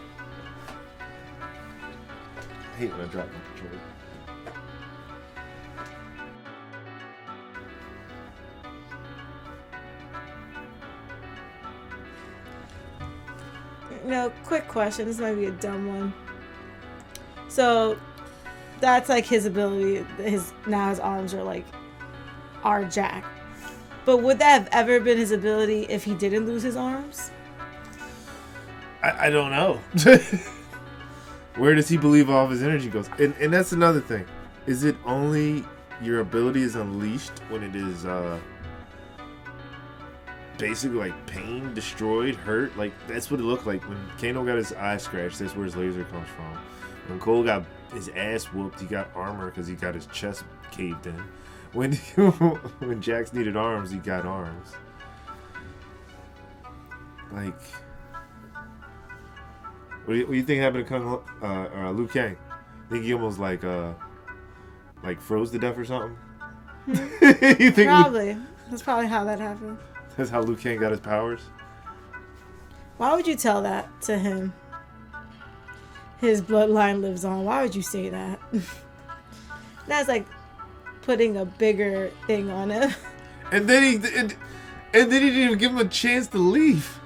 I 2.74 2.76
hate 2.78 2.92
when 2.92 3.00
I 3.00 3.04
drop 3.06 3.26
my 3.26 3.38
controller. 3.56 3.80
No, 14.04 14.32
quick 14.44 14.66
question. 14.66 15.06
This 15.06 15.18
might 15.18 15.34
be 15.34 15.46
a 15.46 15.50
dumb 15.52 15.86
one. 15.86 16.14
So, 17.48 17.98
that's 18.80 19.08
like 19.08 19.26
his 19.26 19.44
ability. 19.46 20.04
His 20.22 20.52
now 20.66 20.88
his 20.90 20.98
arms 20.98 21.34
are 21.34 21.42
like 21.42 21.66
are 22.64 22.84
Jack. 22.84 23.24
But 24.04 24.18
would 24.18 24.38
that 24.38 24.62
have 24.62 24.68
ever 24.72 25.00
been 25.00 25.18
his 25.18 25.30
ability 25.30 25.82
if 25.88 26.04
he 26.04 26.14
didn't 26.14 26.46
lose 26.46 26.62
his 26.62 26.76
arms? 26.76 27.30
I, 29.02 29.26
I 29.26 29.30
don't 29.30 29.50
know. 29.50 29.80
Where 31.56 31.74
does 31.74 31.88
he 31.88 31.96
believe 31.96 32.30
all 32.30 32.44
of 32.44 32.50
his 32.50 32.62
energy 32.62 32.88
goes? 32.88 33.08
And 33.18 33.34
and 33.40 33.52
that's 33.52 33.72
another 33.72 34.00
thing. 34.00 34.26
Is 34.66 34.84
it 34.84 34.96
only 35.04 35.64
your 36.02 36.20
ability 36.20 36.62
is 36.62 36.76
unleashed 36.76 37.38
when 37.48 37.62
it 37.62 37.74
is 37.74 38.06
uh 38.06 38.38
basically 40.58 40.98
like 40.98 41.26
pain, 41.26 41.74
destroyed, 41.74 42.34
hurt? 42.34 42.76
Like 42.76 42.92
that's 43.08 43.30
what 43.30 43.40
it 43.40 43.44
looked 43.44 43.66
like 43.66 43.86
when 43.88 43.98
Kano 44.20 44.44
got 44.44 44.56
his 44.56 44.72
eye 44.72 44.96
scratched. 44.96 45.38
That's 45.38 45.56
where 45.56 45.64
his 45.64 45.76
laser 45.76 46.04
comes 46.04 46.28
from. 46.28 46.58
When 47.08 47.18
Cole 47.18 47.42
got 47.42 47.64
his 47.92 48.08
ass 48.10 48.44
whooped, 48.52 48.80
he 48.80 48.86
got 48.86 49.10
armor 49.14 49.46
because 49.46 49.66
he 49.66 49.74
got 49.74 49.94
his 49.94 50.06
chest 50.06 50.44
caved 50.70 51.06
in. 51.06 51.22
When 51.72 51.92
when 52.78 53.00
Jax 53.00 53.32
needed 53.32 53.56
arms, 53.56 53.90
he 53.90 53.98
got 53.98 54.26
arms. 54.26 54.72
Like 57.32 57.60
what 60.04 60.14
do 60.14 60.20
you, 60.20 60.26
what 60.26 60.32
do 60.32 60.36
you 60.38 60.42
think 60.42 60.60
happened 60.60 60.86
to 60.86 60.88
Kung 60.88 61.22
uh, 61.42 61.68
uh, 61.74 61.90
Liu 61.92 62.08
Kang? 62.08 62.36
Think 62.88 63.04
he 63.04 63.14
almost 63.14 63.38
like 63.38 63.64
uh 63.64 63.92
like 65.02 65.20
froze 65.20 65.50
to 65.52 65.58
death 65.58 65.78
or 65.78 65.84
something? 65.84 66.16
you 66.86 67.70
think 67.70 67.88
Probably. 67.88 68.36
That's 68.70 68.82
probably 68.82 69.06
how 69.06 69.24
that 69.24 69.38
happened. 69.38 69.78
that's 70.16 70.30
how 70.30 70.40
Liu 70.42 70.56
Kang 70.56 70.78
got 70.78 70.90
his 70.90 71.00
powers? 71.00 71.40
Why 72.96 73.14
would 73.14 73.26
you 73.26 73.34
tell 73.36 73.62
that 73.62 73.88
to 74.02 74.18
him? 74.18 74.52
His 76.20 76.42
bloodline 76.42 77.00
lives 77.00 77.24
on. 77.24 77.44
Why 77.44 77.62
would 77.62 77.74
you 77.74 77.82
say 77.82 78.10
that? 78.10 78.38
That's 79.86 80.06
like 80.08 80.26
putting 81.02 81.38
a 81.38 81.44
bigger 81.46 82.10
thing 82.26 82.50
on 82.50 82.70
him. 82.70 82.92
And 83.52 83.66
then 83.66 83.82
he 83.82 83.94
and, 84.16 84.36
and 84.94 85.10
then 85.10 85.22
he 85.22 85.30
didn't 85.30 85.42
even 85.44 85.58
give 85.58 85.72
him 85.72 85.78
a 85.78 85.88
chance 85.88 86.28
to 86.28 86.38
leave. 86.38 86.99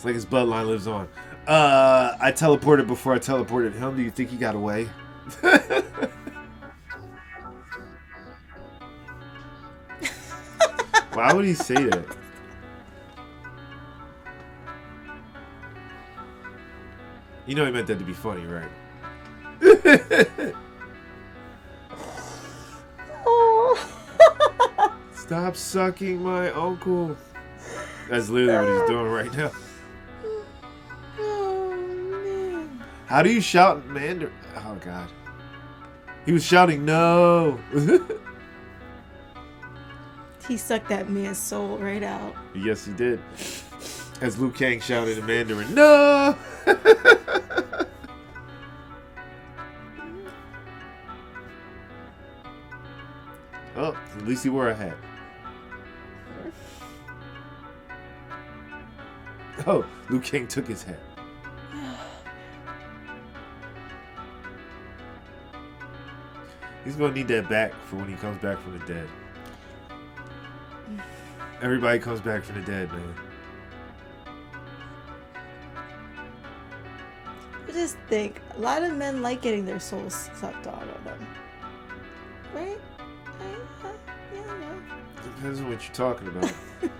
It's 0.00 0.04
like 0.06 0.14
his 0.14 0.24
bloodline 0.24 0.66
lives 0.66 0.86
on. 0.86 1.06
Uh, 1.46 2.16
I 2.18 2.32
teleported 2.32 2.86
before 2.86 3.12
I 3.12 3.18
teleported 3.18 3.74
him. 3.74 3.96
Do 3.96 4.02
you 4.02 4.10
think 4.10 4.30
he 4.30 4.38
got 4.38 4.54
away? 4.54 4.84
Why 11.12 11.34
would 11.34 11.44
he 11.44 11.52
say 11.52 11.74
that? 11.74 12.16
You 17.46 17.54
know 17.54 17.66
he 17.66 17.70
meant 17.70 17.86
that 17.88 17.98
to 17.98 18.04
be 18.06 18.14
funny, 18.14 18.46
right? 18.46 18.70
Stop 25.14 25.56
sucking 25.56 26.22
my 26.22 26.50
uncle. 26.52 27.18
That's 28.08 28.30
literally 28.30 28.70
what 28.70 28.80
he's 28.80 28.88
doing 28.88 29.06
right 29.06 29.30
now. 29.36 29.50
How 33.10 33.22
do 33.24 33.32
you 33.32 33.40
shout 33.40 33.84
Mandarin? 33.88 34.32
Oh 34.54 34.76
god. 34.80 35.10
He 36.24 36.30
was 36.30 36.44
shouting 36.44 36.84
no. 36.84 37.58
He 40.46 40.56
sucked 40.56 40.88
that 40.88 41.10
man's 41.10 41.38
soul 41.38 41.76
right 41.78 42.02
out. 42.02 42.34
yes, 42.54 42.84
he 42.84 42.92
did. 42.92 43.20
As 44.20 44.38
Liu 44.38 44.50
Kang 44.50 44.80
shouted 44.80 45.18
in 45.18 45.26
Mandarin, 45.26 45.72
no. 45.74 46.36
oh, 53.76 53.96
at 54.16 54.26
least 54.26 54.42
he 54.42 54.50
wore 54.50 54.70
a 54.70 54.74
hat. 54.74 54.96
Oh, 59.68 59.84
Liu 60.08 60.20
Kang 60.20 60.48
took 60.48 60.66
his 60.66 60.82
hat. 60.82 61.09
He's 66.84 66.96
gonna 66.96 67.12
need 67.12 67.28
that 67.28 67.48
back 67.48 67.72
for 67.86 67.96
when 67.96 68.08
he 68.08 68.14
comes 68.14 68.40
back 68.42 68.58
from 68.62 68.78
the 68.78 68.86
dead. 68.86 69.08
Everybody 71.62 71.98
comes 71.98 72.20
back 72.20 72.42
from 72.42 72.56
the 72.56 72.66
dead, 72.66 72.90
man. 72.90 73.14
But 77.66 77.74
just 77.74 77.96
think 78.08 78.40
a 78.56 78.60
lot 78.60 78.82
of 78.82 78.96
men 78.96 79.20
like 79.20 79.42
getting 79.42 79.66
their 79.66 79.78
souls 79.78 80.30
sucked 80.34 80.66
out 80.66 80.88
of 80.88 81.04
them. 81.04 81.26
Right? 82.54 82.80
I, 82.98 83.86
uh, 83.86 83.92
yeah, 84.34 84.40
I 84.40 84.58
know. 84.58 84.80
Depends 85.22 85.60
on 85.60 85.68
what 85.68 85.84
you're 85.84 85.94
talking 85.94 86.28
about. 86.28 86.52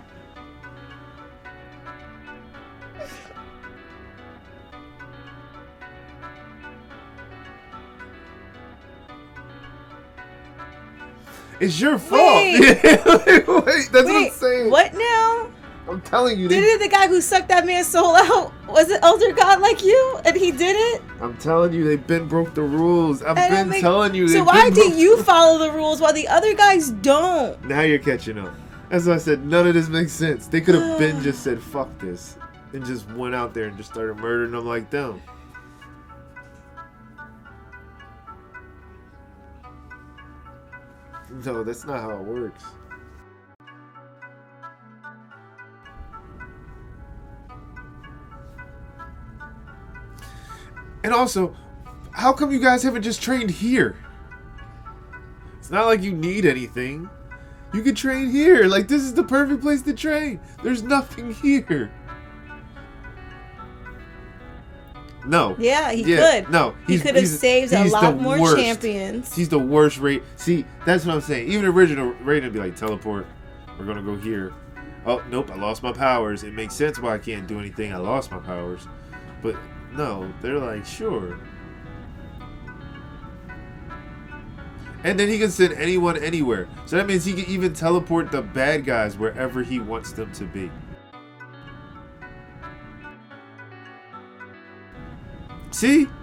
It's 11.61 11.79
your 11.79 11.99
fault. 11.99 12.21
Wait. 12.21 12.59
Wait, 12.59 12.85
that's 12.85 13.93
what 13.93 13.95
I'm 13.95 14.23
Wait, 14.23 14.33
saying. 14.33 14.71
what 14.71 14.95
now? 14.95 15.51
I'm 15.87 16.01
telling 16.01 16.39
you. 16.39 16.47
Didn't 16.47 16.79
the 16.79 16.87
guy 16.87 17.07
who 17.07 17.21
sucked 17.21 17.49
that 17.49 17.67
man's 17.67 17.87
soul 17.87 18.15
out 18.15 18.51
was 18.67 18.89
an 18.89 18.97
elder 19.03 19.31
god 19.31 19.61
like 19.61 19.83
you, 19.83 20.19
and 20.25 20.35
he 20.35 20.51
did 20.51 20.75
it? 20.75 21.03
I'm 21.21 21.37
telling 21.37 21.71
you, 21.71 21.83
they've 21.83 22.05
been 22.05 22.27
broke 22.27 22.55
the 22.55 22.63
rules. 22.63 23.21
I've 23.21 23.35
don't 23.35 23.69
been 23.69 23.79
telling 23.79 24.15
you. 24.15 24.27
So 24.27 24.43
why 24.43 24.71
do 24.71 24.91
you 24.91 25.21
follow 25.21 25.59
the 25.59 25.71
rules 25.71 26.01
while 26.01 26.13
the 26.13 26.27
other 26.27 26.55
guys 26.55 26.89
don't? 26.89 27.63
Now 27.65 27.81
you're 27.81 27.99
catching 27.99 28.39
up. 28.39 28.53
That's 28.89 29.05
why 29.05 29.13
I 29.13 29.17
said 29.17 29.45
none 29.45 29.67
of 29.67 29.75
this 29.75 29.87
makes 29.87 30.13
sense. 30.13 30.47
They 30.47 30.61
could 30.61 30.73
have 30.73 30.97
been 30.97 31.21
just 31.23 31.43
said 31.43 31.61
fuck 31.61 31.95
this 31.99 32.37
and 32.73 32.83
just 32.83 33.07
went 33.11 33.35
out 33.35 33.53
there 33.53 33.65
and 33.65 33.77
just 33.77 33.91
started 33.91 34.17
murdering 34.17 34.51
them 34.51 34.65
like 34.65 34.89
them. 34.89 35.21
No, 41.31 41.63
that's 41.63 41.85
not 41.85 42.01
how 42.01 42.11
it 42.11 42.23
works. 42.23 42.63
And 51.03 51.13
also, 51.13 51.55
how 52.11 52.33
come 52.33 52.51
you 52.51 52.59
guys 52.59 52.83
haven't 52.83 53.01
just 53.01 53.21
trained 53.21 53.49
here? 53.49 53.95
It's 55.57 55.71
not 55.71 55.85
like 55.85 56.03
you 56.03 56.11
need 56.11 56.45
anything. 56.45 57.09
You 57.73 57.81
can 57.81 57.95
train 57.95 58.29
here. 58.29 58.65
Like 58.65 58.87
this 58.87 59.01
is 59.01 59.13
the 59.13 59.23
perfect 59.23 59.61
place 59.61 59.81
to 59.83 59.93
train. 59.93 60.39
There's 60.63 60.83
nothing 60.83 61.33
here. 61.33 61.91
No. 65.31 65.55
Yeah, 65.57 65.93
he 65.93 66.03
Yeah, 66.03 66.41
could. 66.41 66.51
no, 66.51 66.75
he 66.85 66.99
could 66.99 67.15
have 67.15 67.25
saved 67.25 67.71
a 67.71 67.85
lot 67.85 68.19
more 68.19 68.37
worst. 68.37 68.57
champions. 68.57 69.33
He's 69.33 69.47
the 69.47 69.57
worst 69.57 69.97
rate. 69.97 70.23
See, 70.35 70.65
that's 70.85 71.05
what 71.05 71.15
I'm 71.15 71.21
saying. 71.21 71.47
Even 71.47 71.65
original 71.65 72.11
Raiden 72.25 72.43
would 72.43 72.53
be 72.53 72.59
like, 72.59 72.75
teleport. 72.75 73.25
We're 73.79 73.85
gonna 73.85 74.01
go 74.03 74.17
here. 74.17 74.51
Oh 75.05 75.23
nope, 75.31 75.49
I 75.49 75.55
lost 75.55 75.83
my 75.83 75.93
powers. 75.93 76.43
It 76.43 76.53
makes 76.53 76.75
sense 76.75 76.99
why 76.99 77.13
I 77.13 77.17
can't 77.17 77.47
do 77.47 77.59
anything. 77.59 77.93
I 77.93 77.97
lost 77.97 78.29
my 78.29 78.39
powers. 78.39 78.81
But 79.41 79.55
no, 79.93 80.31
they're 80.41 80.59
like, 80.59 80.85
sure. 80.85 81.39
And 85.05 85.17
then 85.17 85.29
he 85.29 85.39
can 85.39 85.49
send 85.49 85.73
anyone 85.73 86.17
anywhere. 86.17 86.67
So 86.85 86.97
that 86.97 87.07
means 87.07 87.23
he 87.23 87.33
can 87.33 87.45
even 87.45 87.73
teleport 87.73 88.31
the 88.31 88.41
bad 88.41 88.85
guys 88.85 89.17
wherever 89.17 89.63
he 89.63 89.79
wants 89.79 90.11
them 90.11 90.31
to 90.33 90.43
be. 90.43 90.69
See? 95.81 96.20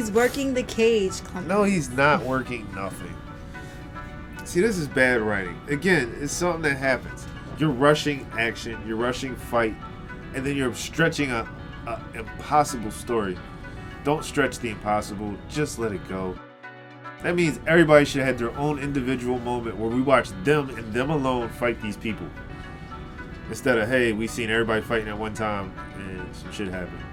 He's 0.00 0.10
working 0.10 0.54
the 0.54 0.62
cage. 0.62 1.20
No, 1.46 1.62
he's 1.62 1.90
not 1.90 2.22
working 2.22 2.66
nothing. 2.74 3.14
See, 4.44 4.62
this 4.62 4.78
is 4.78 4.88
bad 4.88 5.20
writing. 5.20 5.60
Again, 5.68 6.16
it's 6.22 6.32
something 6.32 6.62
that 6.62 6.78
happens. 6.78 7.26
You're 7.58 7.68
rushing 7.68 8.26
action, 8.38 8.82
you're 8.86 8.96
rushing 8.96 9.36
fight, 9.36 9.74
and 10.34 10.46
then 10.46 10.56
you're 10.56 10.72
stretching 10.74 11.32
a, 11.32 11.46
a 11.86 12.02
impossible 12.18 12.90
story. 12.90 13.36
Don't 14.02 14.24
stretch 14.24 14.58
the 14.60 14.70
impossible. 14.70 15.34
Just 15.50 15.78
let 15.78 15.92
it 15.92 16.08
go. 16.08 16.34
That 17.22 17.34
means 17.34 17.60
everybody 17.66 18.06
should 18.06 18.22
have 18.22 18.38
their 18.38 18.56
own 18.56 18.78
individual 18.78 19.38
moment 19.40 19.76
where 19.76 19.90
we 19.90 20.00
watch 20.00 20.30
them 20.44 20.70
and 20.78 20.94
them 20.94 21.10
alone 21.10 21.50
fight 21.50 21.78
these 21.82 21.98
people. 21.98 22.26
Instead 23.50 23.76
of, 23.76 23.86
hey, 23.86 24.12
we 24.14 24.26
seen 24.26 24.48
everybody 24.48 24.80
fighting 24.80 25.08
at 25.08 25.18
one 25.18 25.34
time 25.34 25.74
and 25.96 26.34
some 26.34 26.50
shit 26.52 26.68
happened. 26.68 27.04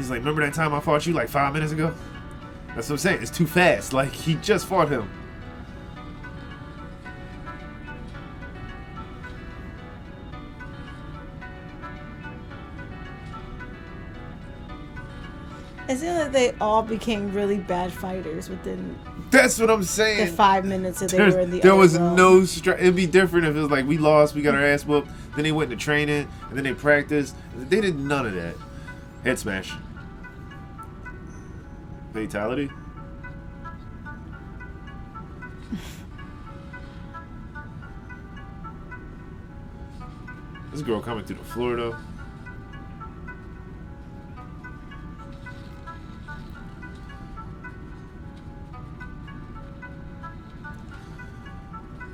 He's 0.00 0.08
like, 0.08 0.20
remember 0.20 0.40
that 0.46 0.54
time 0.54 0.72
I 0.72 0.80
fought 0.80 1.04
you 1.06 1.12
like 1.12 1.28
five 1.28 1.52
minutes 1.52 1.72
ago? 1.72 1.94
That's 2.68 2.88
what 2.88 2.94
I'm 2.94 2.98
saying. 2.98 3.20
It's 3.20 3.30
too 3.30 3.46
fast. 3.46 3.92
Like 3.92 4.10
he 4.10 4.36
just 4.36 4.64
fought 4.64 4.88
him. 4.88 5.10
It 15.88 16.00
like 16.04 16.32
they 16.32 16.52
all 16.60 16.82
became 16.82 17.32
really 17.32 17.58
bad 17.58 17.92
fighters 17.92 18.48
within 18.48 18.96
That's 19.30 19.58
what 19.58 19.70
I'm 19.70 19.82
saying. 19.82 20.26
the 20.26 20.32
five 20.32 20.64
minutes 20.64 21.00
that 21.00 21.10
they 21.10 21.16
There's- 21.18 21.34
were 21.34 21.40
in 21.40 21.50
the 21.50 21.60
there 21.60 21.74
was 21.74 21.98
realm. 21.98 22.14
no 22.16 22.44
str 22.44 22.70
It'd 22.72 22.94
be 22.94 23.06
different 23.06 23.46
if 23.46 23.56
it 23.56 23.60
was 23.60 23.70
like 23.70 23.86
we 23.86 23.98
lost, 23.98 24.34
we 24.36 24.42
got 24.42 24.54
our 24.54 24.64
ass 24.64 24.86
whooped, 24.86 25.08
then 25.34 25.42
they 25.44 25.52
went 25.52 25.72
into 25.72 25.82
training, 25.84 26.28
and 26.48 26.56
then 26.56 26.62
they 26.64 26.74
practiced. 26.74 27.34
They 27.56 27.80
did 27.80 27.98
none 27.98 28.24
of 28.26 28.34
that. 28.34 28.54
Head 29.24 29.38
smash. 29.38 29.72
Fatality. 32.12 32.68
this 40.72 40.82
girl 40.82 41.00
coming 41.00 41.24
through 41.24 41.36
the 41.36 41.44
floor 41.44 41.76
though. 41.76 41.96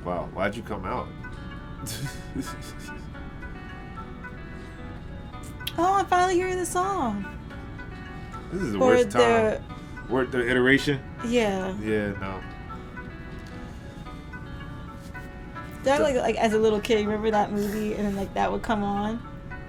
Wow, 0.03 0.29
why'd 0.33 0.55
you 0.55 0.63
come 0.63 0.85
out? 0.85 1.07
Oh, 5.79 5.93
I'm 5.93 6.07
finally 6.07 6.33
hearing 6.33 6.57
the 6.57 6.65
song. 6.65 7.23
this 8.51 8.63
is 8.63 8.71
the 8.71 8.79
Or 8.79 8.87
worst 8.87 9.11
time. 9.11 9.61
Word 10.09 10.31
the 10.31 10.47
iteration? 10.49 11.01
yeah. 11.25 11.73
Yeah, 11.81 12.11
no. 12.19 12.41
That 15.83 16.01
like 16.01 16.15
like 16.15 16.35
as 16.35 16.53
a 16.53 16.57
little 16.57 16.79
kid, 16.81 17.05
remember 17.05 17.31
that 17.31 17.51
movie, 17.51 17.93
and 17.93 18.05
then 18.05 18.15
like 18.15 18.33
that 18.33 18.51
would 18.51 18.61
come 18.61 18.83
on. 18.83 19.21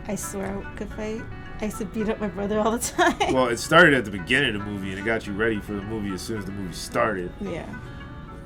I 0.09 0.15
swear 0.16 0.56
I 0.59 0.74
could 0.77 0.89
fight. 0.94 1.23
I 1.60 1.66
used 1.66 1.78
to 1.78 1.85
beat 1.85 2.09
up 2.09 2.20
my 2.20 2.28
brother 2.28 2.59
all 2.60 2.70
the 2.73 2.78
time. 3.19 3.35
Well, 3.35 3.48
it 3.48 3.59
started 3.59 3.94
at 3.94 4.05
the 4.05 4.10
beginning 4.10 4.55
of 4.56 4.65
the 4.65 4.70
movie 4.70 4.90
and 4.90 4.98
it 4.98 5.05
got 5.05 5.27
you 5.27 5.32
ready 5.32 5.60
for 5.60 5.73
the 5.73 5.82
movie 5.82 6.12
as 6.15 6.23
soon 6.23 6.39
as 6.39 6.44
the 6.44 6.52
movie 6.52 6.73
started. 6.74 7.32
yeah. 7.40 7.66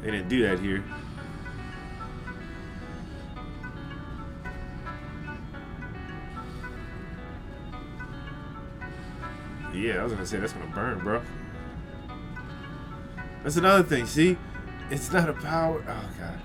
They 0.03 0.11
didn't 0.11 0.29
do 0.29 0.43
that 0.43 0.59
here. 0.59 0.83
Yeah, 9.75 10.01
I 10.01 10.05
was 10.05 10.13
gonna 10.13 10.27
say 10.27 10.39
that's 10.39 10.53
gonna 10.53 10.67
burn, 10.75 10.99
bro. 10.99 11.23
That's 13.43 13.57
another 13.57 13.83
thing. 13.83 14.07
See, 14.07 14.39
it's 14.89 15.13
not 15.13 15.29
a 15.29 15.33
power. 15.33 15.85
Oh 15.89 16.09
god. 16.19 16.41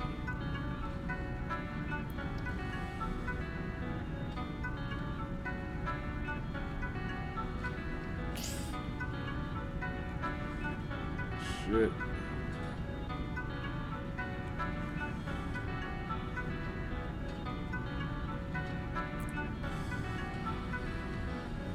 Shit. 11.65 11.91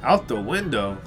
Out 0.03 0.27
the 0.27 0.41
window. 0.41 0.97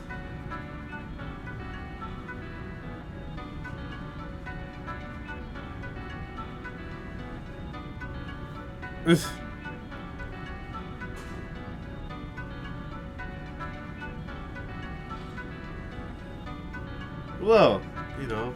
Well, 17.40 17.80
you 18.20 18.26
know. 18.26 18.52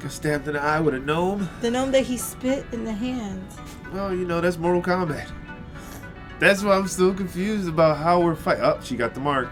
Got 0.00 0.10
stabbed 0.10 0.48
in 0.48 0.54
the 0.54 0.60
eye 0.62 0.80
with 0.80 0.94
a 0.94 0.98
gnome. 0.98 1.48
The 1.60 1.70
gnome 1.70 1.92
that 1.92 2.04
he 2.04 2.16
spit 2.16 2.64
in 2.72 2.84
the 2.84 2.92
hand. 2.92 3.46
Well, 3.92 4.14
you 4.14 4.24
know, 4.24 4.40
that's 4.40 4.56
Mortal 4.56 4.80
Kombat. 4.82 5.30
That's 6.40 6.62
why 6.62 6.76
I'm 6.76 6.88
still 6.88 7.12
confused 7.12 7.68
about 7.68 7.98
how 7.98 8.20
we're 8.20 8.34
fighting. 8.34 8.64
Oh, 8.64 8.80
she 8.82 8.96
got 8.96 9.12
the 9.12 9.20
mark. 9.20 9.50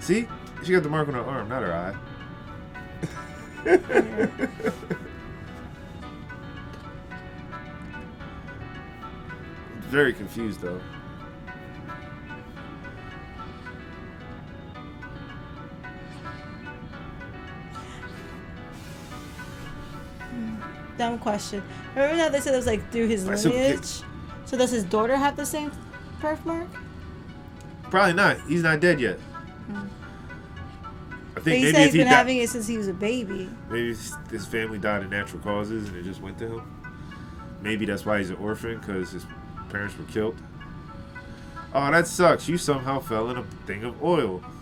See? 0.00 0.26
She 0.64 0.72
got 0.72 0.82
the 0.82 0.88
mark 0.88 1.08
on 1.08 1.14
her 1.14 1.20
arm, 1.20 1.48
not 1.50 1.62
her 1.62 1.94
eye. 3.66 4.72
Very 9.90 10.12
confused 10.12 10.60
though. 10.60 10.80
Dumb 20.98 21.18
question. 21.18 21.62
Remember 21.94 22.22
how 22.22 22.28
they 22.28 22.40
said 22.40 22.52
it 22.52 22.58
was 22.58 22.66
like 22.66 22.90
through 22.92 23.08
his 23.08 23.26
lineage? 23.26 24.02
So 24.44 24.58
does 24.58 24.70
his 24.70 24.84
daughter 24.84 25.16
have 25.16 25.36
the 25.36 25.46
same 25.46 25.72
birthmark? 26.20 26.68
Probably 27.84 28.12
not. 28.12 28.40
He's 28.42 28.62
not 28.62 28.80
dead 28.80 29.00
yet. 29.00 29.18
I 29.72 29.82
But 31.34 31.42
think 31.44 31.56
he 31.56 31.62
maybe 31.62 31.72
said 31.72 31.80
if 31.80 31.84
he's 31.86 31.92
he 31.92 31.98
been 32.00 32.08
di- 32.08 32.14
having 32.14 32.36
it 32.38 32.50
since 32.50 32.66
he 32.66 32.76
was 32.76 32.88
a 32.88 32.92
baby. 32.92 33.48
maybe 33.70 33.88
his 33.88 34.14
his 34.30 34.46
family 34.46 34.78
died 34.78 35.02
of 35.02 35.10
natural 35.10 35.40
causes 35.42 35.88
and 35.88 35.96
it 35.96 36.02
just 36.02 36.20
went 36.20 36.38
to 36.38 36.58
him. 36.58 36.82
Maybe 37.62 37.86
that's 37.86 38.04
why 38.04 38.18
he's 38.18 38.30
an 38.30 38.36
orphan 38.36 38.78
because 38.78 39.12
his 39.12 39.24
parents 39.70 39.96
were 39.96 40.04
killed. 40.04 40.36
Oh, 41.72 41.90
that 41.90 42.06
sucks. 42.06 42.48
You 42.48 42.58
somehow 42.58 43.00
fell 43.00 43.30
in 43.30 43.38
a 43.38 43.44
thing 43.66 43.84
of 43.84 44.02
oil. 44.02 44.42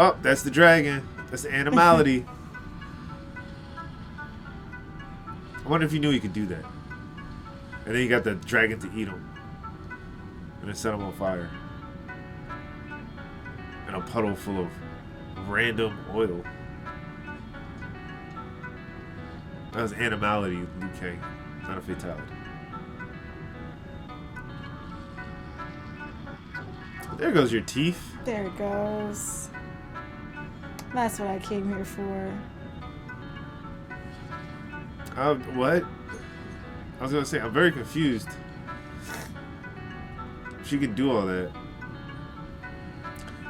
Oh, 0.00 0.16
that's 0.22 0.44
the 0.44 0.50
dragon. 0.50 1.02
That's 1.28 1.42
the 1.42 1.52
animality. 1.52 2.24
I 5.68 5.68
wonder 5.68 5.84
if 5.84 5.92
you 5.92 5.98
knew 5.98 6.10
he 6.10 6.20
could 6.20 6.32
do 6.32 6.46
that. 6.46 6.64
And 7.84 7.96
then 7.96 8.02
you 8.02 8.08
got 8.08 8.22
the 8.22 8.36
dragon 8.36 8.78
to 8.78 8.86
eat 8.94 9.08
him. 9.08 9.28
And 10.60 10.68
then 10.68 10.76
set 10.76 10.94
him 10.94 11.02
on 11.02 11.12
fire. 11.14 11.50
In 13.88 13.94
a 13.94 14.00
puddle 14.02 14.36
full 14.36 14.60
of 14.60 14.68
random 15.48 15.98
oil. 16.14 16.44
That 19.72 19.82
was 19.82 19.92
animality, 19.94 20.56
Liu 20.56 20.90
Kang, 21.00 21.20
not 21.62 21.78
a 21.78 21.80
fatality. 21.80 22.37
There 27.18 27.32
goes 27.32 27.52
your 27.52 27.62
teeth. 27.62 28.00
There 28.24 28.46
it 28.46 28.56
goes. 28.56 29.48
That's 30.94 31.18
what 31.18 31.28
I 31.28 31.38
came 31.40 31.68
here 31.68 31.84
for. 31.84 32.32
Uh, 35.16 35.34
what? 35.34 35.84
I 37.00 37.02
was 37.02 37.12
gonna 37.12 37.24
say 37.26 37.40
I'm 37.40 37.52
very 37.52 37.72
confused. 37.72 38.28
She 40.64 40.78
could 40.78 40.94
do 40.94 41.10
all 41.10 41.26
that. 41.26 41.50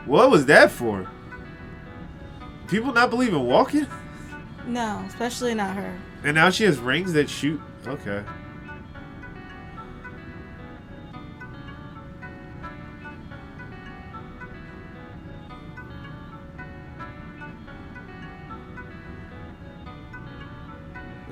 What 0.07 0.31
was 0.31 0.47
that 0.47 0.71
for? 0.71 1.09
People 2.69 2.93
not 2.93 3.11
believe 3.11 3.35
in 3.35 3.45
walking? 3.45 3.87
No, 4.67 5.05
especially 5.07 5.55
not 5.55 5.77
her. 5.77 5.99
And 6.25 6.35
now 6.35 6.51
she 6.51 6.65
has 6.65 6.79
rings 6.79 7.13
that 7.13 7.29
shoot. 7.29 7.61
Okay. 7.87 8.23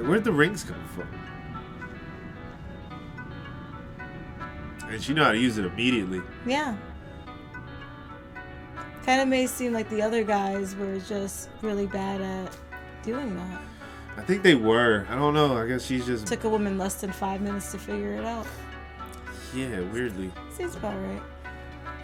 Where'd 0.06 0.24
the 0.24 0.32
rings 0.32 0.62
come 0.64 0.82
from? 0.94 1.08
And 4.88 5.02
she 5.02 5.12
knew 5.14 5.24
how 5.24 5.32
to 5.32 5.38
use 5.38 5.58
it 5.58 5.64
immediately. 5.64 6.22
Yeah. 6.46 6.76
Kind 9.04 9.20
of 9.20 9.28
may 9.28 9.46
seem 9.46 9.72
like 9.72 9.88
the 9.90 10.00
other 10.02 10.22
guys 10.22 10.76
were 10.76 10.98
just 11.00 11.48
really 11.62 11.86
bad 11.86 12.20
at 12.20 12.56
doing 13.02 13.34
that. 13.36 13.60
I 14.16 14.22
think 14.22 14.42
they 14.42 14.54
were. 14.54 15.06
I 15.10 15.14
don't 15.16 15.34
know. 15.34 15.56
I 15.56 15.66
guess 15.66 15.84
she's 15.84 16.06
just 16.06 16.26
Took 16.26 16.44
a 16.44 16.48
woman 16.48 16.78
less 16.78 16.94
than 17.00 17.12
five 17.12 17.40
minutes 17.40 17.70
to 17.72 17.78
figure 17.78 18.14
it 18.14 18.24
out. 18.24 18.46
yeah, 19.54 19.80
weirdly. 19.92 20.32
Seems 20.56 20.74
about 20.76 20.94
right. 21.04 21.22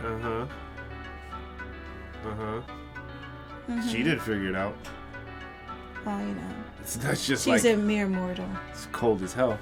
Uh 0.04 0.18
huh. 0.18 0.46
Uh 2.28 2.34
huh. 2.34 2.60
Mhm. 3.68 3.90
She 3.90 4.02
didn't 4.02 4.20
figure 4.20 4.48
it 4.48 4.56
out. 4.56 4.76
Well, 6.04 6.20
you 6.20 6.34
know, 6.34 6.40
It's 6.80 6.96
not 7.02 7.10
just 7.16 7.44
she's 7.44 7.46
like 7.46 7.64
a 7.64 7.76
mere 7.76 8.08
mortal. 8.08 8.48
it's 8.70 8.86
cold 8.92 9.22
as 9.22 9.32
hell. 9.32 9.58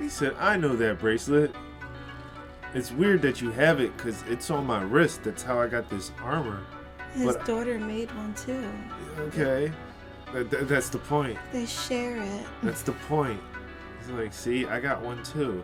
He 0.00 0.08
said, 0.08 0.34
I 0.38 0.56
know 0.56 0.76
that 0.76 0.98
bracelet. 0.98 1.54
It's 2.74 2.92
weird 2.92 3.22
that 3.22 3.40
you 3.40 3.50
have 3.52 3.80
it 3.80 3.96
because 3.96 4.22
it's 4.28 4.50
on 4.50 4.66
my 4.66 4.82
wrist. 4.82 5.22
That's 5.24 5.42
how 5.42 5.60
I 5.60 5.66
got 5.68 5.88
this 5.88 6.12
armor. 6.22 6.60
His 7.14 7.24
But- 7.36 7.46
daughter 7.46 7.78
made 7.78 8.14
one 8.14 8.34
too. 8.34 8.68
Okay. 9.20 9.72
That, 10.32 10.50
that- 10.50 10.68
that's 10.68 10.88
the 10.88 10.98
point. 10.98 11.38
They 11.52 11.66
share 11.66 12.16
it. 12.16 12.46
That's 12.62 12.82
the 12.82 12.92
point. 12.92 13.40
He's 14.00 14.10
like, 14.10 14.32
see, 14.32 14.66
I 14.66 14.80
got 14.80 15.02
one 15.02 15.22
too. 15.22 15.62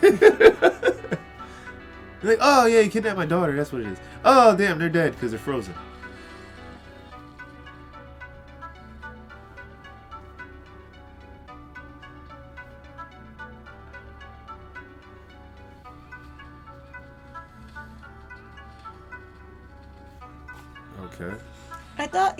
They're 0.00 0.12
like, 2.22 2.38
oh 2.40 2.66
yeah, 2.66 2.80
you 2.80 2.90
kidnapped 2.90 3.16
my 3.16 3.26
daughter. 3.26 3.54
That's 3.56 3.72
what 3.72 3.82
it 3.82 3.88
is. 3.88 3.98
Oh 4.24 4.56
damn, 4.56 4.78
they're 4.78 4.88
dead 4.88 5.12
because 5.14 5.30
they're 5.32 5.40
frozen. 5.40 5.74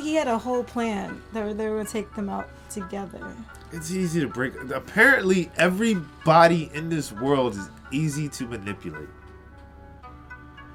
He 0.03 0.15
had 0.15 0.29
a 0.29 0.37
whole 0.37 0.65
plan 0.65 1.23
that 1.33 1.57
they 1.57 1.69
were 1.69 1.85
to 1.85 1.91
take 1.91 2.12
them 2.15 2.29
out 2.29 2.49
together. 2.69 3.35
It's 3.73 3.91
easy 3.91 4.20
to 4.20 4.29
break. 4.29 4.53
Apparently, 4.74 5.51
everybody 5.57 6.70
in 6.74 6.89
this 6.89 7.12
world 7.12 7.55
is 7.55 7.69
easy 7.91 8.29
to 8.31 8.47
manipulate. 8.47 9.09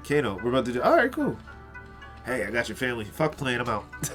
Kano, 0.06 0.40
we're 0.42 0.50
about 0.50 0.64
to 0.64 0.72
do. 0.72 0.82
All 0.82 0.96
right, 0.96 1.12
cool. 1.12 1.36
Hey, 2.24 2.44
I 2.44 2.50
got 2.50 2.68
your 2.68 2.76
family. 2.76 3.04
Fuck 3.04 3.36
playing 3.36 3.58
them 3.58 3.68
out. 3.68 3.84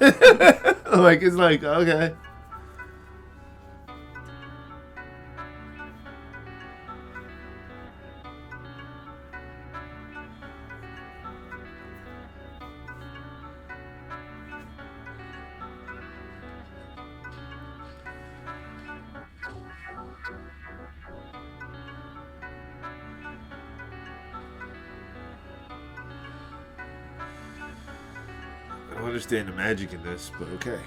like 0.92 1.22
it's 1.22 1.36
like 1.36 1.62
okay. 1.62 2.14
Understand 29.24 29.48
the 29.48 29.52
magic 29.52 29.92
in 29.94 30.02
this, 30.02 30.30
but 30.38 30.48
okay. 30.50 30.78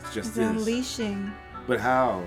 It's 0.00 0.12
just 0.14 0.28
He's 0.28 0.34
this. 0.34 0.46
unleashing 0.50 1.32
But 1.66 1.80
how? 1.80 2.26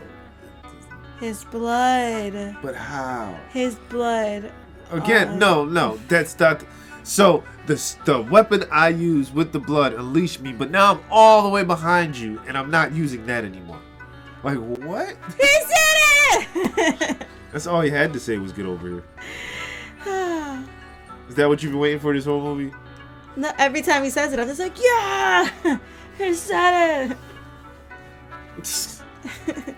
his 1.20 1.44
blood. 1.46 2.58
But 2.62 2.76
how? 2.76 3.40
His 3.52 3.76
blood. 3.76 4.52
Again, 4.92 5.28
Uh, 5.30 5.36
no, 5.36 5.66
no. 5.66 5.98
That's 6.10 6.38
not. 6.40 6.64
So 7.04 7.44
the 7.68 7.76
the 8.06 8.22
weapon 8.24 8.66
I 8.72 8.90
use 8.90 9.32
with 9.32 9.52
the 9.54 9.60
blood 9.60 9.94
unleashed 9.94 10.42
me, 10.42 10.52
but 10.52 10.72
now 10.72 10.94
I'm 10.96 11.00
all 11.12 11.44
the 11.44 11.50
way 11.50 11.64
behind 11.64 12.18
you, 12.18 12.42
and 12.48 12.58
I'm 12.58 12.70
not 12.72 12.92
using 12.92 13.26
that 13.28 13.44
anymore. 13.46 13.80
Like 14.44 14.58
what? 14.58 15.16
He 15.40 15.48
said 15.72 16.48
it! 16.56 17.18
That's 17.54 17.68
all 17.68 17.82
he 17.82 17.90
had 17.92 18.12
to 18.14 18.20
say 18.20 18.38
was 18.40 18.52
get 18.52 18.66
over 18.66 18.88
here. 18.88 19.04
Is 21.30 21.36
that 21.36 21.48
what 21.48 21.62
you've 21.64 21.72
been 21.72 21.80
waiting 21.82 22.00
for 22.00 22.14
this 22.14 22.26
whole 22.26 22.42
movie? 22.42 22.74
No, 23.36 23.52
every 23.58 23.82
time 23.82 24.04
he 24.04 24.10
says 24.10 24.34
it, 24.34 24.40
I'm 24.40 24.48
just 24.48 24.60
like, 24.60 24.78
yeah! 24.82 25.80
He 26.18 26.34
said 26.34 27.12
it! 27.12 27.18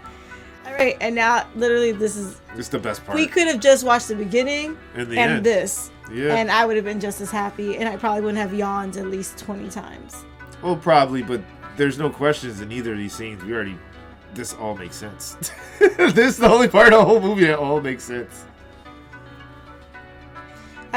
I'd 0.66 0.98
and 1.02 1.16
now 1.16 1.48
literally 1.56 1.92
this 1.92 2.16
is 2.16 2.42
It's 2.56 2.68
the 2.70 2.80
best 2.80 3.04
part. 3.06 3.16
we 3.16 3.26
could 3.26 3.48
have 3.48 3.60
just 3.60 3.84
watched 3.84 4.10
the 4.10 4.16
beginning 4.16 4.78
In 4.96 5.10
the 5.10 5.18
and 5.20 5.44
this. 5.44 5.92
Yeah. 6.12 6.36
And 6.36 6.52
I 6.52 6.66
would 6.66 6.76
have 6.76 6.86
been 6.86 7.00
just 7.00 7.22
as 7.22 7.32
happy 7.32 7.78
and 7.78 7.90
I 7.90 7.98
probably 7.98 8.22
wouldn't 8.22 8.38
have 8.38 8.54
yawned 8.54 8.98
at 8.98 9.08
least 9.08 9.38
twenty 9.38 9.70
times. 9.70 10.26
Well, 10.62 10.76
probably, 10.76 11.24
but 11.24 11.42
there's 11.76 11.98
no 11.98 12.10
questions 12.10 12.62
in 12.62 12.72
either 12.72 12.94
of 12.94 12.98
these 12.98 13.14
scenes. 13.14 13.44
We 13.44 13.54
already. 13.54 13.78
This 14.34 14.54
all 14.54 14.76
makes 14.76 14.96
sense. 14.96 15.38
this 15.80 16.18
is 16.18 16.38
the 16.38 16.50
only 16.50 16.68
part 16.68 16.94
of 16.94 17.00
the 17.00 17.06
whole 17.06 17.22
movie 17.22 17.46
that 17.46 17.58
all 17.58 17.82
makes 17.82 18.04
sense. 18.04 18.46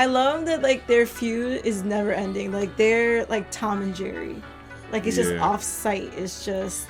I 0.01 0.07
love 0.07 0.47
that 0.47 0.63
like 0.63 0.87
their 0.87 1.05
feud 1.05 1.61
is 1.67 1.83
never 1.83 2.11
ending. 2.13 2.53
Like 2.53 2.75
they're 2.77 3.27
like 3.27 3.51
Tom 3.51 3.83
and 3.83 3.95
Jerry. 3.95 4.43
Like 4.93 5.07
it's 5.07 5.17
just 5.17 5.33
Yeah. 5.33 5.43
off 5.45 5.63
site. 5.63 6.11
It's 6.17 6.43
just 6.43 6.89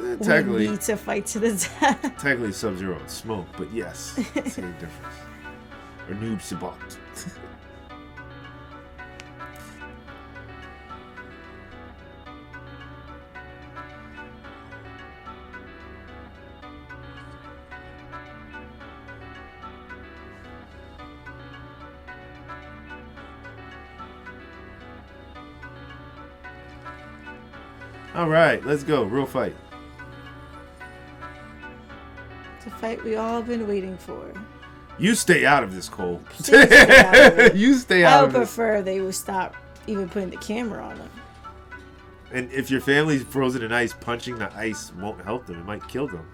uh, 0.00 0.04
we 0.04 0.16
Technically, 0.24 0.68
need 0.68 0.80
to 0.82 0.96
fight 0.96 1.26
to 1.26 1.38
the 1.38 1.50
death. 1.80 2.00
technically 2.18 2.52
Sub 2.52 2.78
Zero 2.78 2.98
and 2.98 3.10
Smoke, 3.10 3.46
but 3.58 3.70
yes, 3.74 3.98
same 4.54 4.72
difference. 4.80 5.16
Or 6.08 6.14
Noob 6.14 6.40
Saibot. 6.40 6.96
All 28.16 28.28
right, 28.28 28.64
let's 28.64 28.82
go. 28.82 29.02
Real 29.04 29.26
fight. 29.26 29.54
It's 32.56 32.66
a 32.66 32.70
fight 32.70 33.04
we 33.04 33.16
all 33.16 33.42
been 33.42 33.68
waiting 33.68 33.96
for. 33.98 34.32
You 34.98 35.14
stay 35.14 35.44
out 35.44 35.62
of 35.62 35.74
this, 35.74 35.90
Cole. 35.90 36.22
Stay 36.38 36.62
out 36.62 37.14
of 37.14 37.38
it. 37.38 37.54
you 37.56 37.74
stay 37.74 38.04
I 38.04 38.14
out 38.14 38.20
would 38.22 38.26
of 38.28 38.32
this. 38.40 38.54
prefer 38.54 38.80
they 38.80 39.02
would 39.02 39.14
stop 39.14 39.54
even 39.86 40.08
putting 40.08 40.30
the 40.30 40.38
camera 40.38 40.82
on 40.82 40.96
them. 40.96 41.10
And 42.32 42.50
if 42.50 42.70
your 42.70 42.80
family's 42.80 43.22
frozen 43.22 43.62
in 43.62 43.70
ice, 43.70 43.92
punching 43.92 44.38
the 44.38 44.50
ice 44.56 44.92
won't 44.94 45.22
help 45.22 45.46
them. 45.46 45.60
It 45.60 45.66
might 45.66 45.86
kill 45.86 46.08
them. 46.08 46.26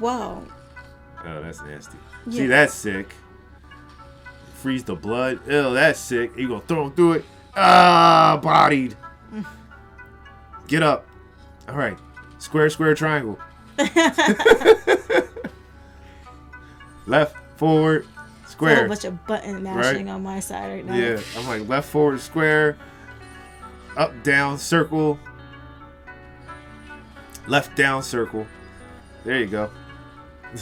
Wow. 0.00 0.42
Oh, 1.24 1.42
that's 1.42 1.62
nasty. 1.62 1.96
Yeah. 2.26 2.32
See, 2.32 2.46
that's 2.46 2.74
sick. 2.74 3.14
Freeze 4.54 4.82
the 4.82 4.96
blood. 4.96 5.38
Ew, 5.46 5.72
that's 5.74 6.00
sick. 6.00 6.36
You 6.36 6.48
gonna 6.48 6.60
throw 6.62 6.86
him 6.86 6.92
through 6.92 7.12
it? 7.12 7.24
Ah, 7.54 8.38
bodied. 8.42 8.96
Get 10.66 10.82
up. 10.82 11.06
All 11.68 11.76
right. 11.76 11.98
Square, 12.38 12.70
square, 12.70 12.94
triangle. 12.94 13.38
Left, 17.06 17.36
forward, 17.56 18.06
square. 18.46 18.72
A 18.72 18.78
whole 18.80 18.88
bunch 18.88 19.04
of 19.04 19.26
button 19.26 19.62
mashing 19.62 20.08
on 20.08 20.22
my 20.22 20.40
side 20.40 20.68
right 20.72 20.84
now. 20.84 20.96
Yeah, 20.96 21.20
I'm 21.36 21.46
like 21.46 21.68
left, 21.68 21.88
forward, 21.88 22.20
square. 22.20 22.76
Up, 23.96 24.12
down, 24.22 24.58
circle. 24.58 25.18
Left, 27.46 27.76
down, 27.76 28.02
circle. 28.02 28.46
There 29.24 29.38
you 29.38 29.46
go. 29.46 29.70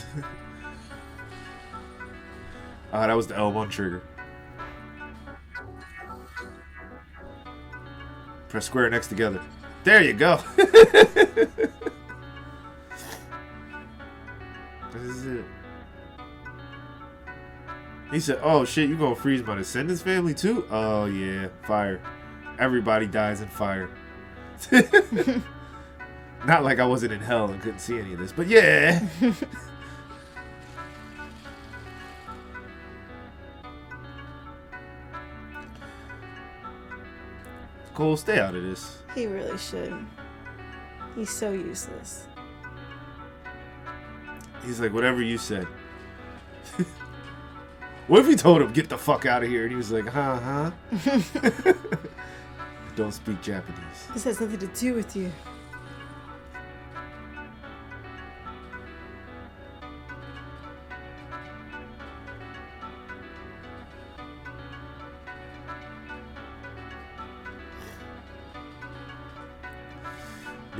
Ah, 2.96 3.08
that 3.08 3.14
was 3.14 3.26
the 3.26 3.34
L1 3.34 3.70
trigger. 3.70 4.02
Press 8.48 8.66
square 8.66 8.88
next 8.88 9.08
together. 9.08 9.42
There 9.84 10.02
you 10.02 10.14
go. 10.14 10.40
this 10.56 10.70
is 14.94 15.26
it. 15.26 15.44
He 18.10 18.18
said, 18.18 18.40
"Oh 18.42 18.64
shit, 18.64 18.88
you 18.88 18.96
gonna 18.96 19.14
freeze 19.14 19.42
my 19.42 19.54
descendants 19.56 20.00
family 20.00 20.32
too? 20.32 20.64
Oh 20.70 21.04
yeah, 21.04 21.48
fire. 21.66 22.00
Everybody 22.58 23.06
dies 23.06 23.42
in 23.42 23.48
fire. 23.48 23.90
Not 26.46 26.64
like 26.64 26.78
I 26.78 26.86
wasn't 26.86 27.12
in 27.12 27.20
hell 27.20 27.50
and 27.50 27.60
couldn't 27.60 27.80
see 27.80 27.98
any 27.98 28.14
of 28.14 28.18
this, 28.18 28.32
but 28.32 28.46
yeah." 28.46 29.06
Cole, 37.94 38.16
stay 38.16 38.40
out 38.40 38.54
of 38.54 38.62
this. 38.62 39.02
He 39.14 39.26
really 39.26 39.56
should. 39.56 39.94
He's 41.14 41.30
so 41.30 41.52
useless. 41.52 42.26
He's 44.64 44.80
like, 44.80 44.92
whatever 44.92 45.22
you 45.22 45.38
said. 45.38 45.64
what 48.08 48.20
if 48.20 48.26
he 48.26 48.34
told 48.34 48.62
him, 48.62 48.72
get 48.72 48.88
the 48.88 48.98
fuck 48.98 49.26
out 49.26 49.44
of 49.44 49.48
here? 49.48 49.62
And 49.62 49.70
he 49.70 49.76
was 49.76 49.92
like, 49.92 50.08
huh, 50.08 50.40
huh? 50.40 51.72
Don't 52.96 53.12
speak 53.12 53.40
Japanese. 53.42 54.08
This 54.12 54.24
has 54.24 54.40
nothing 54.40 54.58
to 54.58 54.66
do 54.68 54.94
with 54.94 55.14
you. 55.14 55.30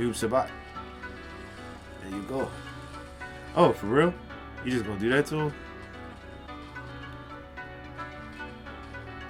Noob 0.05 0.11
Saibot. 0.11 0.49
There 2.01 2.11
you 2.11 2.23
go. 2.23 2.49
Oh, 3.55 3.73
for 3.73 3.87
real? 3.87 4.13
You 4.63 4.71
just 4.71 4.85
gonna 4.85 4.99
do 4.99 5.09
that 5.09 5.25
to 5.27 5.35
him? 5.35 5.53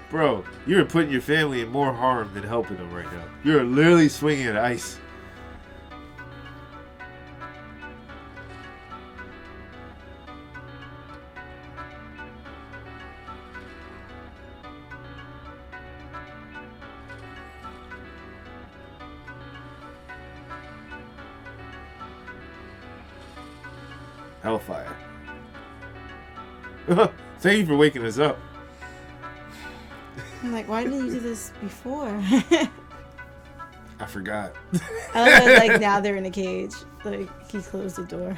Bro, 0.10 0.46
you're 0.68 0.86
putting 0.86 1.12
your 1.12 1.22
family 1.22 1.62
in 1.62 1.70
more 1.70 1.94
harm 1.94 2.34
than 2.34 2.44
helping 2.44 2.78
them 2.78 2.94
right 2.94 3.12
now. 3.12 3.24
You're 3.44 3.64
literally 3.64 4.10
swinging 4.10 4.48
at 4.48 4.58
ice. 4.58 5.00
Thank 27.46 27.60
you 27.60 27.66
for 27.68 27.78
waking 27.78 28.04
us 28.04 28.18
up. 28.18 28.40
I'm 30.42 30.52
like, 30.52 30.68
why 30.68 30.84
didn't 30.84 31.06
you 31.06 31.12
do 31.12 31.20
this 31.20 31.52
before? 31.62 32.08
I 34.00 34.06
forgot. 34.08 34.56
I 35.14 35.30
love 35.30 35.70
like 35.70 35.80
now 35.80 36.00
they're 36.00 36.16
in 36.16 36.26
a 36.26 36.32
cage. 36.32 36.74
Like 37.04 37.30
he 37.52 37.62
closed 37.62 37.98
the 37.98 38.04
door. 38.06 38.36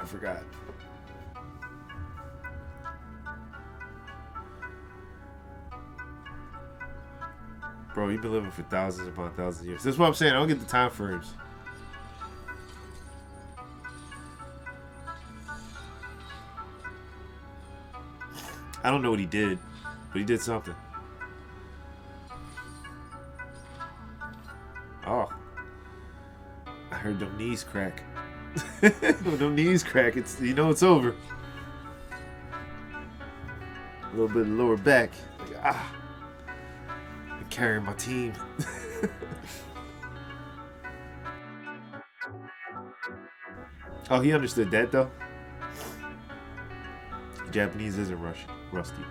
I 0.00 0.04
forgot. 0.04 0.44
Bro, 7.94 8.10
you've 8.10 8.22
been 8.22 8.32
living 8.32 8.52
for 8.52 8.62
thousands 8.62 9.08
upon 9.08 9.32
thousands 9.32 9.62
of 9.62 9.66
years. 9.66 9.82
That's 9.82 9.98
what 9.98 10.06
I'm 10.06 10.14
saying. 10.14 10.34
I 10.34 10.36
don't 10.36 10.46
get 10.46 10.60
the 10.60 10.66
time 10.66 10.92
frames. 10.92 11.34
I 18.88 18.90
don't 18.90 19.02
know 19.02 19.10
what 19.10 19.20
he 19.20 19.26
did, 19.26 19.58
but 19.84 20.18
he 20.18 20.24
did 20.24 20.40
something. 20.40 20.74
Oh. 25.06 25.30
I 26.90 26.94
heard 26.94 27.18
them 27.20 27.36
knees 27.36 27.64
crack. 27.64 28.02
when 28.80 29.36
them 29.36 29.54
knees 29.54 29.82
crack, 29.82 30.16
it's 30.16 30.40
you 30.40 30.54
know 30.54 30.70
it's 30.70 30.82
over. 30.82 31.14
A 34.04 34.10
little 34.12 34.28
bit 34.28 34.46
lower 34.46 34.78
back. 34.78 35.10
Like, 35.38 35.50
ah. 35.62 35.94
I'm 37.30 37.44
carrying 37.50 37.84
my 37.84 37.92
team. 37.92 38.32
oh, 44.08 44.20
he 44.20 44.32
understood 44.32 44.70
that 44.70 44.90
though. 44.90 45.10
Japanese 47.50 47.98
isn't 47.98 48.18
Russian, 48.18 48.48
rusty. 48.72 49.02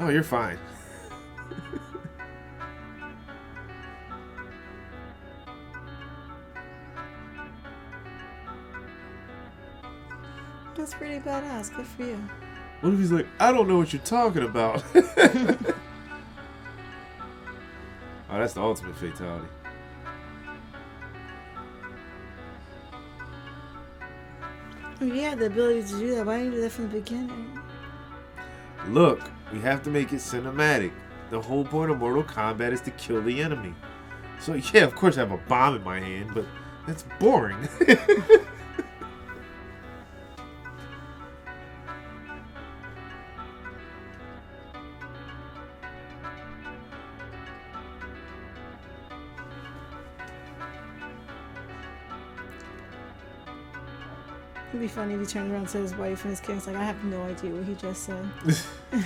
Oh, 0.00 0.08
you're 0.08 0.22
fine. 0.22 0.58
That's 10.76 10.94
pretty 10.94 11.20
badass. 11.20 11.74
Good 11.74 11.86
for 11.86 12.02
you. 12.02 12.18
What 12.80 12.92
if 12.92 12.98
he's 12.98 13.12
like, 13.12 13.26
I 13.40 13.52
don't 13.52 13.68
know 13.68 13.78
what 13.78 13.92
you're 13.92 14.02
talking 14.02 14.42
about? 14.42 14.84
oh, 14.94 15.56
that's 18.28 18.52
the 18.52 18.60
ultimate 18.60 18.96
fatality. 18.96 19.46
You 25.04 25.20
had 25.20 25.38
the 25.38 25.46
ability 25.46 25.82
to 25.82 25.98
do 25.98 26.14
that. 26.14 26.26
Why 26.26 26.38
didn't 26.38 26.52
you 26.52 26.58
do 26.58 26.62
that 26.62 26.72
from 26.72 26.88
the 26.90 27.00
beginning? 27.00 27.60
Look, 28.88 29.20
we 29.52 29.60
have 29.60 29.82
to 29.82 29.90
make 29.90 30.12
it 30.12 30.16
cinematic. 30.16 30.92
The 31.30 31.40
whole 31.40 31.64
point 31.64 31.90
of 31.90 31.98
Mortal 31.98 32.24
Kombat 32.24 32.72
is 32.72 32.80
to 32.82 32.90
kill 32.92 33.22
the 33.22 33.42
enemy. 33.42 33.74
So 34.40 34.54
yeah, 34.54 34.82
of 34.82 34.94
course 34.94 35.16
I 35.16 35.20
have 35.20 35.32
a 35.32 35.36
bomb 35.36 35.76
in 35.76 35.84
my 35.84 36.00
hand, 36.00 36.30
but 36.34 36.46
that's 36.86 37.04
boring. 37.18 37.68
funny 55.04 55.20
if 55.20 55.20
he 55.20 55.26
turned 55.26 55.52
around 55.52 55.68
to 55.68 55.76
his 55.76 55.94
wife 55.96 56.24
and 56.24 56.30
his 56.30 56.40
kids 56.40 56.66
like, 56.66 56.76
I 56.76 56.84
have 56.84 57.04
no 57.04 57.20
idea 57.24 57.50
what 57.50 57.64
he 57.64 57.74
just 57.74 58.04
said. 58.04 58.26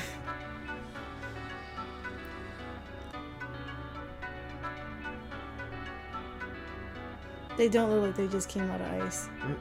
they 7.57 7.69
don't 7.69 7.91
look 7.91 8.03
like 8.05 8.15
they 8.15 8.29
just 8.29 8.49
came 8.49 8.71
out 8.71 8.81
of 8.81 8.87
ice. 9.03 9.29
Mm-mm. 9.41 9.57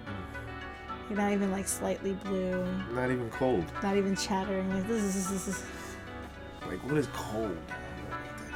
They're 1.07 1.17
not 1.17 1.31
even 1.31 1.51
like 1.51 1.67
slightly 1.67 2.13
blue. 2.13 2.63
Not 2.91 3.09
even 3.09 3.31
cold. 3.31 3.65
Not 3.81 3.97
even 3.97 4.15
chattering. 4.15 4.71
Like 4.71 4.85
this 4.87 5.01
is 5.01 5.15
this 5.15 5.31
is. 5.31 5.45
This 5.45 5.57
is. 5.57 5.63
Like 6.67 6.83
what 6.83 6.97
is 6.97 7.07
cold? 7.13 7.57
I 7.67 7.73
don't 7.73 8.09
know 8.09 8.17
what 8.19 8.37
that 8.37 8.51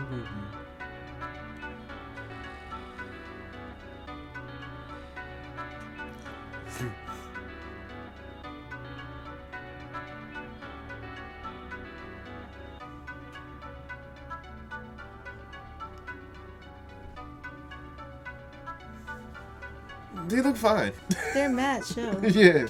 Fine. 20.65 20.93
They're 21.35 21.49
mad 21.49 21.85
chill. 21.85 22.24
yeah. 22.31 22.66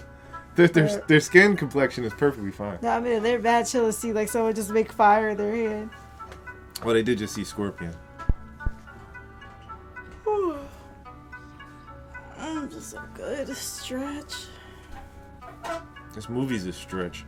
Their, 0.57 0.69
their, 0.69 1.03
their 1.09 1.21
skin 1.21 1.57
complexion 1.57 2.05
is 2.05 2.13
perfectly 2.15 2.53
fine. 2.53 2.79
no, 2.83 2.91
I 2.91 3.01
mean 3.01 3.23
they're 3.23 3.41
mad 3.41 3.67
chill 3.67 3.87
to 3.87 3.93
see 3.93 4.13
like 4.13 4.29
someone 4.29 4.55
just 4.55 4.71
make 4.71 4.93
fire 4.93 5.31
in 5.31 5.37
their 5.37 5.55
hand. 5.55 5.91
Well, 6.85 6.95
they 6.95 7.03
did 7.03 7.19
just 7.19 7.35
see 7.35 7.45
Scorpion. 7.45 7.95
I'm 12.39 12.71
just 12.71 12.91
so 12.91 13.03
good. 13.15 13.47
To 13.47 13.55
stretch. 13.55 14.35
This 16.15 16.29
movie's 16.29 16.67
a 16.67 16.73
stretch. 16.73 17.25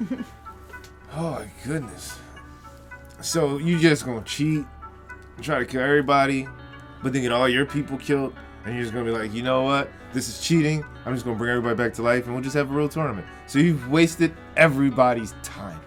oh 1.12 1.30
my 1.30 1.50
goodness. 1.64 2.18
So 3.20 3.58
you 3.58 3.78
just 3.78 4.04
gonna 4.04 4.22
cheat, 4.22 4.64
and 5.36 5.44
try 5.44 5.58
to 5.58 5.66
kill 5.66 5.82
everybody, 5.82 6.48
but 7.02 7.12
then 7.12 7.22
get 7.22 7.32
all 7.32 7.48
your 7.48 7.66
people 7.66 7.98
killed, 7.98 8.34
and 8.68 8.76
you're 8.76 8.84
just 8.84 8.92
gonna 8.92 9.06
be 9.06 9.10
like, 9.16 9.32
you 9.32 9.42
know 9.42 9.62
what? 9.62 9.88
This 10.12 10.28
is 10.28 10.40
cheating. 10.40 10.84
I'm 11.06 11.14
just 11.14 11.24
gonna 11.24 11.38
bring 11.38 11.50
everybody 11.50 11.74
back 11.74 11.94
to 11.94 12.02
life, 12.02 12.26
and 12.26 12.34
we'll 12.34 12.42
just 12.44 12.54
have 12.54 12.70
a 12.70 12.74
real 12.74 12.88
tournament. 12.88 13.26
So 13.46 13.58
you've 13.58 13.88
wasted 13.90 14.34
everybody's 14.56 15.34
time, 15.42 15.80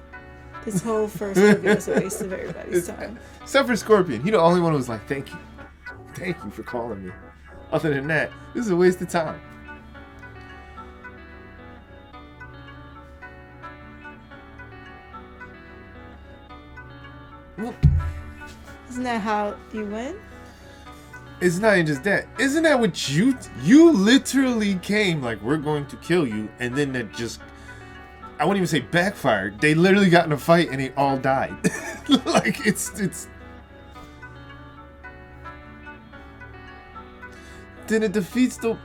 This 0.66 0.82
whole 0.82 1.08
first 1.08 1.40
movie 1.40 1.68
was 1.68 1.88
a 1.88 1.94
waste 1.94 2.22
of 2.22 2.34
everybody's 2.34 2.88
time. 2.88 3.20
except 3.42 3.68
for 3.68 3.76
Scorpion. 3.76 4.24
He 4.24 4.32
the 4.32 4.40
only 4.40 4.62
one 4.62 4.72
who 4.72 4.78
was 4.78 4.90
like, 4.90 5.08
thank 5.08 5.30
you, 5.32 5.38
thank 6.16 6.44
you 6.44 6.50
for 6.50 6.64
calling 6.64 7.06
me. 7.06 7.12
Other 7.72 7.94
than 7.94 8.08
that, 8.08 8.32
this 8.56 8.66
is 8.66 8.72
a 8.72 8.76
waste 8.76 9.00
of 9.02 9.10
time. 9.10 9.40
Isn't 18.90 19.04
that 19.04 19.22
how 19.22 19.56
you 19.74 19.86
win? 19.86 20.18
It's 21.42 21.58
not 21.58 21.74
even 21.74 21.88
just 21.88 22.04
that. 22.04 22.28
Isn't 22.40 22.64
that 22.64 22.80
what 22.80 23.10
you 23.10 23.36
you 23.64 23.92
literally 23.92 24.76
came 24.76 25.24
like 25.24 25.42
we're 25.42 25.58
going 25.58 25.88
to 25.88 25.96
kill 25.98 26.28
you, 26.28 26.50
and 26.60 26.76
then 26.76 26.94
that 26.94 27.12
just 27.14 27.42
I 28.42 28.46
wouldn't 28.46 28.58
even 28.58 28.68
say 28.68 28.80
backfired. 28.80 29.60
They 29.62 29.76
literally 29.76 30.10
got 30.10 30.26
in 30.26 30.32
a 30.32 30.38
fight 30.38 30.70
and 30.70 30.80
they 30.80 30.92
all 30.94 31.18
died. 31.18 31.56
like 32.26 32.66
it's 32.66 33.00
it's. 33.00 33.28
Then 37.86 38.04
it 38.04 38.14
defeats 38.14 38.58
the. 38.58 38.78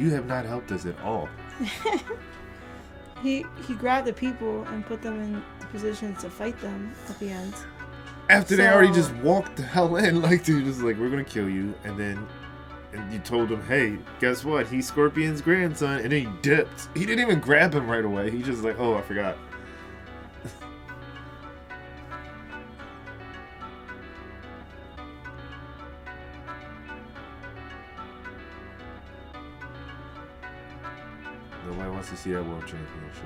You 0.00 0.10
have 0.10 0.26
not 0.26 0.44
helped 0.44 0.72
us 0.72 0.86
at 0.86 0.98
all. 1.00 1.28
He 3.22 3.44
he 3.66 3.74
grabbed 3.74 4.06
the 4.06 4.12
people 4.12 4.64
and 4.64 4.84
put 4.84 5.02
them 5.02 5.20
in 5.20 5.42
the 5.60 5.66
position 5.66 6.14
to 6.16 6.30
fight 6.30 6.58
them 6.60 6.94
at 7.08 7.18
the 7.18 7.30
end. 7.30 7.54
After 8.28 8.56
they 8.56 8.68
already 8.68 8.92
just 8.92 9.14
walked 9.16 9.56
the 9.56 9.62
hell 9.62 9.96
in, 9.96 10.22
like 10.22 10.44
dude 10.44 10.64
just 10.64 10.80
like 10.80 10.98
we're 10.98 11.10
gonna 11.10 11.24
kill 11.24 11.48
you, 11.48 11.74
and 11.84 11.98
then 11.98 12.26
and 12.92 13.12
you 13.12 13.20
told 13.20 13.50
him, 13.50 13.62
hey, 13.66 13.98
guess 14.18 14.44
what? 14.44 14.66
He's 14.66 14.86
Scorpion's 14.86 15.40
grandson, 15.40 16.00
and 16.00 16.10
then 16.10 16.26
he 16.26 16.28
dipped. 16.42 16.88
He 16.94 17.06
didn't 17.06 17.24
even 17.24 17.38
grab 17.38 17.72
him 17.72 17.88
right 17.88 18.04
away. 18.04 18.30
He 18.30 18.42
just 18.42 18.64
like, 18.64 18.80
oh, 18.80 18.96
I 18.96 19.02
forgot. 19.02 19.36
Nobody 32.20 32.32
see 32.32 32.32
that 32.32 32.44
world 32.44 32.66
championship. 32.66 33.24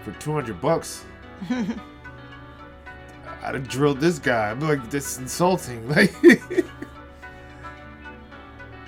For 0.00 0.12
200 0.20 0.60
bucks, 0.60 1.04
I'd 1.50 1.80
have 3.54 3.68
drilled 3.68 4.00
this 4.00 4.18
guy. 4.18 4.50
I'm 4.50 4.60
like, 4.60 4.90
this 4.90 5.12
is 5.12 5.18
insulting. 5.18 5.88
Like, 5.94 6.12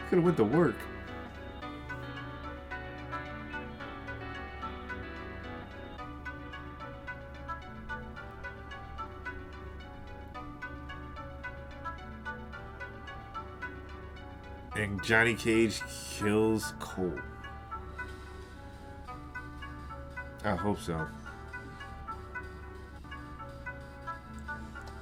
could 0.08 0.16
have 0.18 0.24
went 0.24 0.36
to 0.38 0.44
work. 0.44 0.74
Johnny 15.10 15.34
Cage 15.34 15.80
kills 16.16 16.72
Cole. 16.78 17.18
I 20.44 20.54
hope 20.54 20.78
so. 20.78 21.04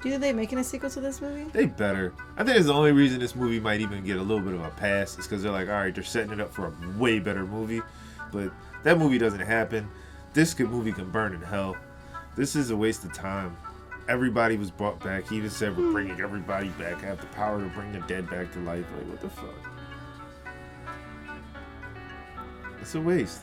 Do 0.01 0.09
you 0.09 0.13
think 0.13 0.23
they 0.23 0.33
making 0.33 0.57
a 0.57 0.65
sequel 0.65 0.89
to 0.89 1.03
this 1.03 1.21
movie? 1.21 1.51
They 1.51 1.67
better. 1.67 2.15
I 2.39 2.45
think 2.45 2.57
it's 2.57 2.69
the 2.69 2.73
only 2.73 2.93
reason 2.93 3.21
this 3.21 3.37
movie 3.37 3.61
might 3.61 3.83
even 3.83 4.03
get 4.03 4.17
a 4.17 4.23
little 4.23 4.43
bit 4.43 4.55
of 4.55 4.65
a 4.65 4.71
pass 4.71 5.11
is 5.19 5.27
because 5.27 5.43
they're 5.43 5.53
like, 5.53 5.69
all 5.69 5.75
right, 5.75 5.95
they're 5.95 6.03
setting 6.03 6.33
it 6.33 6.41
up 6.41 6.55
for 6.55 6.69
a 6.69 6.99
way 6.99 7.19
better 7.19 7.45
movie. 7.45 7.83
But 8.33 8.51
that 8.85 8.97
movie 8.97 9.19
doesn't 9.19 9.41
happen. 9.41 9.91
This 10.33 10.55
could, 10.55 10.71
movie 10.71 10.93
can 10.93 11.11
burn 11.11 11.35
in 11.35 11.43
hell. 11.43 11.77
This 12.35 12.57
is 12.57 12.71
a 12.71 12.77
waste 12.79 13.05
of 13.05 13.13
time. 13.13 13.59
Everybody 14.09 14.57
was 14.57 14.71
brought 14.71 15.01
back. 15.01 15.29
He 15.29 15.37
even 15.37 15.51
said 15.51 15.77
we're 15.77 15.85
hmm. 15.85 15.93
bringing 15.93 16.21
everybody 16.23 16.71
back. 16.71 17.03
I 17.03 17.09
have 17.09 17.21
the 17.21 17.27
power 17.27 17.61
to 17.61 17.69
bring 17.75 17.93
the 17.93 18.01
dead 18.01 18.31
back 18.31 18.51
to 18.55 18.59
life. 18.61 18.87
Like, 18.97 19.07
what 19.07 19.21
the 19.21 19.29
fuck? 19.29 19.68
It's 22.89 22.95
a 22.95 23.01
waste. 23.03 23.43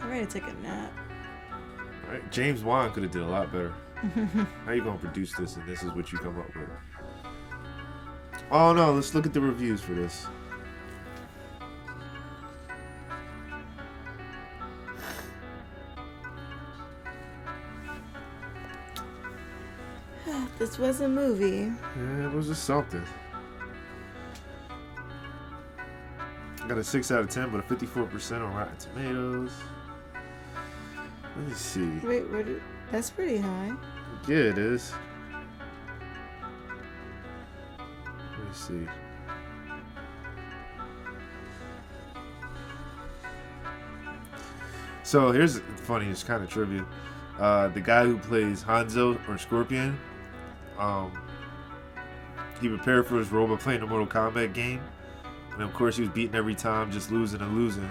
I'm 0.00 0.08
ready 0.08 0.24
to 0.24 0.30
take 0.30 0.44
a 0.48 0.54
nap. 0.62 0.92
Right? 2.08 2.30
James 2.30 2.62
Wan 2.62 2.92
could 2.92 3.02
have 3.02 3.10
did 3.10 3.22
a 3.22 3.26
lot 3.26 3.50
better. 3.50 3.74
How 4.64 4.70
you 4.70 4.84
gonna 4.84 4.98
produce 4.98 5.34
this 5.34 5.56
and 5.56 5.66
this 5.66 5.82
is 5.82 5.90
what 5.90 6.12
you 6.12 6.18
come 6.18 6.38
up 6.38 6.46
with? 6.54 6.68
Oh 8.52 8.72
no, 8.72 8.92
let's 8.92 9.16
look 9.16 9.26
at 9.26 9.34
the 9.34 9.40
reviews 9.40 9.80
for 9.80 9.94
this. 9.94 10.28
This 20.60 20.78
was 20.78 21.00
a 21.00 21.08
movie. 21.08 21.72
Yeah, 21.96 22.26
it 22.26 22.32
was 22.32 22.46
just 22.46 22.62
something. 22.62 23.02
Got 26.68 26.78
a 26.78 26.84
6 26.84 27.10
out 27.12 27.20
of 27.20 27.30
10, 27.30 27.50
but 27.50 27.60
a 27.60 27.62
54% 27.62 28.44
on 28.44 28.52
Rotten 28.52 28.76
Tomatoes. 28.76 29.52
Let 31.36 31.46
me 31.46 31.54
see. 31.54 31.98
Wait, 31.98 32.28
what? 32.28 32.46
That's 32.90 33.10
pretty 33.10 33.38
high. 33.38 33.72
Yeah, 34.26 34.36
it 34.36 34.58
is. 34.58 34.92
Let 37.78 38.48
me 38.48 38.52
see. 38.52 38.88
So 45.04 45.30
here's 45.30 45.60
funny, 45.84 46.06
it's 46.08 46.24
kind 46.24 46.42
of 46.42 46.50
trivia. 46.50 46.84
Uh, 47.38 47.68
the 47.68 47.80
guy 47.80 48.04
who 48.04 48.18
plays 48.18 48.64
Hanzo 48.64 49.16
or 49.28 49.38
Scorpion, 49.38 49.96
um, 50.80 51.12
he 52.60 52.68
prepared 52.68 53.06
for 53.06 53.18
his 53.18 53.30
role 53.30 53.46
by 53.46 53.54
playing 53.54 53.80
the 53.80 53.86
Mortal 53.86 54.08
Kombat 54.08 54.52
game, 54.52 54.80
and 55.56 55.64
of 55.64 55.72
course 55.72 55.96
he 55.96 56.02
was 56.02 56.10
beating 56.10 56.34
every 56.34 56.54
time, 56.54 56.92
just 56.92 57.10
losing 57.10 57.40
and 57.40 57.56
losing. 57.56 57.90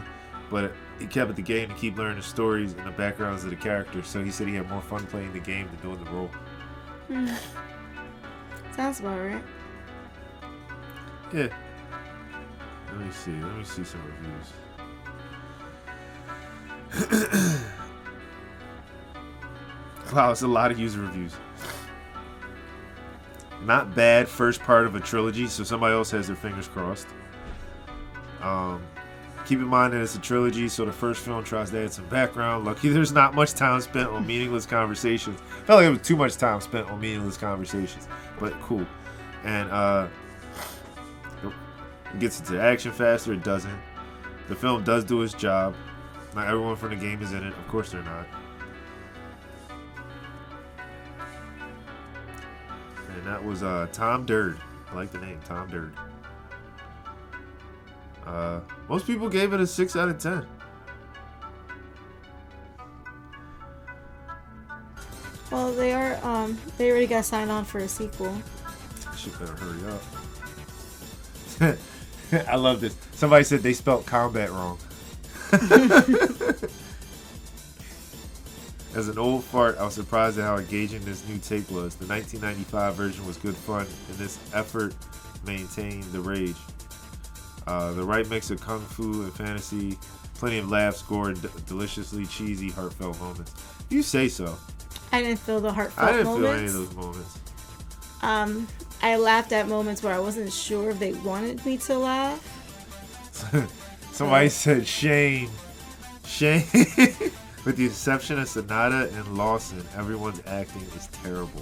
But 0.52 0.74
he 1.00 1.08
kept 1.08 1.32
at 1.32 1.36
the 1.36 1.42
game 1.42 1.70
to 1.70 1.76
keep 1.76 1.98
learning 1.98 2.18
the 2.18 2.24
stories 2.24 2.74
and 2.74 2.86
the 2.86 2.92
backgrounds 2.92 3.44
of 3.44 3.50
the 3.50 3.56
characters. 3.56 4.08
So 4.08 4.24
he 4.24 4.30
said 4.30 4.48
he 4.48 4.54
had 4.54 4.70
more 4.70 4.82
fun 4.82 5.04
playing 5.08 5.34
the 5.34 5.40
game 5.40 5.68
than 5.68 5.78
doing 5.78 6.04
the 6.04 6.12
role. 6.12 6.30
Hmm. 7.08 7.30
Sounds 8.76 9.00
about 9.00 9.20
right. 9.20 9.44
Yeah. 11.34 11.48
Let 12.88 12.98
me 13.00 13.12
see. 13.12 13.32
Let 13.32 13.58
me 13.58 13.64
see 13.64 13.84
some 13.84 14.02
reviews. 14.06 14.54
wow, 20.14 20.32
it's 20.32 20.44
a 20.44 20.48
lot 20.48 20.72
of 20.72 20.80
user 20.80 21.00
reviews. 21.00 21.34
Not 23.64 23.96
bad 23.96 24.30
first 24.30 24.62
part 24.62 24.86
of 24.86 24.94
a 24.96 25.00
trilogy, 25.00 25.48
so 25.48 25.64
somebody 25.64 25.96
else 25.96 26.12
has 26.12 26.28
their 26.28 26.36
fingers 26.36 26.68
crossed. 26.68 27.08
Um, 28.46 28.84
keep 29.46 29.58
in 29.58 29.66
mind 29.66 29.94
that 29.94 30.02
it's 30.02 30.16
a 30.16 30.20
trilogy, 30.20 30.70
so 30.70 30.86
the 30.86 30.92
first 30.92 31.22
film 31.26 31.44
tries 31.44 31.72
to 31.72 31.84
add 31.84 31.92
some 31.92 32.08
background. 32.10 32.64
Lucky 32.64 32.90
there's 32.90 33.12
not 33.12 33.34
much 33.34 33.54
time 33.54 33.82
spent 33.82 34.08
on 34.10 34.26
meaningless 34.28 34.68
conversations. 34.68 35.40
Felt 35.66 35.80
like 35.80 35.88
it 35.88 35.90
was 35.90 36.02
too 36.08 36.16
much 36.16 36.38
time 36.38 36.62
spent 36.62 36.88
on 36.90 37.02
meaningless 37.02 37.38
conversations, 37.38 38.08
but 38.40 38.54
cool. 38.62 38.86
And 39.44 39.70
uh, 39.72 40.08
it 41.44 42.20
gets 42.20 42.40
into 42.40 42.62
action 42.62 42.92
faster. 42.92 43.34
It 43.34 43.44
doesn't. 43.44 43.80
The 44.48 44.56
film 44.56 44.84
does 44.84 45.04
do 45.04 45.24
its 45.24 45.34
job. 45.34 45.76
Not 46.36 46.48
everyone 46.48 46.76
from 46.76 46.92
the 46.92 46.96
game 46.98 47.22
is 47.22 47.32
in 47.32 47.44
it. 47.44 47.54
Of 47.54 47.68
course 47.68 47.92
they're 47.92 48.04
not. 48.04 48.28
And 53.10 53.26
that 53.26 53.44
was 53.44 53.64
uh, 53.64 53.88
Tom 53.92 54.26
Durd. 54.26 54.60
I 54.92 54.96
like 54.96 55.12
the 55.12 55.20
name, 55.20 55.40
Tom 55.46 55.68
Durd. 55.70 55.94
Uh, 58.26 58.60
most 58.90 59.06
people 59.06 59.30
gave 59.30 59.54
it 59.54 59.60
a 59.60 59.68
six 59.68 59.96
out 59.96 60.10
of 60.10 60.18
ten. 60.18 60.46
Well, 65.52 65.72
they 65.74 65.94
are. 65.94 66.20
Um, 66.24 66.60
they 66.78 66.90
already 66.90 67.08
got 67.08 67.26
signed 67.26 67.52
on 67.52 67.66
for 67.66 67.78
a 67.80 67.88
sequel. 67.88 68.36
Should 69.16 69.40
better 69.40 69.54
hurry 69.54 69.88
up. 69.92 70.02
I 72.50 72.56
love 72.56 72.82
this. 72.82 72.96
Somebody 73.14 73.44
said 73.44 73.62
they 73.62 73.74
spelled 73.74 74.06
combat 74.06 74.52
wrong. 74.52 74.78
As 78.96 79.10
an 79.10 79.18
old 79.18 79.44
fart, 79.44 79.78
I 79.78 79.84
was 79.84 79.94
surprised 79.94 80.40
at 80.40 80.46
how 80.46 80.58
engaging 80.58 81.04
this 81.06 81.28
new 81.28 81.38
take 81.38 81.70
was. 81.70 81.96
The 81.96 82.08
1995 82.08 82.96
version 82.96 83.28
was 83.28 83.38
good 83.38 83.56
fun, 83.56 83.86
and 84.10 84.18
this 84.18 84.40
effort 84.54 84.96
maintained 85.46 86.04
the 86.06 86.22
rage. 86.22 86.56
Uh, 87.68 87.92
the 87.94 88.04
right 88.04 88.30
mix 88.30 88.52
of 88.52 88.62
kung 88.62 88.82
fu 88.82 89.24
and 89.24 89.34
fantasy, 89.34 89.98
plenty 90.36 90.60
of 90.60 90.70
laughs, 90.70 91.02
gore, 91.02 91.34
d- 91.34 91.48
deliciously 91.68 92.26
cheesy, 92.26 92.70
heartfelt 92.70 93.20
moments. 93.20 93.54
You 93.90 94.04
say 94.04 94.28
so. 94.28 94.56
I 95.12 95.22
didn't 95.22 95.40
feel 95.40 95.60
the 95.60 95.72
heartfelt 95.74 96.26
moments. 96.26 96.30
I 96.30 96.42
didn't 96.42 96.42
moments. 96.42 96.50
feel 96.50 96.54
any 96.54 96.66
of 96.66 96.74
those 96.74 96.96
moments. 96.96 97.40
Um, 98.22 98.68
I 99.02 99.16
laughed 99.18 99.52
at 99.52 99.68
moments 99.68 100.04
where 100.04 100.14
I 100.14 100.20
wasn't 100.20 100.52
sure 100.52 100.92
if 100.92 101.00
they 101.00 101.14
wanted 101.14 101.66
me 101.66 101.78
to 101.78 101.98
laugh. 101.98 102.52
Somebody 104.12 104.50
said 104.50 104.88
shame. 104.88 105.50
Shame. 106.26 106.64
With 107.66 107.78
the 107.78 107.86
exception 107.86 108.40
of 108.40 108.48
Sanada 108.48 109.12
and 109.14 109.38
Lawson, 109.38 109.84
everyone's 109.98 110.42
acting 110.46 110.84
is 110.96 111.08
terrible. 111.24 111.62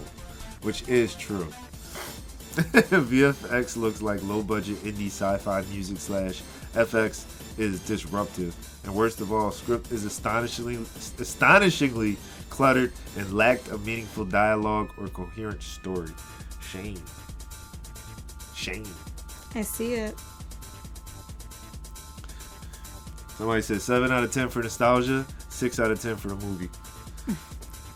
Which 0.62 0.88
is 0.88 1.16
true. 1.16 1.48
VFX 2.74 3.78
looks 3.78 4.02
like 4.02 4.22
low 4.24 4.44
budget 4.44 4.78
indie 4.84 5.08
sci 5.08 5.38
fi 5.38 5.62
music 5.72 5.98
slash 5.98 6.42
FX 6.74 7.26
is 7.58 7.80
disruptive. 7.82 8.56
And 8.84 8.94
worst 8.94 9.22
of 9.22 9.32
all, 9.32 9.52
script 9.52 9.92
is 9.92 10.06
astonishingly 10.06 10.76
astonishingly 11.20 12.18
cluttered 12.50 12.94
and 13.18 13.34
lacked 13.34 13.70
a 13.70 13.78
meaningful 13.80 14.26
dialogue 14.26 14.92
or 14.98 15.08
coherent 15.08 15.64
story. 15.64 16.12
Shame. 16.62 17.02
Shame. 18.56 18.86
I 19.56 19.62
see 19.62 19.94
it. 19.94 20.16
Somebody 23.38 23.64
said 23.64 23.82
seven 23.82 24.12
out 24.12 24.24
of 24.24 24.32
ten 24.32 24.48
for 24.50 24.62
nostalgia, 24.62 25.26
six 25.50 25.80
out 25.80 25.90
of 25.90 26.00
ten 26.00 26.16
for 26.16 26.28
the 26.28 26.36
movie. 26.36 26.70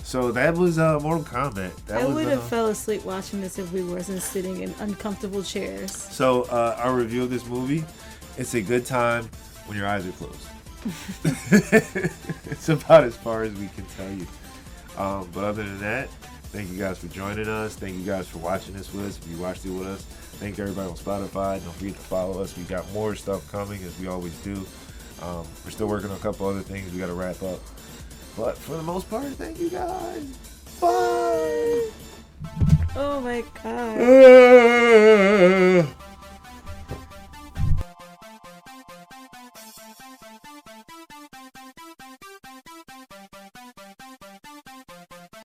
So 0.08 0.32
that 0.32 0.56
was 0.56 0.80
uh, 0.80 1.02
Mortal 1.02 1.26
Kombat. 1.26 1.76
That 1.88 2.02
I 2.02 2.06
was, 2.06 2.16
would 2.16 2.28
have 2.28 2.40
uh, 2.40 2.44
fell 2.44 2.68
asleep 2.68 3.04
watching 3.04 3.42
this 3.42 3.60
if 3.60 3.74
we 3.74 3.84
wasn't 3.84 4.22
sitting 4.22 4.62
in 4.62 4.74
uncomfortable 4.80 5.44
chairs. 5.44 5.92
So 5.92 6.44
uh, 6.44 6.78
our 6.80 6.96
review 6.96 7.24
of 7.24 7.30
this 7.30 7.46
movie, 7.46 7.84
it's 8.38 8.54
a 8.54 8.62
good 8.62 8.86
time 8.86 9.30
when 9.66 9.78
your 9.78 9.86
eyes 9.86 10.08
are 10.08 10.14
closed. 10.14 10.48
it's 12.46 12.70
about 12.70 13.04
as 13.04 13.18
far 13.18 13.44
as 13.44 13.54
we 13.56 13.68
can 13.68 13.86
tell 13.98 14.10
you. 14.10 14.26
Um, 14.98 15.30
but 15.34 15.44
other 15.44 15.64
than 15.64 15.80
that, 15.82 16.08
thank 16.54 16.72
you 16.72 16.78
guys 16.78 16.98
for 17.00 17.08
joining 17.08 17.50
us. 17.50 17.76
Thank 17.76 17.98
you 17.98 18.06
guys 18.06 18.30
for 18.30 18.38
watching 18.38 18.76
this 18.76 18.94
with 18.94 19.08
us. 19.08 19.18
If 19.18 19.30
you 19.30 19.36
watched 19.36 19.66
it 19.66 19.72
with 19.72 19.88
us, 19.88 20.04
thank 20.40 20.58
everybody 20.58 20.90
on 20.90 20.96
Spotify. 20.96 21.62
Don't 21.62 21.76
forget 21.76 21.96
to 21.96 22.00
follow 22.00 22.42
us. 22.42 22.56
We 22.56 22.64
got 22.64 22.90
more 22.94 23.14
stuff 23.16 23.52
coming 23.52 23.84
as 23.84 24.00
we 24.00 24.08
always 24.08 24.38
do. 24.38 24.66
Um, 25.22 25.46
we're 25.66 25.72
still 25.72 25.88
working 25.88 26.12
on 26.12 26.16
a 26.16 26.22
couple 26.22 26.48
other 26.48 26.62
things 26.62 26.94
we 26.94 27.00
got 27.00 27.08
to 27.08 27.14
wrap 27.14 27.44
up. 27.44 27.60
But 28.38 28.56
for 28.56 28.78
the 28.78 28.84
most 28.84 29.10
part, 29.10 29.26
thank 29.34 29.60
you 29.60 29.70
guys. 29.70 30.24
Bye. 30.80 31.90
Oh 32.96 33.20
my 33.20 33.44
god. 33.64 34.00
Uh, 34.00 35.84